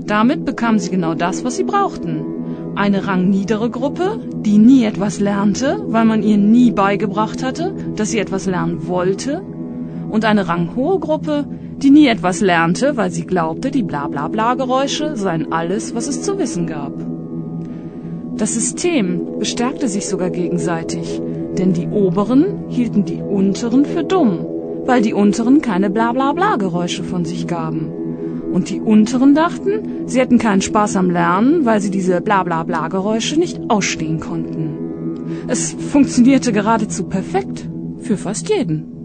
Damit 0.06 0.44
bekamen 0.44 0.78
sie 0.78 0.90
genau 0.90 1.14
das, 1.14 1.44
was 1.44 1.56
sie 1.56 1.64
brauchten, 1.64 2.24
eine 2.74 3.06
rangniedere 3.06 3.70
Gruppe, 3.70 4.18
die 4.34 4.58
nie 4.58 4.84
etwas 4.84 5.20
lernte, 5.20 5.82
weil 5.88 6.04
man 6.04 6.22
ihr 6.22 6.38
nie 6.38 6.70
beigebracht 6.70 7.42
hatte, 7.42 7.74
dass 7.96 8.10
sie 8.10 8.18
etwas 8.18 8.46
lernen 8.46 8.86
wollte, 8.86 9.42
und 10.10 10.24
eine 10.24 10.48
ranghohe 10.48 10.98
Gruppe, 10.98 11.44
die 11.78 11.90
nie 11.90 12.06
etwas 12.08 12.40
lernte, 12.40 12.96
weil 12.96 13.10
sie 13.10 13.24
glaubte, 13.24 13.70
die 13.70 13.82
Blablabla-Geräusche 13.82 15.16
seien 15.16 15.52
alles, 15.52 15.94
was 15.94 16.08
es 16.08 16.22
zu 16.22 16.38
wissen 16.38 16.66
gab. 16.66 16.92
Das 18.36 18.54
System 18.54 19.38
bestärkte 19.38 19.88
sich 19.88 20.08
sogar 20.08 20.30
gegenseitig, 20.30 21.20
denn 21.58 21.72
die 21.72 21.88
Oberen 21.88 22.68
hielten 22.68 23.04
die 23.04 23.20
Unteren 23.22 23.84
für 23.84 24.04
dumm, 24.04 24.46
weil 24.84 25.02
die 25.02 25.14
unteren 25.14 25.60
keine 25.60 25.90
Bla-Bla-Bla-Geräusche 25.90 27.04
von 27.04 27.24
sich 27.24 27.46
gaben. 27.46 27.99
Und 28.52 28.68
die 28.68 28.80
unteren 28.80 29.34
dachten, 29.34 30.06
sie 30.06 30.20
hätten 30.20 30.38
keinen 30.38 30.62
Spaß 30.62 30.96
am 30.96 31.10
Lernen, 31.10 31.64
weil 31.64 31.80
sie 31.80 31.90
diese 31.90 32.20
Bla-Bla-Bla-Geräusche 32.20 33.38
nicht 33.38 33.60
ausstehen 33.68 34.20
konnten. 34.20 35.46
Es 35.48 35.72
funktionierte 35.72 36.52
geradezu 36.52 37.04
perfekt. 37.04 37.68
Für 38.00 38.16
fast 38.16 38.48
jeden. 38.48 39.00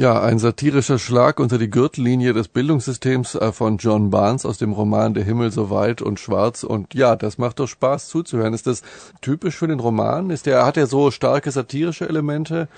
Ja, 0.00 0.22
ein 0.22 0.38
satirischer 0.38 1.00
Schlag 1.00 1.40
unter 1.40 1.58
die 1.58 1.70
Gürtellinie 1.70 2.32
des 2.32 2.46
Bildungssystems 2.46 3.34
äh, 3.34 3.50
von 3.50 3.78
John 3.78 4.10
Barnes 4.10 4.46
aus 4.46 4.56
dem 4.56 4.72
Roman 4.72 5.12
Der 5.12 5.24
Himmel 5.24 5.50
so 5.50 5.70
weit 5.70 6.02
und 6.02 6.20
schwarz. 6.20 6.62
Und 6.62 6.94
ja, 6.94 7.16
das 7.16 7.36
macht 7.36 7.58
doch 7.58 7.66
Spaß 7.66 8.06
zuzuhören. 8.06 8.54
Ist 8.54 8.68
das 8.68 8.82
typisch 9.22 9.56
für 9.56 9.66
den 9.66 9.80
Roman? 9.80 10.30
Ist 10.30 10.46
der, 10.46 10.64
hat 10.64 10.76
er 10.76 10.86
so 10.86 11.10
starke 11.10 11.50
satirische 11.50 12.08
Elemente? 12.08 12.68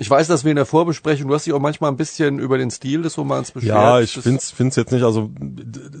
Ich 0.00 0.08
weiß, 0.08 0.28
dass 0.28 0.44
wir 0.44 0.50
in 0.50 0.56
der 0.56 0.64
Vorbesprechung, 0.64 1.26
du 1.26 1.34
hast 1.34 1.46
dich 1.46 1.52
auch 1.52 1.60
manchmal 1.60 1.90
ein 1.90 1.96
bisschen 1.96 2.38
über 2.38 2.56
den 2.56 2.70
Stil 2.70 3.02
des 3.02 3.18
Romans 3.18 3.50
beschwert. 3.50 3.74
Ja, 3.74 4.00
ich 4.00 4.12
find's, 4.12 4.52
find's 4.52 4.76
jetzt 4.76 4.92
nicht, 4.92 5.02
also 5.02 5.28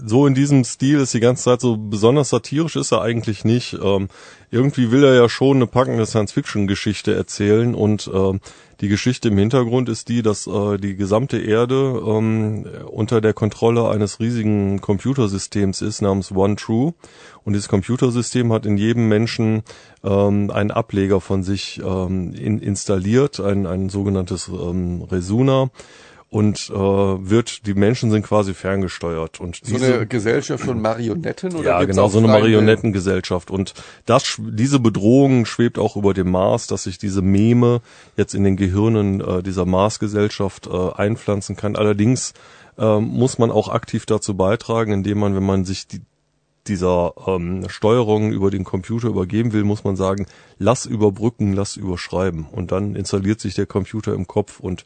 so 0.06 0.24
in 0.28 0.34
diesem 0.34 0.62
Stil 0.62 1.00
ist 1.00 1.14
die 1.14 1.20
ganze 1.20 1.42
Zeit 1.42 1.60
so 1.60 1.76
besonders 1.76 2.28
satirisch 2.28 2.76
ist 2.76 2.92
er 2.92 3.02
eigentlich 3.02 3.44
nicht. 3.44 3.76
Ähm, 3.82 4.08
irgendwie 4.52 4.92
will 4.92 5.02
er 5.02 5.14
ja 5.14 5.28
schon 5.28 5.56
eine 5.56 5.66
packende 5.66 6.06
Science-Fiction-Geschichte 6.06 7.12
erzählen 7.12 7.74
und 7.74 8.08
ähm, 8.14 8.40
die 8.80 8.88
Geschichte 8.88 9.28
im 9.28 9.38
Hintergrund 9.38 9.88
ist 9.88 10.08
die, 10.08 10.22
dass 10.22 10.46
äh, 10.46 10.76
die 10.78 10.94
gesamte 10.94 11.38
Erde 11.38 12.00
ähm, 12.06 12.64
unter 12.86 13.20
der 13.20 13.32
Kontrolle 13.32 13.88
eines 13.88 14.20
riesigen 14.20 14.80
Computersystems 14.80 15.82
ist 15.82 16.00
namens 16.00 16.30
One 16.30 16.54
True 16.54 16.94
und 17.44 17.54
dieses 17.54 17.68
Computersystem 17.68 18.52
hat 18.52 18.66
in 18.66 18.76
jedem 18.76 19.08
Menschen 19.08 19.62
ähm, 20.04 20.50
einen 20.50 20.70
Ableger 20.70 21.20
von 21.20 21.42
sich 21.42 21.80
ähm, 21.84 22.32
in, 22.34 22.60
installiert, 22.60 23.40
ein, 23.40 23.66
ein 23.66 23.88
sogenanntes 23.88 24.48
ähm, 24.48 25.02
Resuna 25.02 25.70
und 26.30 26.70
äh, 26.70 26.74
wird 26.74 27.66
die 27.66 27.74
Menschen 27.74 28.10
sind 28.10 28.22
quasi 28.24 28.52
ferngesteuert 28.52 29.40
und 29.40 29.56
so 29.62 29.74
diese, 29.74 29.94
eine 29.94 30.06
Gesellschaft 30.06 30.64
von 30.64 30.80
Marionetten 30.80 31.54
oder 31.54 31.64
ja 31.64 31.84
genau 31.84 32.08
so 32.08 32.18
eine 32.18 32.28
Marionettengesellschaft 32.28 33.50
und 33.50 33.72
das 34.04 34.38
diese 34.38 34.78
Bedrohung 34.78 35.46
schwebt 35.46 35.78
auch 35.78 35.96
über 35.96 36.12
dem 36.12 36.30
Mars, 36.30 36.66
dass 36.66 36.82
sich 36.84 36.98
diese 36.98 37.22
Meme 37.22 37.80
jetzt 38.16 38.34
in 38.34 38.44
den 38.44 38.56
Gehirnen 38.56 39.20
äh, 39.20 39.42
dieser 39.42 39.64
Mars-Gesellschaft 39.64 40.66
äh, 40.66 40.92
einpflanzen 40.94 41.56
kann. 41.56 41.76
Allerdings 41.76 42.34
äh, 42.76 43.00
muss 43.00 43.38
man 43.38 43.50
auch 43.50 43.68
aktiv 43.68 44.04
dazu 44.04 44.36
beitragen, 44.36 44.92
indem 44.92 45.18
man, 45.20 45.34
wenn 45.34 45.46
man 45.46 45.64
sich 45.64 45.86
die 45.86 46.02
dieser 46.66 47.14
ähm, 47.26 47.66
Steuerung 47.68 48.30
über 48.30 48.50
den 48.50 48.62
Computer 48.62 49.08
übergeben 49.08 49.54
will, 49.54 49.64
muss 49.64 49.84
man 49.84 49.96
sagen, 49.96 50.26
lass 50.58 50.84
überbrücken, 50.84 51.54
lass 51.54 51.76
überschreiben. 51.76 52.46
Und 52.52 52.72
dann 52.72 52.94
installiert 52.94 53.40
sich 53.40 53.54
der 53.54 53.64
Computer 53.64 54.12
im 54.12 54.26
Kopf 54.26 54.60
und 54.60 54.84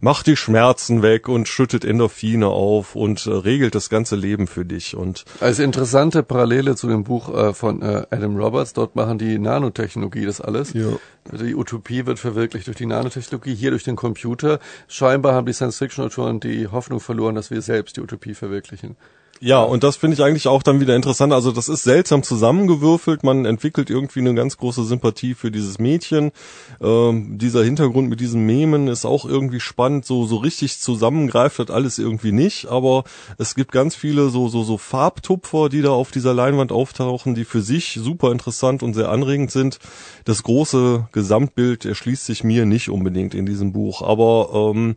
macht 0.00 0.26
die 0.26 0.36
Schmerzen 0.36 1.02
weg 1.02 1.28
und 1.28 1.48
schüttet 1.48 1.84
Endorphine 1.84 2.48
auf 2.48 2.94
und 2.94 3.26
äh, 3.26 3.30
regelt 3.30 3.74
das 3.74 3.90
ganze 3.90 4.16
Leben 4.16 4.46
für 4.46 4.64
dich. 4.64 4.96
Und 4.96 5.24
als 5.40 5.58
interessante 5.58 6.22
Parallele 6.22 6.76
zu 6.76 6.88
dem 6.88 7.04
Buch 7.04 7.34
äh, 7.34 7.54
von 7.54 7.82
äh, 7.82 8.06
Adam 8.10 8.36
Roberts, 8.36 8.72
dort 8.72 8.96
machen 8.96 9.18
die 9.18 9.38
Nanotechnologie 9.38 10.24
das 10.24 10.40
alles. 10.40 10.72
Ja. 10.72 10.88
Die 11.32 11.54
Utopie 11.54 12.06
wird 12.06 12.18
verwirklicht 12.18 12.66
durch 12.66 12.76
die 12.76 12.86
Nanotechnologie, 12.86 13.54
hier 13.54 13.70
durch 13.70 13.84
den 13.84 13.96
Computer. 13.96 14.60
Scheinbar 14.86 15.34
haben 15.34 15.46
die 15.46 15.52
Science-Fiction-Autoren 15.52 16.40
die 16.40 16.68
Hoffnung 16.68 17.00
verloren, 17.00 17.34
dass 17.34 17.50
wir 17.50 17.60
selbst 17.60 17.96
die 17.96 18.00
Utopie 18.00 18.34
verwirklichen. 18.34 18.96
Ja, 19.40 19.62
und 19.62 19.84
das 19.84 19.96
finde 19.96 20.14
ich 20.14 20.22
eigentlich 20.22 20.48
auch 20.48 20.64
dann 20.64 20.80
wieder 20.80 20.96
interessant. 20.96 21.32
Also 21.32 21.52
das 21.52 21.68
ist 21.68 21.84
seltsam 21.84 22.24
zusammengewürfelt. 22.24 23.22
Man 23.22 23.44
entwickelt 23.44 23.88
irgendwie 23.88 24.18
eine 24.18 24.34
ganz 24.34 24.56
große 24.56 24.82
Sympathie 24.84 25.34
für 25.34 25.52
dieses 25.52 25.78
Mädchen. 25.78 26.32
Ähm, 26.80 27.38
dieser 27.38 27.62
Hintergrund 27.62 28.08
mit 28.08 28.18
diesen 28.18 28.44
Memen 28.46 28.88
ist 28.88 29.04
auch 29.04 29.24
irgendwie 29.24 29.60
spannend. 29.60 30.04
So 30.04 30.26
so 30.26 30.38
richtig 30.38 30.80
zusammengreift 30.80 31.60
hat 31.60 31.70
alles 31.70 31.98
irgendwie 32.00 32.32
nicht. 32.32 32.66
Aber 32.66 33.04
es 33.38 33.54
gibt 33.54 33.70
ganz 33.70 33.94
viele 33.94 34.28
so 34.30 34.48
so 34.48 34.64
so 34.64 34.76
Farbtupfer, 34.76 35.68
die 35.68 35.82
da 35.82 35.90
auf 35.90 36.10
dieser 36.10 36.34
Leinwand 36.34 36.72
auftauchen, 36.72 37.36
die 37.36 37.44
für 37.44 37.62
sich 37.62 37.98
super 38.02 38.32
interessant 38.32 38.82
und 38.82 38.94
sehr 38.94 39.08
anregend 39.08 39.52
sind. 39.52 39.78
Das 40.24 40.42
große 40.42 41.08
Gesamtbild 41.12 41.84
erschließt 41.84 42.26
sich 42.26 42.42
mir 42.42 42.66
nicht 42.66 42.90
unbedingt 42.90 43.34
in 43.34 43.46
diesem 43.46 43.72
Buch. 43.72 44.02
Aber 44.02 44.72
ähm, 44.74 44.96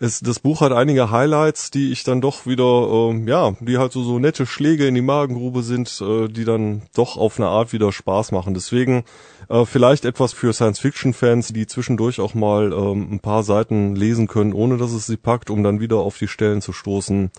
es, 0.00 0.20
das 0.20 0.40
Buch 0.40 0.62
hat 0.62 0.72
einige 0.72 1.10
Highlights, 1.10 1.70
die 1.70 1.92
ich 1.92 2.04
dann 2.04 2.22
doch 2.22 2.46
wieder, 2.46 2.64
äh, 2.64 3.28
ja, 3.28 3.52
die 3.60 3.76
halt 3.76 3.92
so, 3.92 4.02
so 4.02 4.18
nette 4.18 4.46
Schläge 4.46 4.86
in 4.86 4.94
die 4.94 5.02
Magengrube 5.02 5.62
sind, 5.62 6.00
äh, 6.00 6.26
die 6.28 6.46
dann 6.46 6.82
doch 6.94 7.18
auf 7.18 7.38
eine 7.38 7.48
Art 7.48 7.74
wieder 7.74 7.92
Spaß 7.92 8.32
machen. 8.32 8.54
Deswegen 8.54 9.04
äh, 9.50 9.66
vielleicht 9.66 10.06
etwas 10.06 10.32
für 10.32 10.54
Science-Fiction-Fans, 10.54 11.48
die 11.48 11.66
zwischendurch 11.66 12.18
auch 12.18 12.32
mal 12.32 12.72
ähm, 12.72 13.12
ein 13.12 13.20
paar 13.20 13.42
Seiten 13.42 13.94
lesen 13.94 14.26
können, 14.26 14.54
ohne 14.54 14.78
dass 14.78 14.92
es 14.92 15.04
sie 15.04 15.18
packt, 15.18 15.50
um 15.50 15.62
dann 15.62 15.80
wieder 15.80 15.98
auf 15.98 16.16
die 16.16 16.28
Stellen 16.28 16.62
zu 16.62 16.72
stoßen, 16.72 17.30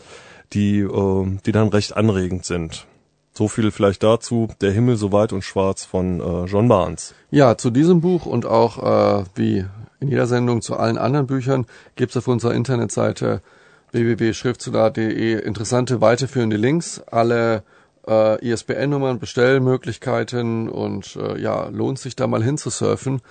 die, 0.54 0.82
äh, 0.82 1.38
die 1.44 1.52
dann 1.52 1.70
recht 1.70 1.98
anregend 1.98 2.46
sind. 2.46 2.86
So 3.34 3.48
viel 3.48 3.72
vielleicht 3.72 4.04
dazu. 4.04 4.50
Der 4.62 4.72
Himmel 4.72 4.98
so 4.98 5.12
weit 5.12 5.34
und 5.34 5.44
schwarz 5.44 5.84
von 5.84 6.20
äh, 6.20 6.46
John 6.46 6.68
Barnes. 6.68 7.16
Ja, 7.32 7.58
zu 7.58 7.72
diesem 7.72 8.02
Buch 8.02 8.28
und 8.28 8.46
auch 8.46 9.22
äh, 9.22 9.24
wie 9.34 9.66
in 10.02 10.10
jeder 10.10 10.28
Sendung 10.28 10.62
zu 10.62 10.76
allen 10.76 10.98
anderen 10.98 11.28
Büchern 11.28 11.66
gibt 11.96 12.12
es 12.12 12.18
auf 12.18 12.28
unserer 12.28 12.54
Internetseite 12.54 13.42
www.schriftsolar.de 13.92 15.40
interessante 15.42 16.02
weiterführende 16.02 16.58
Links, 16.58 17.02
alle 17.12 17.64
äh, 18.08 18.44
ISBN-Nummern, 18.46 19.20
Bestellmöglichkeiten 19.20 20.70
und 20.70 21.16
äh, 21.16 21.40
ja, 21.40 21.68
lohnt 21.68 22.00
sich 22.00 22.16
da 22.16 22.26
mal 22.28 22.44
hinzusurfen 22.44 23.22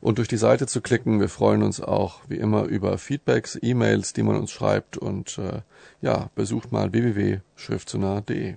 und 0.00 0.18
durch 0.18 0.28
die 0.28 0.36
Seite 0.36 0.66
zu 0.66 0.82
klicken. 0.82 1.18
Wir 1.18 1.30
freuen 1.30 1.62
uns 1.62 1.80
auch 1.80 2.20
wie 2.28 2.36
immer 2.36 2.64
über 2.64 2.98
Feedbacks, 2.98 3.58
E-Mails, 3.60 4.12
die 4.12 4.22
man 4.22 4.36
uns 4.36 4.50
schreibt 4.50 4.98
und 4.98 5.38
äh, 5.38 5.62
ja, 6.02 6.28
besucht 6.34 6.72
mal 6.72 6.92
www.schriftsonar.de. 6.92 8.56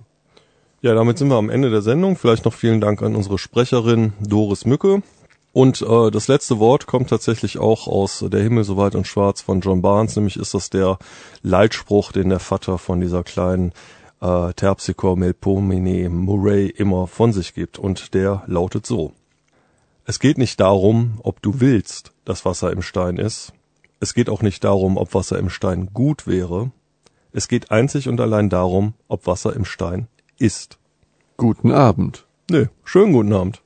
Ja, 0.82 0.94
damit 0.94 1.16
sind 1.16 1.28
wir 1.28 1.36
am 1.36 1.48
Ende 1.48 1.70
der 1.70 1.82
Sendung. 1.82 2.16
Vielleicht 2.16 2.44
noch 2.44 2.54
vielen 2.54 2.80
Dank 2.80 3.02
an 3.02 3.16
unsere 3.16 3.38
Sprecherin 3.38 4.12
Doris 4.20 4.66
Mücke. 4.66 5.02
Und 5.52 5.82
äh, 5.82 6.10
das 6.10 6.28
letzte 6.28 6.58
Wort 6.58 6.86
kommt 6.86 7.10
tatsächlich 7.10 7.58
auch 7.58 7.86
aus 7.86 8.24
Der 8.26 8.42
Himmel 8.42 8.64
so 8.64 8.76
weit 8.76 8.94
und 8.94 9.06
schwarz 9.06 9.42
von 9.42 9.60
John 9.60 9.82
Barnes, 9.82 10.16
nämlich 10.16 10.36
ist 10.36 10.54
das 10.54 10.70
der 10.70 10.98
Leitspruch, 11.42 12.12
den 12.12 12.30
der 12.30 12.40
Vater 12.40 12.78
von 12.78 13.00
dieser 13.00 13.22
kleinen 13.22 13.72
äh, 14.22 14.52
Terpsichore 14.54 15.18
Melpomene 15.18 16.08
Murray 16.08 16.68
immer 16.68 17.06
von 17.06 17.32
sich 17.32 17.54
gibt. 17.54 17.78
Und 17.78 18.14
der 18.14 18.44
lautet 18.46 18.86
so. 18.86 19.12
Es 20.04 20.18
geht 20.18 20.38
nicht 20.38 20.58
darum, 20.58 21.20
ob 21.22 21.42
du 21.42 21.60
willst, 21.60 22.12
dass 22.24 22.44
Wasser 22.44 22.72
im 22.72 22.82
Stein 22.82 23.18
ist. 23.18 23.52
Es 24.00 24.14
geht 24.14 24.30
auch 24.30 24.42
nicht 24.42 24.64
darum, 24.64 24.96
ob 24.96 25.14
Wasser 25.14 25.38
im 25.38 25.50
Stein 25.50 25.90
gut 25.92 26.26
wäre. 26.26 26.72
Es 27.32 27.46
geht 27.46 27.70
einzig 27.70 28.08
und 28.08 28.20
allein 28.20 28.48
darum, 28.48 28.94
ob 29.06 29.26
Wasser 29.26 29.54
im 29.54 29.64
Stein 29.64 30.08
ist. 30.38 30.78
Guten 31.36 31.70
Abend. 31.70 32.26
Nö, 32.50 32.66
schönen 32.84 33.12
guten 33.12 33.32
Abend. 33.32 33.61